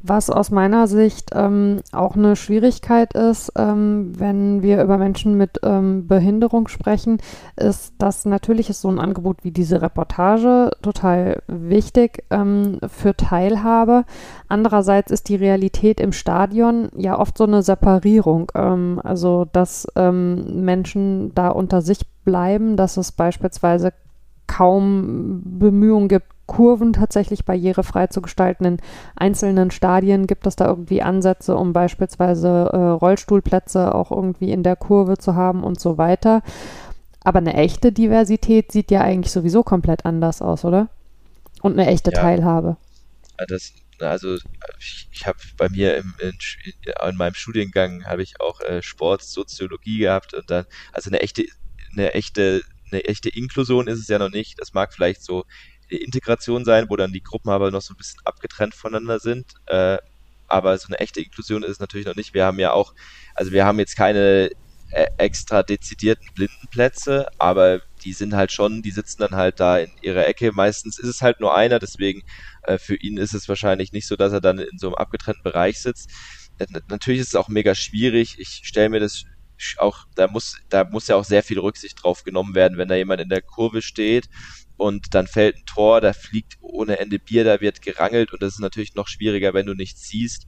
was 0.03 0.29
aus 0.29 0.51
meiner 0.51 0.87
Sicht 0.87 1.31
ähm, 1.33 1.81
auch 1.91 2.15
eine 2.15 2.35
Schwierigkeit 2.35 3.13
ist, 3.13 3.51
ähm, 3.57 4.13
wenn 4.17 4.61
wir 4.61 4.83
über 4.83 4.97
Menschen 4.97 5.37
mit 5.37 5.59
ähm, 5.63 6.07
Behinderung 6.07 6.67
sprechen, 6.67 7.19
ist, 7.55 7.93
dass 7.97 8.25
natürlich 8.25 8.69
ist 8.69 8.81
so 8.81 8.89
ein 8.89 8.99
Angebot 8.99 9.43
wie 9.43 9.51
diese 9.51 9.81
Reportage 9.81 10.71
total 10.81 11.41
wichtig 11.47 12.23
ähm, 12.29 12.79
für 12.87 13.15
Teilhabe. 13.15 14.05
Andererseits 14.47 15.11
ist 15.11 15.29
die 15.29 15.35
Realität 15.35 15.99
im 15.99 16.11
Stadion 16.11 16.89
ja 16.95 17.19
oft 17.19 17.37
so 17.37 17.43
eine 17.45 17.61
Separierung, 17.61 18.51
ähm, 18.55 18.99
also 19.03 19.45
dass 19.51 19.87
ähm, 19.95 20.63
Menschen 20.63 21.33
da 21.35 21.49
unter 21.49 21.81
sich 21.81 22.01
bleiben, 22.23 22.75
dass 22.75 22.97
es 22.97 23.11
beispielsweise 23.11 23.93
kaum 24.47 25.41
Bemühungen 25.45 26.09
gibt, 26.09 26.27
Kurven 26.51 26.91
tatsächlich 26.91 27.45
barrierefrei 27.45 28.07
zu 28.07 28.21
gestalten. 28.21 28.65
In 28.65 28.77
einzelnen 29.15 29.71
Stadien 29.71 30.27
gibt 30.27 30.45
es 30.45 30.57
da 30.57 30.67
irgendwie 30.67 31.01
Ansätze, 31.01 31.55
um 31.55 31.71
beispielsweise 31.71 32.69
äh, 32.73 32.75
Rollstuhlplätze 32.75 33.95
auch 33.95 34.11
irgendwie 34.11 34.51
in 34.51 34.61
der 34.61 34.75
Kurve 34.75 35.17
zu 35.17 35.35
haben 35.35 35.63
und 35.63 35.79
so 35.79 35.97
weiter. 35.97 36.43
Aber 37.23 37.39
eine 37.39 37.53
echte 37.53 37.93
Diversität 37.93 38.73
sieht 38.73 38.91
ja 38.91 38.99
eigentlich 38.99 39.31
sowieso 39.31 39.63
komplett 39.63 40.05
anders 40.05 40.41
aus, 40.41 40.65
oder? 40.65 40.89
Und 41.61 41.79
eine 41.79 41.87
echte 41.87 42.11
ja. 42.11 42.19
Teilhabe. 42.19 42.75
Das, 43.47 43.71
also 43.99 44.35
ich, 44.77 45.07
ich 45.09 45.25
habe 45.25 45.39
bei 45.55 45.69
mir 45.69 45.95
im, 45.95 46.13
in, 46.19 46.33
in, 46.83 47.15
meinem 47.15 47.33
Studiengang 47.33 48.03
habe 48.03 48.23
ich 48.23 48.41
auch 48.41 48.59
äh, 48.59 48.81
Sportsoziologie 48.81 49.99
gehabt 49.99 50.33
und 50.33 50.51
dann, 50.51 50.65
also 50.91 51.09
eine 51.09 51.21
echte, 51.21 51.45
eine 51.93 52.13
echte, 52.13 52.61
eine 52.91 53.05
echte 53.05 53.29
Inklusion 53.29 53.87
ist 53.87 53.99
es 53.99 54.09
ja 54.09 54.19
noch 54.19 54.31
nicht. 54.31 54.59
Das 54.59 54.73
mag 54.73 54.93
vielleicht 54.93 55.23
so 55.23 55.45
Integration 55.97 56.65
sein, 56.65 56.85
wo 56.89 56.95
dann 56.95 57.11
die 57.11 57.23
Gruppen 57.23 57.49
aber 57.49 57.71
noch 57.71 57.81
so 57.81 57.93
ein 57.93 57.97
bisschen 57.97 58.21
abgetrennt 58.25 58.75
voneinander 58.75 59.19
sind. 59.19 59.53
Äh, 59.67 59.97
aber 60.47 60.77
so 60.77 60.87
eine 60.87 60.99
echte 60.99 61.21
Inklusion 61.21 61.63
ist 61.63 61.71
es 61.71 61.79
natürlich 61.79 62.05
noch 62.05 62.15
nicht. 62.15 62.33
Wir 62.33 62.45
haben 62.45 62.59
ja 62.59 62.73
auch, 62.73 62.93
also 63.35 63.51
wir 63.51 63.65
haben 63.65 63.79
jetzt 63.79 63.95
keine 63.95 64.51
äh, 64.91 65.07
extra 65.17 65.63
dezidierten 65.63 66.27
Blindenplätze, 66.35 67.27
aber 67.37 67.81
die 68.03 68.13
sind 68.13 68.35
halt 68.35 68.51
schon, 68.51 68.81
die 68.81 68.91
sitzen 68.91 69.21
dann 69.21 69.35
halt 69.35 69.59
da 69.59 69.77
in 69.77 69.91
ihrer 70.01 70.27
Ecke. 70.27 70.51
Meistens 70.51 70.99
ist 70.99 71.07
es 71.07 71.21
halt 71.21 71.39
nur 71.39 71.55
einer, 71.55 71.79
deswegen 71.79 72.23
äh, 72.63 72.77
für 72.77 72.95
ihn 72.95 73.17
ist 73.17 73.33
es 73.33 73.47
wahrscheinlich 73.47 73.93
nicht 73.93 74.07
so, 74.07 74.17
dass 74.17 74.33
er 74.33 74.41
dann 74.41 74.59
in 74.59 74.77
so 74.77 74.87
einem 74.87 74.95
abgetrennten 74.95 75.43
Bereich 75.43 75.79
sitzt. 75.79 76.09
Äh, 76.57 76.67
natürlich 76.89 77.21
ist 77.21 77.29
es 77.29 77.35
auch 77.35 77.47
mega 77.47 77.73
schwierig. 77.73 78.35
Ich 78.37 78.61
stelle 78.63 78.89
mir 78.89 78.99
das 78.99 79.23
auch, 79.77 80.05
da 80.15 80.27
muss, 80.27 80.57
da 80.69 80.83
muss 80.83 81.07
ja 81.07 81.15
auch 81.15 81.23
sehr 81.23 81.43
viel 81.43 81.59
Rücksicht 81.59 82.03
drauf 82.03 82.23
genommen 82.23 82.55
werden, 82.55 82.77
wenn 82.77 82.89
da 82.89 82.95
jemand 82.95 83.21
in 83.21 83.29
der 83.29 83.41
Kurve 83.41 83.81
steht 83.81 84.27
und 84.81 85.13
dann 85.13 85.27
fällt 85.27 85.57
ein 85.57 85.65
Tor, 85.67 86.01
da 86.01 86.11
fliegt 86.11 86.57
ohne 86.59 86.97
Ende 86.97 87.19
Bier, 87.19 87.43
da 87.43 87.61
wird 87.61 87.83
gerangelt 87.83 88.33
und 88.33 88.41
das 88.41 88.53
ist 88.53 88.59
natürlich 88.59 88.95
noch 88.95 89.07
schwieriger, 89.07 89.53
wenn 89.53 89.67
du 89.67 89.75
nichts 89.75 90.07
siehst. 90.07 90.47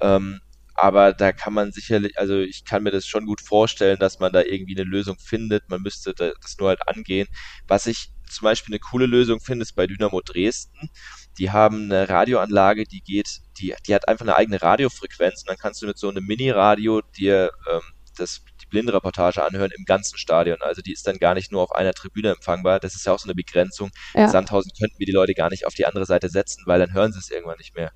Ähm, 0.00 0.40
aber 0.74 1.12
da 1.12 1.32
kann 1.32 1.54
man 1.54 1.72
sicherlich, 1.72 2.16
also 2.16 2.38
ich 2.38 2.64
kann 2.64 2.84
mir 2.84 2.92
das 2.92 3.04
schon 3.04 3.26
gut 3.26 3.40
vorstellen, 3.40 3.98
dass 3.98 4.20
man 4.20 4.32
da 4.32 4.42
irgendwie 4.42 4.76
eine 4.76 4.88
Lösung 4.88 5.18
findet. 5.18 5.68
Man 5.70 5.82
müsste 5.82 6.14
das 6.14 6.56
nur 6.60 6.68
halt 6.68 6.86
angehen. 6.86 7.26
Was 7.66 7.86
ich 7.86 8.12
zum 8.30 8.44
Beispiel 8.44 8.74
eine 8.74 8.78
coole 8.80 9.06
Lösung 9.06 9.40
finde, 9.40 9.64
ist 9.64 9.74
bei 9.74 9.88
Dynamo 9.88 10.20
Dresden. 10.20 10.90
Die 11.38 11.50
haben 11.50 11.90
eine 11.90 12.08
Radioanlage, 12.08 12.84
die 12.84 13.00
geht, 13.00 13.40
die, 13.58 13.74
die 13.88 13.94
hat 13.94 14.06
einfach 14.06 14.24
eine 14.24 14.36
eigene 14.36 14.62
Radiofrequenz 14.62 15.42
und 15.42 15.48
dann 15.48 15.58
kannst 15.58 15.82
du 15.82 15.86
mit 15.86 15.98
so 15.98 16.08
einem 16.10 16.24
Mini-Radio 16.24 17.00
dir 17.00 17.50
ähm, 17.72 17.82
das 18.16 18.44
Blindenreportage 18.74 19.44
anhören 19.44 19.70
im 19.76 19.84
ganzen 19.84 20.18
Stadion. 20.18 20.58
Also 20.60 20.82
die 20.82 20.92
ist 20.92 21.06
dann 21.06 21.18
gar 21.18 21.34
nicht 21.34 21.52
nur 21.52 21.62
auf 21.62 21.72
einer 21.72 21.92
Tribüne 21.92 22.30
empfangbar. 22.30 22.80
Das 22.80 22.96
ist 22.96 23.06
ja 23.06 23.12
auch 23.12 23.20
so 23.20 23.26
eine 23.26 23.36
Begrenzung. 23.36 23.90
Ja. 24.14 24.24
In 24.24 24.30
Sandhausen 24.30 24.72
könnten 24.76 24.98
wir 24.98 25.06
die 25.06 25.12
Leute 25.12 25.34
gar 25.34 25.50
nicht 25.50 25.64
auf 25.66 25.74
die 25.74 25.86
andere 25.86 26.06
Seite 26.06 26.28
setzen, 26.28 26.64
weil 26.66 26.80
dann 26.80 26.92
hören 26.92 27.12
sie 27.12 27.20
es 27.20 27.30
irgendwann 27.30 27.58
nicht 27.58 27.76
mehr. 27.76 27.92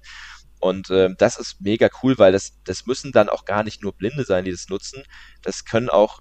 Und 0.60 0.90
ähm, 0.90 1.16
das 1.18 1.36
ist 1.36 1.60
mega 1.60 1.88
cool, 2.02 2.18
weil 2.18 2.32
das, 2.32 2.52
das 2.64 2.86
müssen 2.86 3.12
dann 3.12 3.28
auch 3.28 3.44
gar 3.44 3.64
nicht 3.64 3.82
nur 3.82 3.92
Blinde 3.92 4.24
sein, 4.24 4.44
die 4.44 4.50
das 4.52 4.68
nutzen. 4.68 5.02
Das 5.42 5.64
können 5.64 5.88
auch 5.88 6.20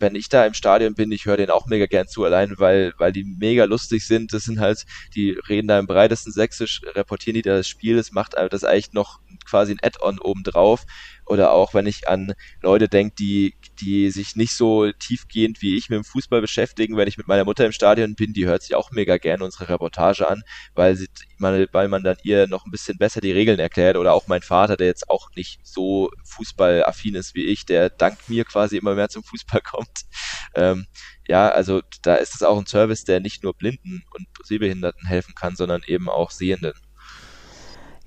wenn 0.00 0.14
ich 0.14 0.28
da 0.28 0.46
im 0.46 0.54
Stadion 0.54 0.94
bin, 0.94 1.10
ich 1.12 1.26
höre 1.26 1.36
denen 1.36 1.50
auch 1.50 1.66
mega 1.66 1.86
gern 1.86 2.06
zu, 2.06 2.24
allein 2.24 2.54
weil, 2.58 2.92
weil 2.98 3.12
die 3.12 3.24
mega 3.24 3.64
lustig 3.64 4.06
sind. 4.06 4.32
Das 4.32 4.44
sind 4.44 4.60
halt, 4.60 4.84
die 5.14 5.30
reden 5.48 5.68
da 5.68 5.78
im 5.78 5.86
breitesten 5.86 6.32
Sächsisch, 6.32 6.80
reportieren 6.94 7.34
die 7.34 7.42
da 7.42 7.56
das 7.56 7.68
Spiel, 7.68 7.96
das 7.96 8.12
macht 8.12 8.34
das 8.34 8.64
eigentlich 8.64 8.92
noch 8.92 9.20
quasi 9.44 9.72
ein 9.72 9.78
Add-on 9.82 10.18
obendrauf. 10.18 10.84
Oder 11.28 11.52
auch 11.52 11.74
wenn 11.74 11.86
ich 11.86 12.08
an 12.08 12.34
Leute 12.62 12.88
denke, 12.88 13.14
die, 13.18 13.54
die 13.80 14.10
sich 14.10 14.36
nicht 14.36 14.52
so 14.52 14.90
tiefgehend 14.92 15.60
wie 15.62 15.76
ich 15.76 15.88
mit 15.90 15.98
dem 15.98 16.04
Fußball 16.04 16.40
beschäftigen, 16.40 16.96
wenn 16.96 17.08
ich 17.08 17.18
mit 17.18 17.28
meiner 17.28 17.44
Mutter 17.44 17.66
im 17.66 17.72
Stadion 17.72 18.14
bin, 18.14 18.32
die 18.32 18.46
hört 18.46 18.62
sich 18.62 18.74
auch 18.74 18.90
mega 18.90 19.18
gerne 19.18 19.44
unsere 19.44 19.68
Reportage 19.68 20.28
an, 20.28 20.42
weil, 20.74 20.96
sie, 20.96 21.08
weil 21.38 21.88
man 21.88 22.02
dann 22.02 22.16
ihr 22.22 22.46
noch 22.46 22.64
ein 22.64 22.70
bisschen 22.70 22.98
besser 22.98 23.20
die 23.20 23.32
Regeln 23.32 23.58
erklärt. 23.58 23.96
Oder 23.96 24.14
auch 24.14 24.26
mein 24.26 24.42
Vater, 24.42 24.76
der 24.76 24.86
jetzt 24.86 25.10
auch 25.10 25.28
nicht 25.36 25.60
so 25.62 26.10
fußballaffin 26.24 27.14
ist 27.14 27.34
wie 27.34 27.44
ich, 27.44 27.66
der 27.66 27.90
dank 27.90 28.28
mir 28.28 28.44
quasi 28.44 28.76
immer 28.76 28.94
mehr 28.94 29.08
zum 29.08 29.22
Fußball 29.22 29.60
kommt. 29.64 30.06
Ähm, 30.54 30.86
ja, 31.26 31.50
also 31.50 31.82
da 32.02 32.14
ist 32.14 32.34
es 32.34 32.42
auch 32.42 32.58
ein 32.58 32.66
Service, 32.66 33.04
der 33.04 33.20
nicht 33.20 33.42
nur 33.42 33.54
Blinden 33.54 34.02
und 34.14 34.26
Sehbehinderten 34.44 35.06
helfen 35.06 35.34
kann, 35.34 35.56
sondern 35.56 35.82
eben 35.86 36.08
auch 36.08 36.30
Sehenden. 36.30 36.72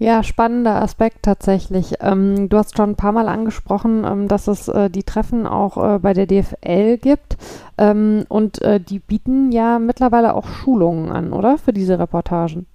Ja, 0.01 0.23
spannender 0.23 0.81
Aspekt 0.81 1.21
tatsächlich. 1.21 1.93
Ähm, 1.99 2.49
du 2.49 2.57
hast 2.57 2.75
schon 2.75 2.89
ein 2.89 2.95
paar 2.95 3.11
Mal 3.11 3.27
angesprochen, 3.27 4.03
ähm, 4.03 4.27
dass 4.27 4.47
es 4.47 4.67
äh, 4.67 4.89
die 4.89 5.03
Treffen 5.03 5.45
auch 5.45 5.77
äh, 5.77 5.99
bei 5.99 6.13
der 6.13 6.25
DFL 6.25 6.97
gibt. 6.97 7.37
Ähm, 7.77 8.25
und 8.27 8.59
äh, 8.63 8.79
die 8.79 8.97
bieten 8.97 9.51
ja 9.51 9.77
mittlerweile 9.77 10.33
auch 10.33 10.47
Schulungen 10.47 11.11
an, 11.11 11.33
oder? 11.33 11.59
Für 11.59 11.71
diese 11.71 11.99
Reportagen. 11.99 12.65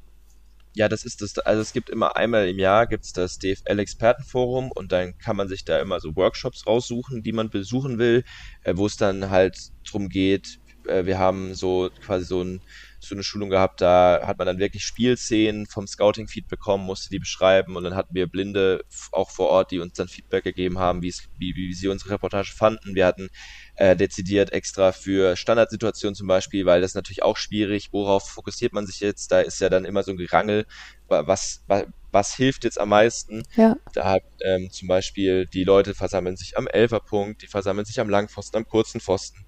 Ja, 0.75 0.89
das 0.89 1.05
ist 1.05 1.21
das. 1.21 1.37
Also 1.41 1.63
es 1.63 1.73
gibt 1.73 1.91
immer 1.91 2.15
einmal 2.15 2.47
im 2.47 2.61
Jahr 2.61 2.87
gibt's 2.87 3.13
das 3.13 3.41
DFL-Expertenforum 3.41 4.71
und 4.71 4.93
dann 4.93 5.19
kann 5.19 5.35
man 5.35 5.49
sich 5.49 5.65
da 5.65 5.81
immer 5.81 5.99
so 5.99 6.15
Workshops 6.15 6.65
raussuchen, 6.65 7.25
die 7.25 7.33
man 7.33 7.51
besuchen 7.51 7.99
will, 7.99 8.23
äh, 8.63 8.75
wo 8.77 8.87
es 8.87 8.97
dann 8.97 9.31
halt 9.31 9.73
drum 9.91 10.11
geht. 10.11 10.61
Äh, 10.87 11.07
wir 11.07 11.19
haben 11.19 11.55
so 11.55 11.91
quasi 12.05 12.25
so 12.25 12.41
ein 12.41 12.61
so 13.09 13.15
eine 13.15 13.23
Schulung 13.23 13.51
gehabt, 13.51 13.81
da 13.81 14.21
hat 14.25 14.39
man 14.39 14.47
dann 14.47 14.59
wirklich 14.59 14.85
Spielszenen 14.85 15.67
vom 15.67 15.87
Scouting-Feed 15.87 16.49
bekommen, 16.49 16.85
musste 16.85 17.11
die 17.11 17.19
beschreiben 17.19 17.77
und 17.77 17.85
dann 17.85 17.95
hatten 17.95 18.15
wir 18.15 18.27
Blinde 18.27 18.85
auch 19.13 19.31
vor 19.31 19.49
Ort, 19.49 19.71
die 19.71 19.79
uns 19.79 19.95
dann 19.95 20.09
Feedback 20.09 20.45
gegeben 20.45 20.79
haben, 20.79 21.03
wie, 21.03 21.13
wie 21.39 21.75
sie 21.75 21.89
unsere 21.89 22.11
Reportage 22.11 22.53
fanden. 22.53 22.95
Wir 22.95 23.07
hatten 23.07 23.29
äh, 23.77 23.97
dezidiert 23.97 24.53
extra 24.53 24.93
für 24.93 25.37
Standardsituationen 25.37 26.15
zum 26.15 26.27
Beispiel, 26.27 26.67
weil 26.67 26.81
das 26.81 26.95
natürlich 26.95 27.23
auch 27.23 27.37
schwierig, 27.37 27.93
worauf 27.93 28.29
fokussiert 28.29 28.73
man 28.73 28.87
sich 28.87 29.01
jetzt? 29.01 29.31
Da 29.33 29.41
ist 29.41 29.61
ja 29.61 29.69
dann 29.69 29.85
immer 29.85 30.03
so 30.03 30.13
ein 30.13 30.17
Gerangel, 30.17 30.67
was, 31.09 31.63
was, 31.67 31.87
was 32.11 32.35
hilft 32.35 32.65
jetzt 32.65 32.81
am 32.81 32.89
meisten? 32.89 33.43
Ja. 33.57 33.77
Da 33.93 34.11
hat 34.11 34.23
ähm, 34.43 34.71
zum 34.71 34.89
Beispiel 34.89 35.47
die 35.47 35.65
Leute 35.65 35.95
versammeln 35.95 36.37
sich 36.37 36.57
am 36.57 36.67
Elferpunkt, 36.67 37.43
die 37.43 37.47
versammeln 37.47 37.85
sich 37.85 38.01
am 38.01 38.09
Langpfosten, 38.09 38.59
am 38.59 38.67
kurzen 38.67 39.01
Pfosten 39.01 39.47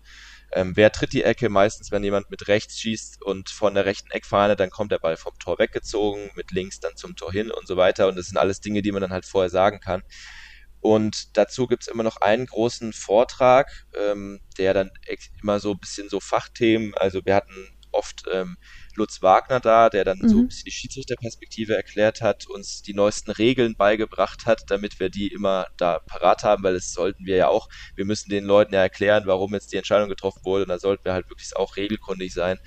ähm, 0.53 0.77
wer 0.77 0.91
tritt 0.93 1.13
die 1.13 1.25
Ecke? 1.25 1.49
Meistens, 1.49 1.91
wenn 1.91 2.05
jemand 2.05 2.31
mit 2.31 2.49
rechts 2.49 2.79
schießt 2.79 3.23
und 3.23 3.51
von 3.51 3.75
der 3.75 3.85
rechten 3.85 4.11
Eckfahne, 4.11 4.57
dann 4.57 4.71
kommt 4.71 4.93
der 4.93 4.99
Ball 4.99 5.17
vom 5.17 5.39
Tor 5.39 5.59
weggezogen, 5.59 6.31
mit 6.35 6.53
links 6.53 6.81
dann 6.81 6.97
zum 6.97 7.17
Tor 7.17 7.33
hin 7.33 7.51
und 7.51 7.67
so 7.67 7.77
weiter. 7.77 8.09
Und 8.09 8.17
das 8.17 8.27
sind 8.27 8.39
alles 8.39 8.61
Dinge, 8.61 8.83
die 8.83 8.93
man 8.93 9.03
dann 9.03 9.13
halt 9.13 9.27
vorher 9.27 9.51
sagen 9.51 9.81
kann. 9.81 10.03
Und 10.81 11.37
dazu 11.37 11.67
gibt's 11.67 11.89
immer 11.89 12.03
noch 12.03 12.19
einen 12.19 12.47
großen 12.47 12.93
Vortrag, 12.93 13.87
ähm, 13.95 14.41
der 14.59 14.75
dann 14.75 14.91
immer 15.43 15.61
so 15.61 15.73
ein 15.73 15.79
bisschen 15.81 16.09
so 16.09 16.21
Fachthemen, 16.21 16.95
also 16.95 17.25
wir 17.25 17.35
hatten 17.35 17.79
oft 17.91 18.23
ähm, 18.31 18.57
Lutz 18.99 19.23
Wagner 19.23 19.61
da, 19.61 19.89
der 19.89 20.05
dann 20.05 20.19
mhm. 20.19 20.29
so 20.29 20.39
ein 20.39 20.49
bisschen 20.49 20.65
die 20.67 20.73
Schiedsrichterperspektive 20.73 21.75
erklärt 21.75 22.21
hat, 22.21 22.47
uns 22.47 22.83
die 22.83 22.95
neuesten 22.95 23.31
Regeln 23.31 23.77
beigebracht 23.77 24.45
hat, 24.45 24.65
damit 24.69 25.01
wir 25.01 25.09
die 25.09 25.29
immer 25.29 25.69
da 25.77 26.01
parat 26.01 26.43
haben, 26.43 26.63
weil 26.63 26.75
das 26.75 26.93
sollten 26.93 27.25
wir 27.25 27.37
ja 27.37 27.49
auch, 27.49 27.69
wir 27.95 28.05
müssen 28.05 28.29
den 28.29 28.45
Leuten 28.45 28.75
ja 28.75 28.81
erklären, 28.81 29.25
warum 29.27 29.55
jetzt 29.55 29.73
die 29.73 29.77
Entscheidung 29.77 30.09
getroffen 30.09 30.45
wurde 30.45 30.65
und 30.65 30.69
da 30.69 30.79
sollten 30.79 31.05
wir 31.05 31.15
halt 31.15 31.31
wirklich 31.31 31.57
auch 31.57 31.77
regelkundig 31.77 32.35
sein. 32.35 32.59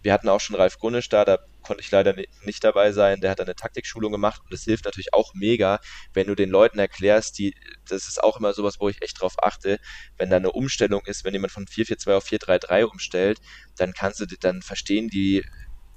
Wir 0.00 0.12
hatten 0.12 0.28
auch 0.28 0.40
schon 0.40 0.54
Ralf 0.54 0.78
Gunnisch 0.78 1.08
da, 1.08 1.24
da 1.24 1.38
konnte 1.62 1.82
ich 1.82 1.90
leider 1.90 2.14
nicht 2.44 2.64
dabei 2.64 2.92
sein. 2.92 3.20
Der 3.20 3.30
hat 3.30 3.40
eine 3.40 3.54
Taktikschulung 3.54 4.12
gemacht 4.12 4.40
und 4.42 4.52
das 4.52 4.62
hilft 4.62 4.84
natürlich 4.84 5.12
auch 5.12 5.34
mega, 5.34 5.80
wenn 6.14 6.26
du 6.26 6.34
den 6.34 6.50
Leuten 6.50 6.78
erklärst, 6.78 7.38
die, 7.38 7.54
das 7.88 8.08
ist 8.08 8.22
auch 8.22 8.38
immer 8.38 8.52
sowas, 8.52 8.76
wo 8.78 8.88
ich 8.88 9.02
echt 9.02 9.20
drauf 9.20 9.34
achte, 9.42 9.78
wenn 10.16 10.30
da 10.30 10.36
eine 10.36 10.52
Umstellung 10.52 11.02
ist, 11.04 11.24
wenn 11.24 11.34
jemand 11.34 11.52
von 11.52 11.66
442 11.66 12.16
auf 12.16 12.24
433 12.24 12.90
umstellt, 12.90 13.38
dann 13.76 13.92
kannst 13.92 14.20
du, 14.20 14.26
dann 14.40 14.62
verstehen 14.62 15.08
die 15.08 15.44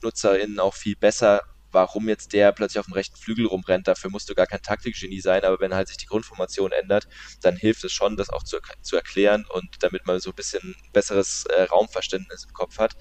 NutzerInnen 0.02 0.60
auch 0.60 0.74
viel 0.76 0.96
besser, 0.96 1.42
warum 1.72 2.10
jetzt 2.10 2.34
der 2.34 2.52
plötzlich 2.52 2.80
auf 2.80 2.86
dem 2.86 2.94
rechten 2.94 3.16
Flügel 3.16 3.46
rumrennt. 3.46 3.88
Dafür 3.88 4.10
musst 4.10 4.30
du 4.30 4.36
gar 4.36 4.48
kein 4.48 4.62
Taktikgenie 4.62 5.22
sein, 5.22 5.44
aber 5.44 5.60
wenn 5.60 5.74
halt 5.74 5.88
sich 5.88 5.98
die 5.98 6.06
Grundformation 6.06 6.72
ändert, 6.72 7.08
dann 7.42 7.56
hilft 7.56 7.84
es 7.84 7.92
schon, 7.92 8.18
das 8.18 8.30
auch 8.30 8.44
zu, 8.44 8.58
zu 8.82 8.96
erklären 8.96 9.46
und 9.50 9.70
damit 9.80 10.06
man 10.06 10.20
so 10.20 10.32
ein 10.32 10.36
bisschen 10.36 10.76
besseres 10.94 11.46
äh, 11.46 11.64
Raumverständnis 11.64 12.46
im 12.46 12.54
Kopf 12.54 12.78
hat. 12.78 12.96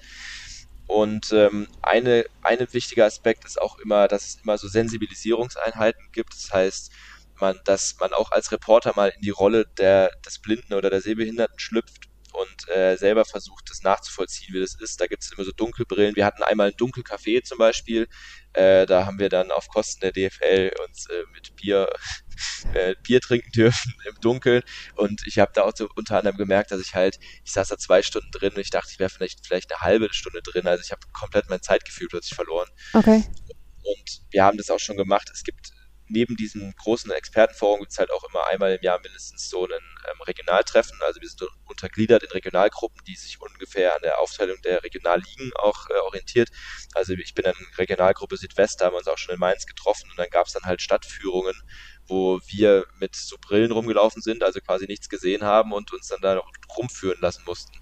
Und 0.87 1.31
ähm, 1.31 1.67
eine, 1.81 2.25
eine 2.41 2.71
wichtiger 2.73 3.05
Aspekt 3.05 3.45
ist 3.45 3.61
auch 3.61 3.77
immer, 3.79 4.07
dass 4.07 4.27
es 4.27 4.35
immer 4.43 4.57
so 4.57 4.67
Sensibilisierungseinheiten 4.67 6.11
gibt. 6.11 6.33
Das 6.33 6.51
heißt, 6.51 6.91
man, 7.39 7.59
dass 7.65 7.95
man 7.99 8.13
auch 8.13 8.31
als 8.31 8.51
Reporter 8.51 8.93
mal 8.95 9.09
in 9.09 9.21
die 9.21 9.29
Rolle 9.29 9.65
der, 9.77 10.11
des 10.25 10.39
Blinden 10.39 10.73
oder 10.73 10.89
der 10.89 11.01
Sehbehinderten 11.01 11.59
schlüpft 11.59 12.10
und 12.33 12.69
äh, 12.69 12.95
selber 12.97 13.25
versucht, 13.25 13.69
das 13.69 13.81
nachzuvollziehen, 13.81 14.53
wie 14.53 14.59
das 14.59 14.75
ist. 14.79 14.99
Da 14.99 15.07
gibt 15.07 15.23
es 15.23 15.31
immer 15.31 15.43
so 15.43 15.51
Dunkelbrillen. 15.51 16.15
Wir 16.15 16.25
hatten 16.25 16.43
einmal 16.43 16.67
ein 16.67 16.73
Dunkelcafé 16.73 17.43
zum 17.43 17.57
Beispiel. 17.57 18.07
Äh, 18.53 18.85
da 18.85 19.05
haben 19.05 19.19
wir 19.19 19.29
dann 19.29 19.51
auf 19.51 19.67
Kosten 19.67 20.01
der 20.01 20.11
DFL 20.11 20.71
uns 20.85 21.07
äh, 21.07 21.23
mit 21.33 21.55
Bier, 21.55 21.91
äh, 22.73 22.95
Bier 23.03 23.21
trinken 23.21 23.51
dürfen 23.51 23.93
im 24.07 24.15
Dunkeln. 24.21 24.63
Und 24.95 25.21
ich 25.25 25.39
habe 25.39 25.51
da 25.53 25.63
auch 25.63 25.73
so 25.75 25.89
unter 25.95 26.17
anderem 26.17 26.37
gemerkt, 26.37 26.71
dass 26.71 26.81
ich 26.81 26.93
halt, 26.93 27.19
ich 27.43 27.51
saß 27.51 27.69
da 27.69 27.77
zwei 27.77 28.01
Stunden 28.01 28.31
drin 28.31 28.53
und 28.53 28.59
ich 28.59 28.69
dachte, 28.69 28.89
ich 28.91 28.99
wäre 28.99 29.09
vielleicht, 29.09 29.45
vielleicht 29.45 29.71
eine 29.71 29.81
halbe 29.81 30.13
Stunde 30.13 30.41
drin. 30.41 30.67
Also 30.67 30.83
ich 30.83 30.91
habe 30.91 31.01
komplett 31.13 31.49
mein 31.49 31.61
Zeitgefühl 31.61 32.07
plötzlich 32.09 32.35
verloren. 32.35 32.69
Okay. 32.93 33.23
Und 33.83 34.21
wir 34.29 34.43
haben 34.43 34.57
das 34.57 34.69
auch 34.69 34.79
schon 34.79 34.97
gemacht. 34.97 35.29
Es 35.33 35.43
gibt 35.43 35.71
neben 36.11 36.35
diesem 36.35 36.73
großen 36.75 37.11
Expertenforum 37.11 37.79
gibt 37.79 37.91
es 37.91 37.97
halt 37.97 38.11
auch 38.11 38.23
immer 38.29 38.47
einmal 38.47 38.75
im 38.75 38.81
Jahr 38.81 38.99
mindestens 38.99 39.49
so 39.49 39.65
ein 39.65 39.71
ähm, 39.71 40.21
Regionaltreffen. 40.21 40.99
Also 41.01 41.21
wir 41.21 41.29
sind 41.29 41.43
untergliedert 41.65 42.23
in 42.23 42.29
Regionalgruppen, 42.29 43.01
die 43.05 43.15
sich 43.15 43.39
ungefähr 43.41 43.95
an 43.95 44.01
der 44.01 44.19
Aufteilung 44.19 44.61
der 44.61 44.83
Regionalligen 44.83 45.51
auch 45.55 45.89
äh, 45.89 45.99
orientiert. 46.05 46.49
Also 46.93 47.13
ich 47.13 47.33
bin 47.33 47.45
in 47.45 47.53
Regionalgruppe 47.77 48.37
Südwest, 48.37 48.81
da 48.81 48.85
haben 48.85 48.93
wir 48.93 48.99
uns 48.99 49.07
auch 49.07 49.17
schon 49.17 49.33
in 49.33 49.39
Mainz 49.39 49.65
getroffen 49.65 50.09
und 50.11 50.17
dann 50.19 50.29
gab 50.29 50.47
es 50.47 50.53
dann 50.53 50.63
halt 50.63 50.81
Stadtführungen, 50.81 51.55
wo 52.05 52.39
wir 52.47 52.85
mit 52.99 53.15
so 53.15 53.37
Brillen 53.39 53.71
rumgelaufen 53.71 54.21
sind, 54.21 54.43
also 54.43 54.59
quasi 54.59 54.85
nichts 54.85 55.09
gesehen 55.09 55.43
haben 55.43 55.71
und 55.71 55.91
uns 55.93 56.07
dann 56.07 56.21
da 56.21 56.35
noch 56.35 56.49
rumführen 56.77 57.21
lassen 57.21 57.43
mussten. 57.45 57.77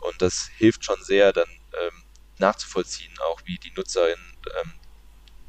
Und 0.00 0.20
das 0.22 0.50
hilft 0.56 0.84
schon 0.84 1.02
sehr, 1.02 1.32
dann 1.32 1.48
ähm, 1.80 2.04
nachzuvollziehen, 2.38 3.14
auch 3.30 3.40
wie 3.44 3.58
die 3.58 3.72
NutzerInnen 3.72 4.38
ähm, 4.62 4.79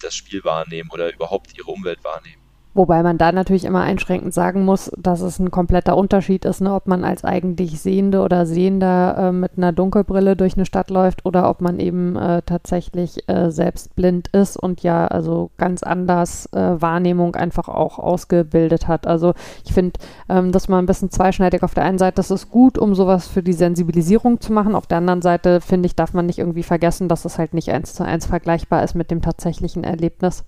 das 0.02 0.16
Spiel 0.16 0.44
wahrnehmen 0.44 0.90
oder 0.92 1.14
überhaupt 1.14 1.58
ihre 1.58 1.72
Umwelt 1.72 2.04
wahrnehmen. 2.04 2.41
Wobei 2.74 3.04
man 3.04 3.18
da 3.18 3.34
natürlich 3.34 3.66
immer 3.66 3.82
einschränkend 3.82 4.34
sagen 4.34 4.64
muss, 4.64 4.92
dass 4.98 5.20
es 5.20 5.40
ein 5.40 5.52
kompletter 5.52 5.98
Unterschied 5.98 6.46
ist, 6.46 6.62
ne, 6.62 6.74
ob 6.74 6.88
man 6.88 7.04
als 7.04 7.26
eigentlich 7.26 7.82
Sehende 7.82 8.22
oder 8.22 8.46
Sehender 8.46 9.18
äh, 9.18 9.32
mit 9.34 9.58
einer 9.58 9.74
Dunkelbrille 9.74 10.38
durch 10.38 10.56
eine 10.56 10.66
Stadt 10.66 10.90
läuft 10.90 11.26
oder 11.26 11.50
ob 11.50 11.60
man 11.60 11.82
eben 11.82 12.16
äh, 12.16 12.42
tatsächlich 12.46 13.28
äh, 13.28 13.52
selbst 13.52 13.94
blind 13.98 14.30
ist 14.30 14.56
und 14.56 14.84
ja 14.84 15.06
also 15.08 15.52
ganz 15.58 15.84
anders 15.84 16.46
äh, 16.54 16.82
Wahrnehmung 16.82 17.36
einfach 17.36 17.68
auch 17.68 18.00
ausgebildet 18.00 18.88
hat. 18.88 19.06
Also 19.06 19.34
ich 19.66 19.74
finde, 19.74 20.00
ähm, 20.30 20.54
das 20.54 20.70
mal 20.70 20.80
ein 20.80 20.86
bisschen 20.86 21.12
zweischneidig. 21.12 21.64
Auf 21.64 21.74
der 21.74 21.84
einen 21.84 21.98
Seite, 21.98 22.16
das 22.16 22.32
ist 22.32 22.50
gut, 22.52 22.78
um 22.78 22.96
sowas 22.96 23.28
für 23.28 23.44
die 23.44 23.54
Sensibilisierung 23.54 24.40
zu 24.40 24.54
machen. 24.54 24.76
Auf 24.76 24.88
der 24.88 25.00
anderen 25.00 25.22
Seite, 25.22 25.60
finde 25.60 25.88
ich, 25.88 25.96
darf 25.96 26.14
man 26.14 26.26
nicht 26.26 26.40
irgendwie 26.40 26.64
vergessen, 26.64 27.10
dass 27.10 27.26
es 27.26 27.38
halt 27.38 27.54
nicht 27.54 27.70
eins 27.70 27.94
zu 27.94 28.06
eins 28.06 28.28
vergleichbar 28.28 28.82
ist 28.84 28.96
mit 28.96 29.12
dem 29.12 29.22
tatsächlichen 29.22 29.84
Erlebnis 29.84 30.46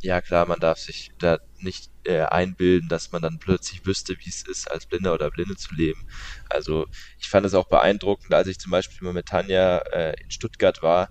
ja 0.00 0.20
klar, 0.20 0.46
man 0.46 0.60
darf 0.60 0.78
sich 0.78 1.10
da 1.18 1.38
nicht 1.58 1.90
äh, 2.04 2.20
einbilden, 2.22 2.88
dass 2.88 3.10
man 3.12 3.22
dann 3.22 3.38
plötzlich 3.38 3.84
wüsste, 3.84 4.16
wie 4.18 4.28
es 4.28 4.46
ist, 4.46 4.70
als 4.70 4.86
Blinder 4.86 5.12
oder 5.14 5.30
Blinde 5.30 5.56
zu 5.56 5.74
leben. 5.74 6.06
Also 6.48 6.86
ich 7.18 7.28
fand 7.28 7.46
es 7.46 7.54
auch 7.54 7.68
beeindruckend, 7.68 8.32
als 8.32 8.48
ich 8.48 8.58
zum 8.58 8.70
Beispiel 8.70 9.04
mal 9.04 9.12
mit 9.12 9.26
Tanja 9.26 9.78
äh, 9.92 10.14
in 10.22 10.30
Stuttgart 10.30 10.82
war. 10.82 11.10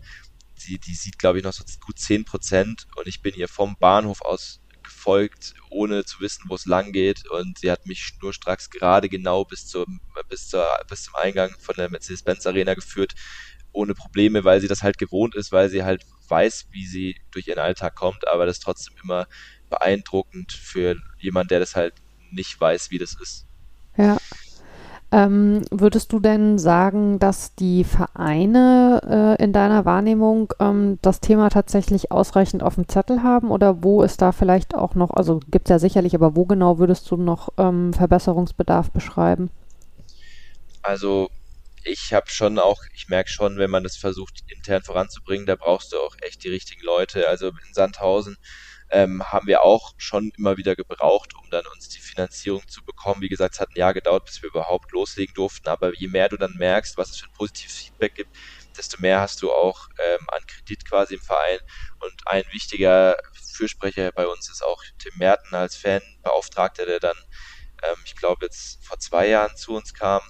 Sie, 0.55 0.79
die 0.79 0.95
sieht, 0.95 1.19
glaube 1.19 1.37
ich, 1.37 1.43
noch 1.43 1.53
so 1.53 1.63
gut 1.85 1.99
10 1.99 2.25
Prozent 2.25 2.87
und 2.95 3.07
ich 3.07 3.21
bin 3.21 3.35
ihr 3.35 3.47
vom 3.47 3.75
Bahnhof 3.79 4.21
aus 4.21 4.61
gefolgt, 4.87 5.53
ohne 5.69 6.05
zu 6.05 6.19
wissen, 6.21 6.45
wo 6.47 6.55
es 6.55 6.65
lang 6.65 6.91
geht. 6.91 7.29
Und 7.29 7.59
sie 7.59 7.69
hat 7.71 7.85
mich 7.85 8.01
schnurstracks 8.01 8.69
gerade 8.69 9.09
genau 9.09 9.45
bis 9.45 9.67
zum, 9.67 10.01
bis 10.29 10.47
zur, 10.47 10.67
bis 10.89 11.03
zum 11.03 11.15
Eingang 11.15 11.55
von 11.59 11.75
der 11.75 11.89
Mercedes-Benz 11.89 12.45
Arena 12.47 12.73
geführt, 12.73 13.13
ohne 13.77 13.93
Probleme, 13.93 14.43
weil 14.43 14.59
sie 14.59 14.67
das 14.67 14.83
halt 14.83 14.97
gewohnt 14.97 15.35
ist, 15.35 15.51
weil 15.51 15.69
sie 15.69 15.83
halt 15.83 16.03
weiß, 16.27 16.67
wie 16.71 16.85
sie 16.85 17.15
durch 17.31 17.47
ihren 17.47 17.59
Alltag 17.59 17.95
kommt, 17.95 18.27
aber 18.27 18.45
das 18.45 18.57
ist 18.57 18.63
trotzdem 18.63 18.95
immer 19.03 19.27
beeindruckend 19.69 20.51
für 20.51 20.95
jemand, 21.19 21.51
der 21.51 21.59
das 21.59 21.75
halt 21.75 21.93
nicht 22.31 22.59
weiß, 22.59 22.91
wie 22.91 22.97
das 22.97 23.15
ist. 23.21 23.45
Ja. 23.95 24.17
Ähm, 25.09 25.61
würdest 25.71 26.11
du 26.11 26.19
denn 26.19 26.57
sagen, 26.57 27.17
dass 27.17 27.55
die 27.55 27.85
Vereine 27.85 29.37
äh, 29.39 29.41
in 29.41 29.53
deiner 29.53 29.85
Wahrnehmung 29.85 30.53
ähm, 30.59 30.99
das 31.01 31.21
Thema 31.21 31.49
tatsächlich 31.49 32.11
ausreichend 32.11 32.61
auf 32.61 32.75
dem 32.75 32.89
Zettel 32.89 33.23
haben 33.23 33.49
oder 33.49 33.83
wo 33.83 34.03
ist 34.03 34.21
da 34.21 34.33
vielleicht 34.33 34.75
auch 34.75 34.95
noch, 34.95 35.11
also 35.11 35.39
gibt 35.49 35.67
es 35.67 35.69
ja 35.69 35.79
sicherlich, 35.79 36.13
aber 36.13 36.35
wo 36.35 36.43
genau 36.43 36.77
würdest 36.77 37.09
du 37.09 37.15
noch 37.15 37.53
ähm, 37.57 37.93
Verbesserungsbedarf 37.93 38.91
beschreiben? 38.91 39.49
Also 40.81 41.29
ich 41.87 42.13
habe 42.13 42.29
schon 42.29 42.59
auch, 42.59 42.81
ich 42.93 43.07
merke 43.07 43.29
schon, 43.29 43.57
wenn 43.57 43.69
man 43.69 43.83
das 43.83 43.97
versucht 43.97 44.41
intern 44.47 44.83
voranzubringen, 44.83 45.45
da 45.45 45.55
brauchst 45.55 45.93
du 45.93 45.97
auch 45.99 46.15
echt 46.21 46.43
die 46.43 46.49
richtigen 46.49 46.83
Leute. 46.83 47.27
Also 47.27 47.47
in 47.47 47.73
Sandhausen 47.73 48.37
ähm, 48.89 49.23
haben 49.23 49.47
wir 49.47 49.63
auch 49.63 49.93
schon 49.97 50.31
immer 50.37 50.57
wieder 50.57 50.75
gebraucht, 50.75 51.33
um 51.35 51.49
dann 51.49 51.65
uns 51.67 51.89
die 51.89 51.99
Finanzierung 51.99 52.65
zu 52.67 52.83
bekommen. 52.85 53.21
Wie 53.21 53.29
gesagt, 53.29 53.55
es 53.55 53.59
hat 53.59 53.69
ein 53.69 53.79
Jahr 53.79 53.93
gedauert, 53.93 54.25
bis 54.25 54.41
wir 54.41 54.49
überhaupt 54.49 54.91
loslegen 54.91 55.33
durften. 55.33 55.67
Aber 55.67 55.93
je 55.95 56.07
mehr 56.07 56.29
du 56.29 56.37
dann 56.37 56.53
merkst, 56.57 56.97
was 56.97 57.09
es 57.09 57.17
für 57.17 57.25
ein 57.27 57.33
positives 57.33 57.75
Feedback 57.75 58.15
gibt, 58.15 58.35
desto 58.77 59.01
mehr 59.01 59.19
hast 59.19 59.41
du 59.41 59.51
auch 59.51 59.87
ähm, 59.99 60.27
an 60.29 60.45
Kredit 60.47 60.87
quasi 60.87 61.15
im 61.15 61.21
Verein. 61.21 61.59
Und 61.99 62.21
ein 62.27 62.43
wichtiger 62.51 63.17
Fürsprecher 63.33 64.11
bei 64.11 64.27
uns 64.27 64.49
ist 64.49 64.63
auch 64.63 64.83
Tim 64.99 65.13
Merten 65.17 65.55
als 65.55 65.75
Fanbeauftragter, 65.75 66.85
der 66.85 66.99
dann, 66.99 67.17
ähm, 67.83 67.97
ich 68.05 68.15
glaube, 68.15 68.45
jetzt 68.45 68.85
vor 68.85 68.99
zwei 68.99 69.27
Jahren 69.27 69.55
zu 69.57 69.75
uns 69.75 69.93
kam 69.93 70.21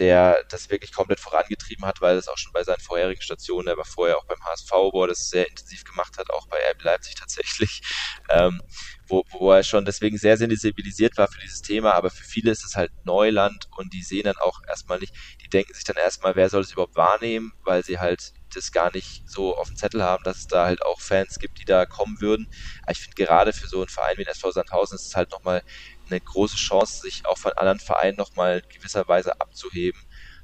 der 0.00 0.42
das 0.48 0.70
wirklich 0.70 0.92
komplett 0.92 1.20
vorangetrieben 1.20 1.84
hat, 1.84 2.00
weil 2.00 2.16
es 2.16 2.26
auch 2.26 2.38
schon 2.38 2.52
bei 2.52 2.64
seinen 2.64 2.80
vorherigen 2.80 3.20
Stationen, 3.20 3.68
er 3.68 3.76
war 3.76 3.84
vorher 3.84 4.16
auch 4.16 4.24
beim 4.26 4.42
HSV, 4.42 4.70
wo 4.92 5.04
er 5.04 5.08
das 5.08 5.28
sehr 5.28 5.46
intensiv 5.46 5.84
gemacht 5.84 6.16
hat, 6.18 6.30
auch 6.30 6.48
bei 6.48 6.58
RB 6.72 6.82
Leipzig 6.82 7.14
tatsächlich, 7.14 7.82
ähm, 8.30 8.60
wo, 9.06 9.22
wo 9.30 9.52
er 9.52 9.62
schon 9.62 9.84
deswegen 9.84 10.16
sehr 10.16 10.38
sensibilisiert 10.38 11.18
war 11.18 11.28
für 11.28 11.40
dieses 11.40 11.60
Thema, 11.60 11.92
aber 11.94 12.10
für 12.10 12.24
viele 12.24 12.50
ist 12.50 12.64
es 12.64 12.76
halt 12.76 12.90
Neuland 13.04 13.66
und 13.76 13.92
die 13.92 14.02
sehen 14.02 14.24
dann 14.24 14.38
auch 14.38 14.60
erstmal 14.66 14.98
nicht, 14.98 15.14
die 15.42 15.48
denken 15.48 15.74
sich 15.74 15.84
dann 15.84 15.96
erstmal, 15.96 16.34
wer 16.34 16.48
soll 16.48 16.62
es 16.62 16.72
überhaupt 16.72 16.96
wahrnehmen, 16.96 17.52
weil 17.64 17.84
sie 17.84 17.98
halt 17.98 18.32
das 18.54 18.72
gar 18.72 18.92
nicht 18.94 19.22
so 19.26 19.56
auf 19.56 19.68
dem 19.68 19.76
Zettel 19.76 20.02
haben, 20.02 20.22
dass 20.24 20.38
es 20.38 20.46
da 20.46 20.66
halt 20.66 20.82
auch 20.82 21.00
Fans 21.00 21.38
gibt, 21.38 21.60
die 21.60 21.64
da 21.64 21.86
kommen 21.86 22.20
würden. 22.20 22.46
Aber 22.82 22.92
ich 22.92 22.98
finde 22.98 23.14
gerade 23.14 23.52
für 23.52 23.68
so 23.68 23.78
einen 23.78 23.88
Verein 23.88 24.16
wie 24.16 24.24
den 24.24 24.32
SV 24.32 24.50
Sandhausen 24.50 24.96
ist 24.96 25.06
es 25.06 25.14
halt 25.14 25.30
nochmal 25.30 25.62
eine 26.10 26.20
große 26.20 26.56
Chance, 26.56 27.02
sich 27.02 27.26
auch 27.26 27.38
von 27.38 27.52
anderen 27.52 27.80
Vereinen 27.80 28.16
nochmal 28.16 28.62
gewisserweise 28.62 29.40
abzuheben. 29.40 30.00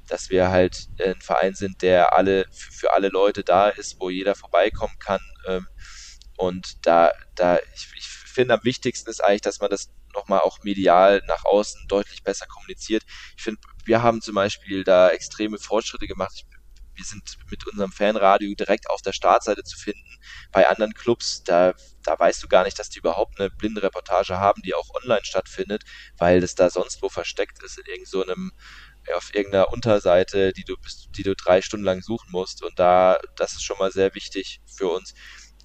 Dass 0.07 0.29
wir 0.29 0.49
halt 0.49 0.87
ein 1.03 1.19
Verein 1.21 1.53
sind, 1.53 1.81
der 1.81 2.15
alle 2.17 2.45
für, 2.51 2.71
für 2.71 2.93
alle 2.93 3.09
Leute 3.09 3.43
da 3.43 3.69
ist, 3.69 3.99
wo 3.99 4.09
jeder 4.09 4.35
vorbeikommen 4.35 4.97
kann. 4.99 5.19
Ähm, 5.47 5.67
und 6.37 6.85
da, 6.85 7.11
da, 7.35 7.57
ich, 7.75 7.91
ich 7.95 8.07
finde 8.07 8.53
am 8.53 8.63
wichtigsten 8.63 9.09
ist 9.09 9.23
eigentlich, 9.23 9.41
dass 9.41 9.59
man 9.59 9.69
das 9.69 9.91
nochmal 10.13 10.39
auch 10.39 10.63
medial 10.63 11.21
nach 11.27 11.43
außen 11.45 11.87
deutlich 11.87 12.23
besser 12.23 12.45
kommuniziert. 12.47 13.03
Ich 13.35 13.43
finde, 13.43 13.59
wir 13.85 14.01
haben 14.01 14.21
zum 14.21 14.35
Beispiel 14.35 14.83
da 14.83 15.09
extreme 15.09 15.57
Fortschritte 15.57 16.07
gemacht. 16.07 16.33
Ich 16.35 16.45
wir 16.97 17.05
sind 17.05 17.37
mit 17.49 17.65
unserem 17.67 17.91
Fanradio 17.91 18.53
direkt 18.55 18.89
auf 18.89 19.01
der 19.01 19.13
Startseite 19.13 19.63
zu 19.63 19.77
finden. 19.77 20.17
Bei 20.51 20.67
anderen 20.67 20.93
Clubs, 20.93 21.43
da, 21.43 21.73
da 22.07 22.17
weißt 22.17 22.41
du 22.41 22.47
gar 22.47 22.63
nicht, 22.63 22.79
dass 22.79 22.89
die 22.89 22.99
überhaupt 22.99 23.39
eine 23.39 23.49
blinde 23.49 23.83
Reportage 23.83 24.37
haben, 24.39 24.61
die 24.61 24.73
auch 24.73 24.89
online 24.95 25.25
stattfindet, 25.25 25.83
weil 26.17 26.39
das 26.39 26.55
da 26.55 26.69
sonst 26.69 27.01
wo 27.01 27.09
versteckt 27.09 27.61
ist, 27.63 27.77
in 27.77 27.85
irgendeinem 27.85 28.51
so 29.05 29.13
auf 29.15 29.33
irgendeiner 29.33 29.71
Unterseite, 29.71 30.53
die 30.53 30.63
du 30.63 30.75
die 31.17 31.23
du 31.23 31.35
drei 31.35 31.61
Stunden 31.61 31.85
lang 31.85 32.01
suchen 32.01 32.31
musst. 32.31 32.63
Und 32.63 32.79
da, 32.79 33.19
das 33.35 33.53
ist 33.53 33.63
schon 33.63 33.77
mal 33.77 33.91
sehr 33.91 34.15
wichtig 34.15 34.61
für 34.65 34.87
uns. 34.87 35.13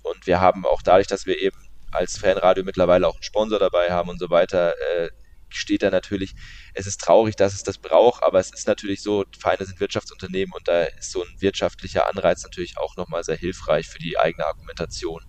Und 0.03 0.27
wir 0.27 0.41
haben 0.41 0.67
auch 0.67 0.83
dadurch, 0.83 1.07
dass 1.07 1.27
wir 1.27 1.39
eben 1.41 1.57
als 1.93 2.19
Fanradio 2.19 2.65
mittlerweile 2.65 3.07
auch 3.07 3.15
einen 3.15 3.23
Sponsor 3.23 3.59
dabei 3.59 3.91
haben 3.93 4.11
und 4.11 4.19
so 4.19 4.31
weiter, 4.31 4.75
äh, 4.97 5.11
steht 5.51 5.83
da 5.83 5.91
natürlich, 5.91 6.35
es 6.75 6.87
ist 6.87 7.01
traurig, 7.01 7.37
dass 7.37 7.55
es 7.55 7.63
das 7.63 7.79
braucht, 7.79 8.23
aber 8.23 8.41
es 8.41 8.53
ist 8.53 8.67
natürlich 8.67 9.03
so, 9.03 9.25
Vereine 9.39 9.67
sind 9.67 9.81
Wirtschaftsunternehmen 9.81 10.55
und 10.55 10.67
da 10.67 10.85
ist 10.85 11.13
so 11.13 11.23
ein 11.23 11.41
wirtschaftlicher 11.41 12.09
Anreiz 12.09 12.43
natürlich 12.43 12.79
auch 12.79 12.97
nochmal 12.97 13.23
sehr 13.23 13.37
hilfreich 13.37 13.87
für 13.87 13.99
die 13.99 14.19
eigene 14.19 14.47
Argumentation. 14.47 15.23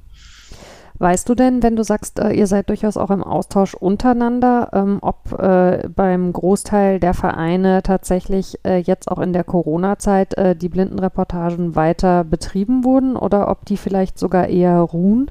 Weißt 1.04 1.28
du 1.28 1.36
denn, 1.36 1.62
wenn 1.62 1.76
du 1.76 1.84
sagst, 1.84 2.18
äh, 2.20 2.32
ihr 2.32 2.48
seid 2.48 2.70
durchaus 2.70 2.96
auch 2.96 3.10
im 3.10 3.26
Austausch 3.26 3.74
untereinander, 3.74 4.70
ähm, 4.72 5.00
ob 5.02 5.34
äh, 5.38 5.90
beim 5.90 6.32
Großteil 6.32 7.02
der 7.02 7.14
Vereine 7.14 7.84
tatsächlich 7.84 8.58
äh, 8.64 8.78
jetzt 8.78 9.12
auch 9.12 9.20
in 9.20 9.34
der 9.34 9.44
Corona-Zeit 9.44 10.38
äh, 10.38 10.56
die 10.56 10.70
Blindenreportagen 10.70 11.76
weiter 11.76 12.24
betrieben 12.24 12.86
wurden 12.86 13.18
oder 13.18 13.50
ob 13.50 13.66
die 13.66 13.76
vielleicht 13.76 14.18
sogar 14.18 14.48
eher 14.48 14.78
ruhen? 14.78 15.30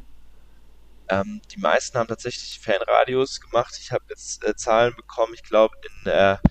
Ähm, 1.09 1.41
die 1.51 1.61
meisten 1.61 1.97
haben 1.97 2.09
tatsächlich 2.09 2.61
Fanradios 2.61 3.41
gemacht. 3.41 3.75
Ich 3.81 3.93
habe 3.93 4.05
jetzt 4.11 4.45
äh, 4.45 4.55
Zahlen 4.55 4.93
bekommen. 4.95 5.33
Ich 5.33 5.43
glaube, 5.43 5.75
in 5.83 6.05
der 6.05 6.43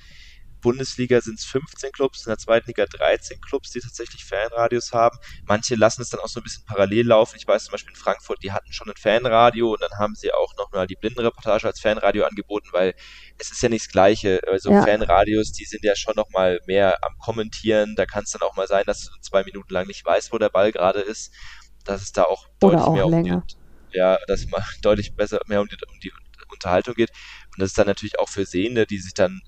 Bundesliga 0.61 1.21
sind 1.21 1.39
es 1.39 1.45
15 1.45 1.91
Clubs, 1.91 2.25
in 2.25 2.29
der 2.29 2.37
zweiten 2.37 2.67
Liga 2.67 2.85
13 2.85 3.41
Clubs, 3.41 3.71
die 3.71 3.79
tatsächlich 3.79 4.23
Fanradios 4.23 4.93
haben. 4.93 5.17
Manche 5.45 5.75
lassen 5.75 6.01
es 6.01 6.09
dann 6.09 6.19
auch 6.19 6.27
so 6.27 6.39
ein 6.39 6.43
bisschen 6.43 6.63
parallel 6.65 7.07
laufen. 7.07 7.35
Ich 7.37 7.47
weiß 7.47 7.65
zum 7.65 7.71
Beispiel 7.73 7.93
in 7.93 7.99
Frankfurt, 7.99 8.43
die 8.43 8.51
hatten 8.51 8.71
schon 8.71 8.89
ein 8.89 8.97
Fanradio 8.97 9.71
und 9.71 9.81
dann 9.81 9.97
haben 9.97 10.15
sie 10.15 10.31
auch 10.33 10.55
noch 10.57 10.71
mal 10.71 10.87
die 10.87 10.95
Blindenreportage 10.95 11.67
als 11.67 11.79
Fanradio 11.79 12.25
angeboten, 12.25 12.69
weil 12.71 12.93
es 13.37 13.51
ist 13.51 13.61
ja 13.61 13.69
nicht 13.69 13.85
das 13.85 13.91
Gleiche. 13.91 14.39
Also 14.47 14.71
ja. 14.71 14.83
Fanradios, 14.83 15.51
die 15.51 15.65
sind 15.65 15.83
ja 15.83 15.95
schon 15.95 16.15
noch 16.15 16.29
mal 16.29 16.59
mehr 16.67 16.97
am 17.03 17.17
Kommentieren. 17.17 17.95
Da 17.95 18.05
kann 18.05 18.23
es 18.23 18.31
dann 18.31 18.41
auch 18.41 18.55
mal 18.55 18.67
sein, 18.67 18.83
dass 18.85 19.05
du 19.05 19.19
zwei 19.21 19.43
Minuten 19.43 19.73
lang 19.73 19.87
nicht 19.87 20.05
weißt, 20.05 20.31
wo 20.31 20.37
der 20.37 20.49
Ball 20.49 20.71
gerade 20.71 21.01
ist. 21.01 21.33
Das 21.83 22.01
ist 22.01 22.17
da 22.17 22.23
auch 22.23 22.47
deutlich 22.59 22.81
auch 22.81 22.93
mehr 22.93 23.07
länger. 23.07 23.35
um 23.37 23.43
die, 23.47 23.97
ja, 23.97 24.17
dass 24.27 24.45
man 24.47 24.63
deutlich 24.81 25.15
besser 25.15 25.39
mehr 25.47 25.61
um 25.61 25.67
die, 25.67 25.77
um 25.91 25.99
die 25.99 26.11
Unterhaltung 26.51 26.93
geht. 26.95 27.11
Und 27.51 27.59
das 27.59 27.69
ist 27.69 27.77
dann 27.77 27.87
natürlich 27.87 28.19
auch 28.19 28.29
für 28.29 28.45
Sehende, 28.45 28.85
die 28.85 28.97
sich 28.97 29.13
dann, 29.13 29.41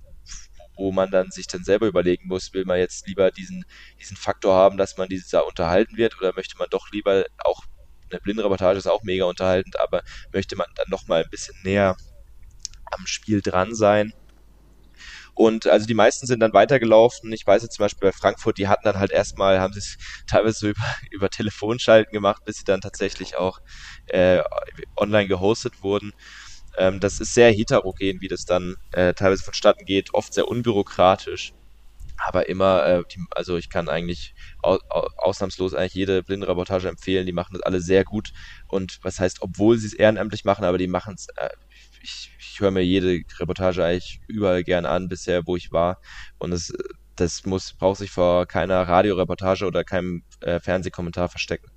wo 0.76 0.92
man 0.92 1.12
dann 1.12 1.32
sich 1.32 1.48
dann 1.48 1.64
selber 1.64 1.88
überlegen 1.88 2.28
muss, 2.28 2.54
will 2.54 2.66
man 2.66 2.80
jetzt 2.80 3.08
lieber 3.08 3.32
diesen, 3.32 3.64
diesen 4.02 4.18
Faktor 4.18 4.56
haben, 4.56 4.78
dass 4.78 4.98
man 4.98 5.10
dieses 5.10 5.32
Jahr 5.32 5.48
unterhalten 5.48 5.98
wird 5.98 6.18
oder 6.20 6.34
möchte 6.36 6.58
man 6.58 6.68
doch 6.70 6.90
lieber 6.92 7.26
auch 7.44 7.62
eine 8.12 8.20
Blindenreportage 8.20 8.78
ist 8.78 8.88
auch 8.88 9.02
mega 9.04 9.26
unterhaltend, 9.26 9.80
aber 9.80 10.02
möchte 10.32 10.56
man 10.56 10.68
dann 10.76 10.86
noch 10.90 11.08
mal 11.08 11.24
ein 11.24 11.30
bisschen 11.32 11.56
näher 11.64 11.96
am 12.92 13.08
Spiel 13.08 13.42
dran 13.42 13.74
sein 13.74 14.14
und 15.36 15.66
also 15.68 15.88
die 15.88 15.96
meisten 15.96 16.28
sind 16.28 16.40
dann 16.42 16.54
weitergelaufen. 16.54 17.32
Ich 17.34 17.46
weiß 17.46 17.64
jetzt 17.64 17.76
zum 17.76 17.84
Beispiel 17.84 18.10
bei 18.10 18.12
Frankfurt, 18.12 18.58
die 18.58 18.68
hatten 18.68 18.84
dann 18.86 19.00
halt 19.00 19.12
erstmal, 19.12 19.60
haben 19.60 19.74
sie 19.74 19.80
es 19.80 19.98
teilweise 20.28 20.58
so 20.58 20.68
über, 20.70 20.96
über 21.12 21.30
Telefonschalten 21.30 22.12
gemacht, 22.12 22.44
bis 22.46 22.58
sie 22.58 22.66
dann 22.66 22.82
tatsächlich 22.82 23.38
auch 23.38 23.60
äh, 24.08 24.42
online 24.96 25.28
gehostet 25.28 25.82
wurden. 25.82 26.12
Ähm, 26.78 27.00
das 27.00 27.20
ist 27.20 27.34
sehr 27.34 27.52
heterogen, 27.52 28.22
wie 28.22 28.28
das 28.28 28.46
dann 28.46 28.76
äh, 28.92 29.14
teilweise 29.14 29.44
vonstatten 29.44 29.86
geht, 29.86 30.14
oft 30.14 30.34
sehr 30.34 30.48
unbürokratisch. 30.48 31.54
Aber 32.18 32.48
immer, 32.48 32.86
äh, 32.86 33.04
die, 33.12 33.20
also 33.32 33.58
ich 33.58 33.70
kann 33.70 33.90
eigentlich 33.90 34.34
au, 34.62 34.78
au, 34.90 35.08
ausnahmslos 35.18 35.74
eigentlich 35.74 35.94
jede 35.96 36.24
Blindenreportage 36.24 36.88
empfehlen. 36.88 37.26
Die 37.26 37.34
machen 37.34 37.54
das 37.54 37.64
alle 37.64 37.82
sehr 37.82 38.04
gut. 38.06 38.32
Und 38.68 39.00
was 39.02 39.20
heißt, 39.20 39.42
obwohl 39.42 39.78
sie 39.78 39.88
es 39.88 39.94
ehrenamtlich 39.94 40.46
machen, 40.46 40.64
aber 40.64 40.78
die 40.78 40.88
machen 40.88 41.16
es 41.16 41.28
äh, 41.36 41.50
ich, 42.04 42.32
ich 42.38 42.60
höre 42.60 42.72
mir 42.72 42.84
jede 42.84 43.22
Reportage 43.40 43.84
eigentlich 43.84 44.20
überall 44.28 44.64
gern 44.64 44.86
an, 44.86 45.08
bisher, 45.08 45.48
wo 45.48 45.56
ich 45.56 45.72
war. 45.72 46.00
Und 46.38 46.52
es, 46.52 46.74
das 47.16 47.46
muss, 47.46 47.74
braucht 47.74 48.00
sich 48.00 48.12
vor 48.12 48.46
keiner 48.46 48.88
Radioreportage 48.88 49.66
oder 49.66 49.84
keinem 49.84 50.24
äh, 50.42 50.60
Fernsehkommentar 50.60 51.30
verstecken. 51.30 51.73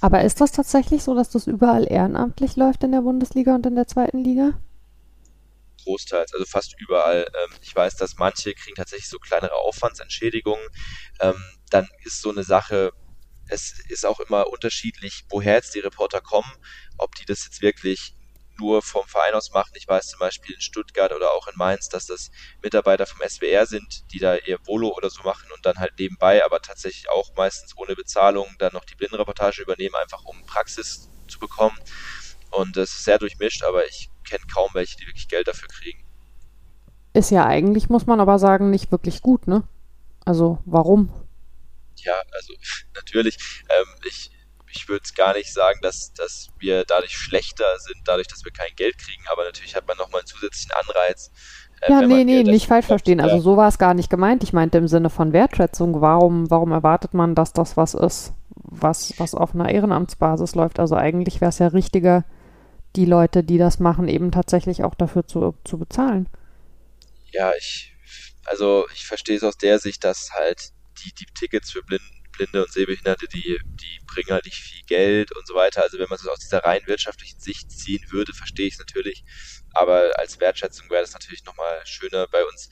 Aber 0.00 0.22
ist 0.22 0.40
das 0.40 0.52
tatsächlich 0.52 1.02
so, 1.02 1.14
dass 1.14 1.30
das 1.30 1.46
überall 1.46 1.90
ehrenamtlich 1.90 2.56
läuft 2.56 2.84
in 2.84 2.92
der 2.92 3.00
Bundesliga 3.00 3.54
und 3.54 3.66
in 3.66 3.76
der 3.76 3.86
zweiten 3.86 4.22
Liga? 4.22 4.60
Großteils, 5.84 6.32
also 6.34 6.44
fast 6.44 6.74
überall. 6.80 7.26
Ähm, 7.26 7.56
ich 7.62 7.74
weiß, 7.74 7.96
dass 7.96 8.16
manche 8.16 8.52
kriegen 8.54 8.76
tatsächlich 8.76 9.08
so 9.08 9.18
kleinere 9.18 9.54
Aufwandsentschädigungen. 9.54 10.66
Ähm, 11.20 11.42
dann 11.70 11.88
ist 12.04 12.20
so 12.20 12.30
eine 12.30 12.44
Sache, 12.44 12.92
es 13.48 13.80
ist 13.88 14.04
auch 14.04 14.20
immer 14.20 14.48
unterschiedlich, 14.48 15.24
woher 15.30 15.54
jetzt 15.54 15.74
die 15.74 15.80
Reporter 15.80 16.20
kommen, 16.20 16.50
ob 16.98 17.14
die 17.14 17.24
das 17.24 17.44
jetzt 17.44 17.62
wirklich 17.62 18.15
nur 18.58 18.82
vom 18.82 19.06
Verein 19.06 19.34
aus 19.34 19.52
machen. 19.52 19.72
Ich 19.74 19.88
weiß 19.88 20.08
zum 20.08 20.18
Beispiel 20.18 20.54
in 20.54 20.60
Stuttgart 20.60 21.12
oder 21.12 21.32
auch 21.32 21.46
in 21.46 21.54
Mainz, 21.56 21.88
dass 21.88 22.06
das 22.06 22.30
Mitarbeiter 22.62 23.06
vom 23.06 23.20
SWR 23.26 23.66
sind, 23.66 24.04
die 24.12 24.18
da 24.18 24.36
ihr 24.36 24.58
Volo 24.66 24.94
oder 24.96 25.10
so 25.10 25.22
machen 25.22 25.48
und 25.54 25.64
dann 25.66 25.78
halt 25.78 25.94
nebenbei, 25.98 26.44
aber 26.44 26.60
tatsächlich 26.60 27.08
auch 27.10 27.34
meistens 27.36 27.76
ohne 27.76 27.94
Bezahlung, 27.94 28.46
dann 28.58 28.72
noch 28.72 28.84
die 28.84 28.94
Blindenreportage 28.94 29.62
übernehmen, 29.62 29.94
einfach 29.96 30.24
um 30.24 30.44
Praxis 30.46 31.08
zu 31.28 31.38
bekommen. 31.38 31.76
Und 32.50 32.76
das 32.76 32.90
ist 32.90 33.04
sehr 33.04 33.18
durchmischt, 33.18 33.62
aber 33.64 33.86
ich 33.86 34.10
kenne 34.28 34.44
kaum 34.52 34.70
welche, 34.72 34.96
die 34.96 35.06
wirklich 35.06 35.28
Geld 35.28 35.48
dafür 35.48 35.68
kriegen. 35.68 36.04
Ist 37.12 37.30
ja 37.30 37.46
eigentlich, 37.46 37.88
muss 37.88 38.06
man 38.06 38.20
aber 38.20 38.38
sagen, 38.38 38.70
nicht 38.70 38.92
wirklich 38.92 39.22
gut, 39.22 39.46
ne? 39.46 39.66
Also 40.24 40.58
warum? 40.64 41.12
Ja, 41.96 42.20
also 42.32 42.54
natürlich. 42.94 43.38
Ähm, 43.70 43.86
ich 44.06 44.30
ich 44.70 44.88
würde 44.88 45.08
gar 45.16 45.34
nicht 45.34 45.52
sagen, 45.52 45.78
dass, 45.82 46.12
dass 46.12 46.48
wir 46.58 46.84
dadurch 46.84 47.16
schlechter 47.16 47.78
sind, 47.78 47.96
dadurch, 48.04 48.26
dass 48.28 48.44
wir 48.44 48.52
kein 48.52 48.74
Geld 48.76 48.98
kriegen, 48.98 49.24
aber 49.30 49.44
natürlich 49.44 49.76
hat 49.76 49.86
man 49.86 49.96
nochmal 49.96 50.20
einen 50.20 50.26
zusätzlichen 50.26 50.72
Anreiz. 50.72 51.30
Äh, 51.82 51.92
ja, 51.92 52.02
nee, 52.02 52.24
nee, 52.24 52.42
nicht 52.42 52.66
falsch 52.66 52.86
verstehen. 52.86 53.20
Also 53.20 53.40
so 53.40 53.56
war 53.56 53.68
es 53.68 53.78
gar 53.78 53.94
nicht 53.94 54.10
gemeint. 54.10 54.42
Ich 54.42 54.52
meinte 54.52 54.78
im 54.78 54.88
Sinne 54.88 55.10
von 55.10 55.32
Wertschätzung. 55.32 56.00
Warum, 56.00 56.50
warum 56.50 56.72
erwartet 56.72 57.14
man, 57.14 57.34
dass 57.34 57.52
das 57.52 57.76
was 57.76 57.94
ist, 57.94 58.32
was, 58.50 59.12
was 59.18 59.34
auf 59.34 59.54
einer 59.54 59.68
Ehrenamtsbasis 59.68 60.54
läuft? 60.54 60.78
Also 60.78 60.96
eigentlich 60.96 61.40
wäre 61.40 61.50
es 61.50 61.58
ja 61.58 61.68
richtiger, 61.68 62.24
die 62.96 63.04
Leute, 63.04 63.44
die 63.44 63.58
das 63.58 63.78
machen, 63.78 64.08
eben 64.08 64.32
tatsächlich 64.32 64.82
auch 64.82 64.94
dafür 64.94 65.26
zu, 65.26 65.54
zu 65.64 65.78
bezahlen. 65.78 66.28
Ja, 67.30 67.52
ich, 67.58 67.94
also 68.46 68.86
ich 68.94 69.06
verstehe 69.06 69.36
es 69.36 69.44
aus 69.44 69.58
der 69.58 69.78
Sicht, 69.78 70.02
dass 70.04 70.30
halt 70.32 70.70
die, 71.04 71.12
die 71.12 71.26
Tickets 71.34 71.70
für 71.70 71.82
Blinden 71.82 72.15
Blinde 72.36 72.62
und 72.62 72.72
Sehbehinderte, 72.72 73.26
die, 73.28 73.58
die 73.80 74.00
bringen 74.06 74.30
halt 74.30 74.44
nicht 74.44 74.58
viel 74.58 74.82
Geld 74.86 75.32
und 75.32 75.46
so 75.46 75.54
weiter. 75.54 75.82
Also 75.82 75.98
wenn 75.98 76.08
man 76.08 76.18
es 76.18 76.26
aus 76.26 76.38
dieser 76.38 76.64
rein 76.64 76.86
wirtschaftlichen 76.86 77.40
Sicht 77.40 77.70
ziehen 77.70 78.04
würde, 78.10 78.32
verstehe 78.32 78.66
ich 78.66 78.74
es 78.74 78.78
natürlich. 78.78 79.24
Aber 79.72 80.10
als 80.18 80.40
Wertschätzung 80.40 80.88
wäre 80.90 81.02
das 81.02 81.12
natürlich 81.12 81.44
nochmal 81.44 81.80
schöner 81.84 82.26
bei 82.28 82.44
uns. 82.44 82.68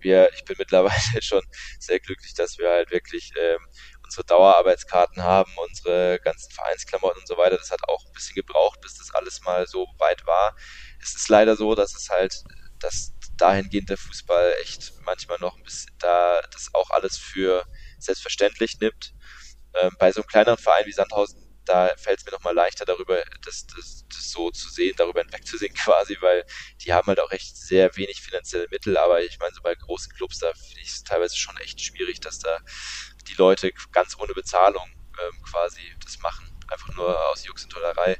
Wir, 0.00 0.30
ich 0.34 0.44
bin 0.44 0.56
mittlerweile 0.58 1.22
schon 1.22 1.42
sehr 1.78 2.00
glücklich, 2.00 2.34
dass 2.34 2.58
wir 2.58 2.68
halt 2.70 2.90
wirklich 2.90 3.32
ähm, 3.38 3.66
unsere 4.04 4.24
Dauerarbeitskarten 4.24 5.22
haben, 5.22 5.52
unsere 5.68 6.18
ganzen 6.20 6.50
Vereinsklamotten 6.52 7.20
und 7.20 7.28
so 7.28 7.36
weiter. 7.36 7.56
Das 7.56 7.70
hat 7.70 7.80
auch 7.88 8.04
ein 8.06 8.12
bisschen 8.12 8.34
gebraucht, 8.34 8.80
bis 8.80 8.94
das 8.96 9.14
alles 9.14 9.40
mal 9.42 9.66
so 9.66 9.86
weit 9.98 10.26
war. 10.26 10.56
Es 11.02 11.14
ist 11.14 11.28
leider 11.28 11.56
so, 11.56 11.74
dass 11.74 11.94
es 11.94 12.08
halt, 12.08 12.42
dass 12.78 13.12
dahingehend 13.36 13.90
der 13.90 13.98
Fußball 13.98 14.54
echt 14.62 14.92
manchmal 15.02 15.38
noch 15.38 15.56
ein 15.56 15.62
bisschen 15.62 15.94
da 15.98 16.40
das 16.52 16.70
auch 16.74 16.90
alles 16.90 17.16
für 17.16 17.64
selbstverständlich 17.98 18.78
nimmt. 18.80 19.14
Ähm, 19.74 19.94
bei 19.98 20.12
so 20.12 20.20
einem 20.20 20.28
kleineren 20.28 20.58
Verein 20.58 20.86
wie 20.86 20.92
Sandhausen, 20.92 21.42
da 21.64 21.94
fällt 21.96 22.20
es 22.20 22.24
mir 22.24 22.32
nochmal 22.32 22.54
leichter 22.54 22.84
darüber, 22.84 23.22
das, 23.44 23.66
das, 23.66 24.04
das 24.08 24.30
so 24.30 24.50
zu 24.50 24.70
sehen, 24.70 24.94
darüber 24.96 25.20
hinwegzusehen 25.20 25.74
quasi, 25.84 26.16
weil 26.20 26.44
die 26.80 26.92
haben 26.92 27.06
halt 27.06 27.20
auch 27.20 27.30
echt 27.30 27.56
sehr 27.56 27.94
wenig 27.96 28.20
finanzielle 28.22 28.68
Mittel, 28.70 28.96
aber 28.96 29.22
ich 29.22 29.38
meine, 29.38 29.54
so 29.54 29.60
bei 29.62 29.74
großen 29.74 30.12
Clubs, 30.14 30.38
da 30.38 30.52
finde 30.54 30.80
ich 30.80 30.88
es 30.88 31.02
teilweise 31.02 31.36
schon 31.36 31.56
echt 31.58 31.80
schwierig, 31.80 32.20
dass 32.20 32.38
da 32.38 32.58
die 33.28 33.34
Leute 33.34 33.72
ganz 33.92 34.18
ohne 34.18 34.32
Bezahlung 34.32 34.88
ähm, 35.20 35.42
quasi 35.42 35.82
das 36.02 36.18
machen 36.20 36.57
einfach 36.70 36.94
nur 36.96 37.16
aus 37.30 37.44
Jux 37.46 37.64
und 37.64 37.70
Tollerei. 37.70 38.16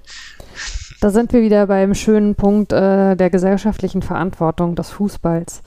Da 1.00 1.10
sind 1.10 1.32
wir 1.32 1.42
wieder 1.42 1.66
beim 1.68 1.94
schönen 1.94 2.34
Punkt 2.34 2.72
äh, 2.72 3.14
der 3.14 3.30
gesellschaftlichen 3.30 4.02
Verantwortung 4.02 4.74
des 4.74 4.90
Fußballs. 4.90 5.62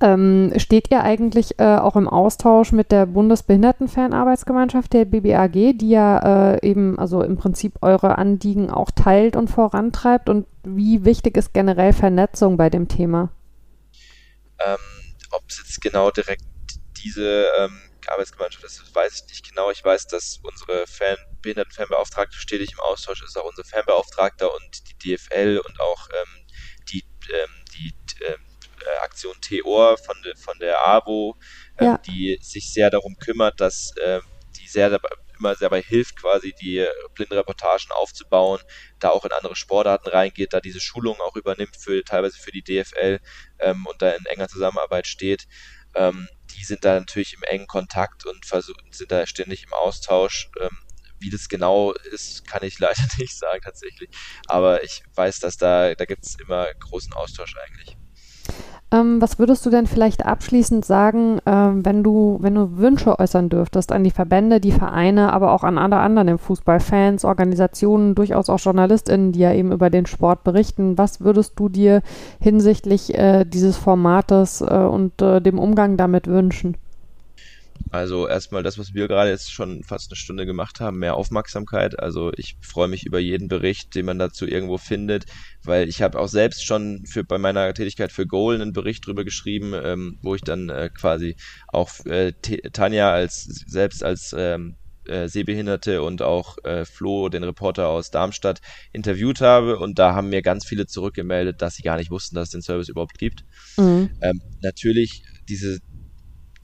Ähm, 0.00 0.52
steht 0.56 0.90
ihr 0.90 1.02
eigentlich 1.02 1.58
äh, 1.58 1.76
auch 1.76 1.96
im 1.96 2.06
Austausch 2.08 2.72
mit 2.72 2.92
der 2.92 3.06
Bundesbehindertenfernarbeitsgemeinschaft, 3.06 4.92
der 4.92 5.06
BBAG, 5.06 5.78
die 5.78 5.88
ja 5.88 6.54
äh, 6.54 6.68
eben, 6.68 6.98
also 6.98 7.22
im 7.22 7.38
Prinzip 7.38 7.78
eure 7.80 8.18
Anliegen 8.18 8.70
auch 8.70 8.90
teilt 8.90 9.36
und 9.36 9.48
vorantreibt? 9.48 10.28
Und 10.28 10.46
wie 10.64 11.04
wichtig 11.06 11.38
ist 11.38 11.54
generell 11.54 11.94
Vernetzung 11.94 12.58
bei 12.58 12.68
dem 12.68 12.88
Thema? 12.88 13.30
Ähm, 14.58 14.76
Ob 15.30 15.44
es 15.48 15.58
jetzt 15.58 15.80
genau 15.80 16.10
direkt 16.10 16.44
diese 17.02 17.46
ähm, 17.58 17.78
Arbeitsgemeinschaft 18.10 18.64
ist, 18.64 18.94
weiß 18.94 19.22
ich 19.22 19.28
nicht 19.28 19.48
genau. 19.48 19.70
Ich 19.70 19.84
weiß, 19.84 20.06
dass 20.06 20.40
unsere 20.42 20.86
Fan 20.86 21.16
Behindertenfanbeauftragte 21.42 22.36
stetig 22.36 22.72
im 22.72 22.80
Austausch 22.80 23.22
ist, 23.22 23.36
auch 23.36 23.44
unser 23.44 23.64
Fanbeauftragter 23.64 24.52
und 24.54 24.82
die 24.88 25.16
DFL 25.16 25.60
und 25.64 25.80
auch 25.80 26.08
ähm, 26.10 26.46
die, 26.90 27.04
ähm, 27.32 27.64
die 27.74 27.94
ähm, 28.24 28.40
äh, 28.80 28.98
Aktion 29.02 29.34
T-Ohr 29.40 29.96
von, 29.98 30.16
de, 30.22 30.36
von 30.36 30.58
der 30.58 30.86
AWO, 30.86 31.36
ähm, 31.78 31.86
ja. 31.86 31.98
die 31.98 32.38
sich 32.42 32.72
sehr 32.72 32.90
darum 32.90 33.16
kümmert, 33.16 33.60
dass 33.60 33.92
äh, 33.96 34.20
die 34.58 34.68
sehr 34.68 34.90
dabei, 34.90 35.08
immer 35.38 35.54
sehr 35.54 35.68
dabei 35.68 35.82
hilft, 35.82 36.16
quasi 36.16 36.54
die 36.60 36.86
Blindenreportagen 37.14 37.90
aufzubauen, 37.92 38.60
da 39.00 39.10
auch 39.10 39.24
in 39.24 39.32
andere 39.32 39.56
Sportarten 39.56 40.08
reingeht, 40.08 40.52
da 40.52 40.60
diese 40.60 40.80
Schulungen 40.80 41.20
auch 41.20 41.36
übernimmt, 41.36 41.76
für, 41.76 42.04
teilweise 42.04 42.38
für 42.38 42.52
die 42.52 42.62
DFL 42.62 43.20
ähm, 43.58 43.86
und 43.86 44.00
da 44.00 44.10
in 44.10 44.24
enger 44.26 44.48
Zusammenarbeit 44.48 45.06
steht. 45.06 45.46
Ähm, 45.94 46.28
die 46.56 46.64
sind 46.64 46.84
da 46.84 46.98
natürlich 46.98 47.34
im 47.34 47.42
engen 47.44 47.66
Kontakt 47.66 48.26
und 48.26 48.44
versuchen, 48.46 48.92
sind 48.92 49.10
da 49.10 49.26
ständig 49.26 49.64
im 49.64 49.72
Austausch. 49.72 50.50
Ähm, 50.60 50.78
wie 51.20 51.30
das 51.30 51.48
genau 51.48 51.92
ist, 52.12 52.46
kann 52.46 52.62
ich 52.62 52.78
leider 52.78 53.02
nicht 53.18 53.38
sagen 53.38 53.60
tatsächlich. 53.62 54.10
Aber 54.46 54.82
ich 54.84 55.02
weiß, 55.14 55.38
dass 55.40 55.56
da, 55.56 55.94
da 55.94 56.04
gibt 56.04 56.24
es 56.24 56.36
immer 56.38 56.68
großen 56.80 57.12
Austausch 57.14 57.54
eigentlich. 57.56 57.96
Ähm, 58.92 59.20
was 59.20 59.38
würdest 59.38 59.64
du 59.66 59.70
denn 59.70 59.86
vielleicht 59.86 60.24
abschließend 60.24 60.84
sagen, 60.84 61.38
ähm, 61.46 61.84
wenn 61.84 62.02
du, 62.02 62.38
wenn 62.40 62.54
du 62.54 62.76
Wünsche 62.76 63.18
äußern 63.18 63.48
dürftest 63.48 63.92
an 63.92 64.04
die 64.04 64.10
Verbände, 64.10 64.60
die 64.60 64.72
Vereine, 64.72 65.32
aber 65.32 65.52
auch 65.52 65.64
an 65.64 65.78
alle 65.78 65.96
anderen 65.96 66.28
im 66.28 66.38
Fußball, 66.38 66.80
Fans, 66.80 67.24
Organisationen, 67.24 68.14
durchaus 68.14 68.50
auch 68.50 68.60
JournalistInnen, 68.60 69.32
die 69.32 69.40
ja 69.40 69.52
eben 69.52 69.72
über 69.72 69.90
den 69.90 70.06
Sport 70.06 70.44
berichten, 70.44 70.98
was 70.98 71.20
würdest 71.20 71.58
du 71.58 71.68
dir 71.68 72.02
hinsichtlich 72.40 73.14
äh, 73.14 73.44
dieses 73.44 73.76
Formates 73.76 74.60
äh, 74.60 74.64
und 74.74 75.20
äh, 75.22 75.40
dem 75.40 75.58
Umgang 75.58 75.96
damit 75.96 76.26
wünschen? 76.26 76.76
Also 77.90 78.26
erstmal 78.26 78.62
das, 78.62 78.78
was 78.78 78.94
wir 78.94 79.08
gerade 79.08 79.30
jetzt 79.30 79.52
schon 79.52 79.84
fast 79.84 80.10
eine 80.10 80.16
Stunde 80.16 80.46
gemacht 80.46 80.80
haben, 80.80 80.98
mehr 80.98 81.14
Aufmerksamkeit. 81.14 81.98
Also 81.98 82.32
ich 82.36 82.56
freue 82.60 82.88
mich 82.88 83.06
über 83.06 83.18
jeden 83.18 83.48
Bericht, 83.48 83.94
den 83.94 84.06
man 84.06 84.18
dazu 84.18 84.46
irgendwo 84.46 84.78
findet, 84.78 85.26
weil 85.62 85.88
ich 85.88 86.02
habe 86.02 86.18
auch 86.18 86.28
selbst 86.28 86.64
schon 86.64 87.04
für 87.06 87.24
bei 87.24 87.38
meiner 87.38 87.72
Tätigkeit 87.72 88.10
für 88.10 88.26
Goal 88.26 88.56
einen 88.56 88.72
Bericht 88.72 89.06
drüber 89.06 89.24
geschrieben, 89.24 89.74
ähm, 89.74 90.18
wo 90.22 90.34
ich 90.34 90.42
dann 90.42 90.70
äh, 90.70 90.90
quasi 90.92 91.36
auch 91.68 92.04
äh, 92.06 92.32
Tanja 92.72 93.12
als 93.12 93.44
selbst 93.44 94.02
als 94.02 94.34
ähm, 94.36 94.76
äh, 95.06 95.28
Sehbehinderte 95.28 96.02
und 96.02 96.22
auch 96.22 96.56
äh, 96.64 96.84
Flo, 96.84 97.28
den 97.28 97.44
Reporter 97.44 97.88
aus 97.88 98.10
Darmstadt, 98.10 98.60
interviewt 98.92 99.40
habe. 99.40 99.78
Und 99.78 99.98
da 99.98 100.14
haben 100.14 100.30
mir 100.30 100.42
ganz 100.42 100.64
viele 100.64 100.86
zurückgemeldet, 100.86 101.60
dass 101.60 101.74
sie 101.74 101.82
gar 101.82 101.98
nicht 101.98 102.10
wussten, 102.10 102.36
dass 102.36 102.48
es 102.48 102.52
den 102.52 102.62
Service 102.62 102.88
überhaupt 102.88 103.18
gibt. 103.18 103.44
Mhm. 103.76 104.10
Ähm, 104.20 104.40
natürlich, 104.62 105.22
diese 105.48 105.78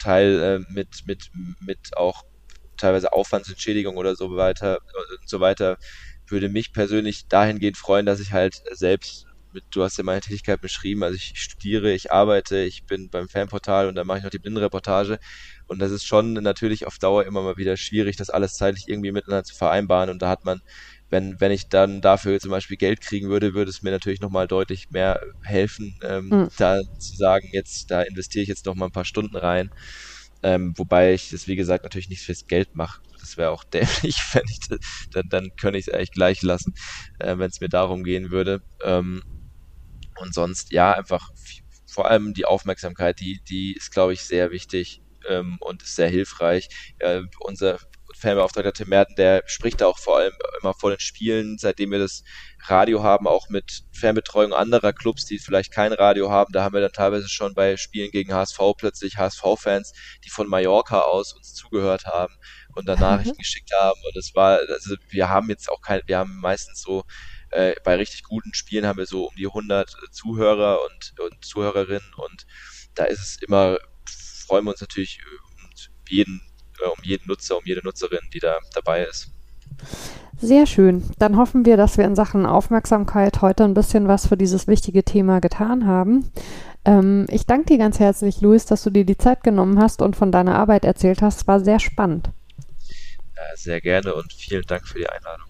Teil 0.01 0.41
äh, 0.43 0.73
mit, 0.73 0.89
mit, 1.07 1.31
mit 1.61 1.97
auch 1.97 2.23
teilweise 2.77 3.13
Aufwandsentschädigung 3.13 3.97
oder 3.97 4.17
so 4.17 4.37
weiter 4.37 4.79
und 5.21 5.29
so 5.29 5.41
weiter, 5.41 5.77
würde 6.29 6.49
mich 6.49 6.73
persönlich 6.73 7.29
dahingehend 7.29 7.77
freuen, 7.77 8.07
dass 8.07 8.21
ich 8.21 8.33
halt 8.33 8.55
selbst 8.73 9.27
mit, 9.53 9.65
du 9.73 9.83
hast 9.83 9.99
ja 9.99 10.05
meine 10.05 10.21
Tätigkeit 10.21 10.61
beschrieben, 10.61 11.03
also 11.03 11.17
ich 11.17 11.33
studiere, 11.35 11.93
ich 11.93 12.13
arbeite, 12.13 12.61
ich 12.61 12.87
bin 12.87 13.11
beim 13.11 13.29
Fanportal 13.29 13.89
und 13.89 13.97
dann 13.97 14.07
mache 14.07 14.19
ich 14.19 14.25
noch 14.25 14.31
die 14.31 14.39
Blindenreportage. 14.39 15.19
Und 15.67 15.81
das 15.81 15.91
ist 15.91 16.05
schon 16.07 16.35
natürlich 16.35 16.87
auf 16.87 16.99
Dauer 16.99 17.25
immer 17.25 17.43
mal 17.43 17.57
wieder 17.57 17.77
schwierig, 17.77 18.17
das 18.17 18.31
alles 18.31 18.55
zeitlich 18.55 18.85
irgendwie 18.89 19.13
miteinander 19.13 19.45
zu 19.45 19.57
vereinbaren. 19.57 20.11
Und 20.11 20.23
da 20.23 20.29
hat 20.29 20.45
man 20.45 20.61
wenn, 21.11 21.41
wenn 21.41 21.53
ich 21.53 21.69
dann 21.69 22.01
dafür 22.01 22.39
zum 22.41 22.51
Beispiel 22.51 22.77
Geld 22.77 23.01
kriegen 23.01 23.29
würde, 23.29 23.55
würde 23.55 23.71
es 23.71 23.83
mir 23.83 23.91
natürlich 23.91 24.21
nochmal 24.21 24.47
deutlich 24.47 24.87
mehr 24.91 25.21
helfen, 25.43 25.97
ähm, 26.03 26.29
mhm. 26.29 26.49
da 26.57 26.81
zu 26.99 27.17
sagen, 27.17 27.49
jetzt, 27.53 27.91
da 27.91 28.03
investiere 28.03 28.45
ich 28.45 28.49
jetzt 28.49 28.67
nochmal 28.67 28.89
ein 28.89 28.93
paar 28.93 29.05
Stunden 29.05 29.37
rein. 29.37 29.71
Ähm, 30.43 30.73
wobei 30.77 31.13
ich 31.13 31.29
das, 31.29 31.47
wie 31.47 31.57
gesagt, 31.57 31.85
natürlich 31.85 32.09
nicht 32.09 32.23
fürs 32.23 32.47
Geld 32.47 32.75
mache. 32.75 33.01
Das 33.21 33.37
wäre 33.37 33.51
auch 33.51 33.65
dämlich, 33.73 34.17
wenn 34.33 34.45
ich 34.49 34.61
das, 34.69 34.79
dann, 35.13 35.25
dann 35.29 35.51
könnte 35.61 35.79
ich 35.79 35.89
es 35.89 35.93
eigentlich 35.93 36.13
gleich 36.13 36.43
lassen, 36.43 36.73
äh, 37.19 37.37
wenn 37.37 37.51
es 37.51 37.61
mir 37.61 37.69
darum 37.69 38.05
gehen 38.05 38.31
würde. 38.31 38.61
Ähm, 38.83 39.23
und 40.21 40.35
sonst, 40.35 40.73
ja, 40.73 40.93
einfach 40.93 41.29
vor 41.87 42.09
allem 42.11 42.35
die 42.35 42.45
Aufmerksamkeit, 42.45 43.21
die, 43.21 43.41
die 43.49 43.75
ist, 43.75 43.91
glaube 43.91 44.13
ich, 44.13 44.23
sehr 44.23 44.51
wichtig 44.51 45.01
ähm, 45.29 45.59
und 45.61 45.83
ist 45.83 45.97
sehr 45.97 46.09
hilfreich. 46.09 46.69
Äh, 46.99 47.23
unser 47.41 47.79
Fanbeauftragter 48.21 48.73
Tim 48.73 48.91
Merten, 48.91 49.15
der 49.17 49.43
spricht 49.47 49.81
da 49.81 49.87
auch 49.87 49.99
vor 49.99 50.19
allem 50.19 50.33
immer 50.61 50.75
vor 50.75 50.91
den 50.91 51.01
Spielen, 51.01 51.59
seitdem 51.59 51.91
wir 51.91 51.99
das 51.99 52.23
Radio 52.67 53.03
haben, 53.03 53.27
auch 53.27 53.49
mit 53.49 53.85
Fanbetreuung 53.93 54.53
anderer 54.53 54.93
Clubs, 54.93 55.25
die 55.25 55.39
vielleicht 55.39 55.73
kein 55.73 55.93
Radio 55.93 56.31
haben. 56.31 56.53
Da 56.53 56.63
haben 56.63 56.75
wir 56.75 56.81
dann 56.81 56.93
teilweise 56.93 57.29
schon 57.29 57.55
bei 57.55 57.77
Spielen 57.77 58.11
gegen 58.11 58.33
HSV 58.33 58.59
plötzlich 58.77 59.17
HSV-Fans, 59.17 59.93
die 60.25 60.31
von 60.31 60.49
Mallorca 60.49 61.01
aus 61.01 61.33
uns 61.33 61.55
zugehört 61.55 62.05
haben 62.05 62.35
und 62.75 62.87
dann 62.87 63.01
Nachrichten 63.01 63.37
mhm. 63.37 63.43
geschickt 63.43 63.73
haben. 63.75 64.01
Und 64.07 64.17
es 64.17 64.35
war, 64.35 64.61
also 64.69 64.95
wir 65.09 65.29
haben 65.29 65.49
jetzt 65.49 65.71
auch 65.71 65.81
kein, 65.81 66.03
wir 66.07 66.19
haben 66.19 66.39
meistens 66.41 66.83
so 66.83 67.05
äh, 67.51 67.75
bei 67.85 67.97
richtig 67.97 68.23
guten 68.23 68.55
Spielen 68.55 68.87
haben 68.87 68.99
wir 68.99 69.07
so 69.07 69.29
um 69.29 69.37
die 69.37 69.47
100 69.47 69.91
Zuhörer 70.13 70.79
und, 70.85 71.15
und 71.21 71.45
Zuhörerinnen 71.45 72.15
und 72.17 72.47
da 72.95 73.05
ist 73.05 73.21
es 73.21 73.39
immer, 73.43 73.79
freuen 74.47 74.65
wir 74.65 74.73
uns 74.73 74.81
natürlich 74.81 75.21
um 75.57 75.71
jeden, 76.09 76.43
äh, 76.83 76.89
um 76.89 77.03
jeden 77.03 77.27
Nutzer, 77.27 77.57
um 77.57 77.65
jede 77.65 77.85
Nutzerin, 77.85 78.21
die 78.33 78.41
da 78.41 78.59
dabei 78.75 79.05
ist. 79.05 79.31
Sehr 80.41 80.67
schön. 80.67 81.05
Dann 81.19 81.37
hoffen 81.37 81.67
wir, 81.67 81.77
dass 81.77 81.99
wir 81.99 82.05
in 82.05 82.17
Sachen 82.17 82.47
Aufmerksamkeit 82.47 83.43
heute 83.43 83.65
ein 83.65 83.75
bisschen 83.75 84.09
was 84.09 84.27
für 84.27 84.37
dieses 84.37 84.67
wichtige 84.67 85.05
Thema 85.05 85.41
getan 85.41 85.87
haben. 85.87 86.31
Ähm, 86.85 87.27
ich 87.29 87.47
danke 87.47 87.67
dir 87.67 87.79
ganz 87.79 87.99
herzlich, 88.01 88.41
Luis, 88.41 88.65
dass 88.65 88.83
du 88.83 88.91
dir 88.91 89.05
die 89.05 89.19
Zeit 89.19 89.43
genommen 89.43 89.79
hast 89.79 90.01
und 90.01 90.17
von 90.17 90.33
deiner 90.33 90.55
Arbeit 90.55 90.85
erzählt 90.85 91.21
hast. 91.21 91.43
Es 91.43 91.47
war 91.47 91.61
sehr 91.61 91.79
spannend. 91.79 92.31
Sehr 93.55 93.81
gerne 93.81 94.15
und 94.15 94.33
vielen 94.33 94.65
Dank 94.65 94.87
für 94.87 94.99
die 94.99 95.09
Einladung. 95.09 95.50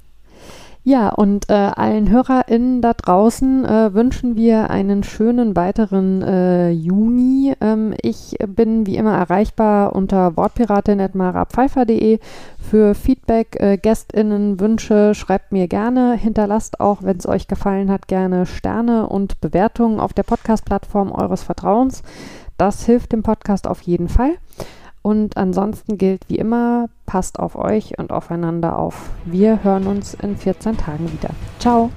Ja, 0.82 1.10
und 1.10 1.50
äh, 1.50 1.52
allen 1.52 2.08
HörerInnen 2.08 2.80
da 2.80 2.94
draußen 2.94 3.66
äh, 3.66 3.92
wünschen 3.92 4.36
wir 4.36 4.70
einen 4.70 5.02
schönen 5.02 5.54
weiteren 5.54 6.22
äh, 6.22 6.70
Juni. 6.70 7.54
Ähm, 7.60 7.92
ich 8.00 8.38
bin 8.46 8.86
wie 8.86 8.96
immer 8.96 9.14
erreichbar 9.14 9.94
unter 9.94 10.38
wortpiratin.marapfeifer.de 10.38 12.18
für 12.58 12.94
Feedback, 12.94 13.60
äh, 13.60 13.76
GästInnen, 13.76 14.58
Wünsche. 14.58 15.14
Schreibt 15.14 15.52
mir 15.52 15.68
gerne. 15.68 16.14
Hinterlasst 16.14 16.80
auch, 16.80 17.02
wenn 17.02 17.18
es 17.18 17.28
euch 17.28 17.46
gefallen 17.46 17.90
hat, 17.90 18.08
gerne 18.08 18.46
Sterne 18.46 19.06
und 19.06 19.38
Bewertungen 19.42 20.00
auf 20.00 20.14
der 20.14 20.22
Podcast-Plattform 20.22 21.12
eures 21.12 21.42
Vertrauens. 21.42 22.02
Das 22.56 22.86
hilft 22.86 23.12
dem 23.12 23.22
Podcast 23.22 23.66
auf 23.66 23.82
jeden 23.82 24.08
Fall. 24.08 24.32
Und 25.02 25.36
ansonsten 25.36 25.96
gilt 25.96 26.28
wie 26.28 26.36
immer, 26.36 26.88
passt 27.06 27.38
auf 27.38 27.56
euch 27.56 27.98
und 27.98 28.12
aufeinander 28.12 28.78
auf. 28.78 29.10
Wir 29.24 29.64
hören 29.64 29.86
uns 29.86 30.14
in 30.14 30.36
14 30.36 30.76
Tagen 30.76 31.10
wieder. 31.12 31.30
Ciao. 31.58 31.90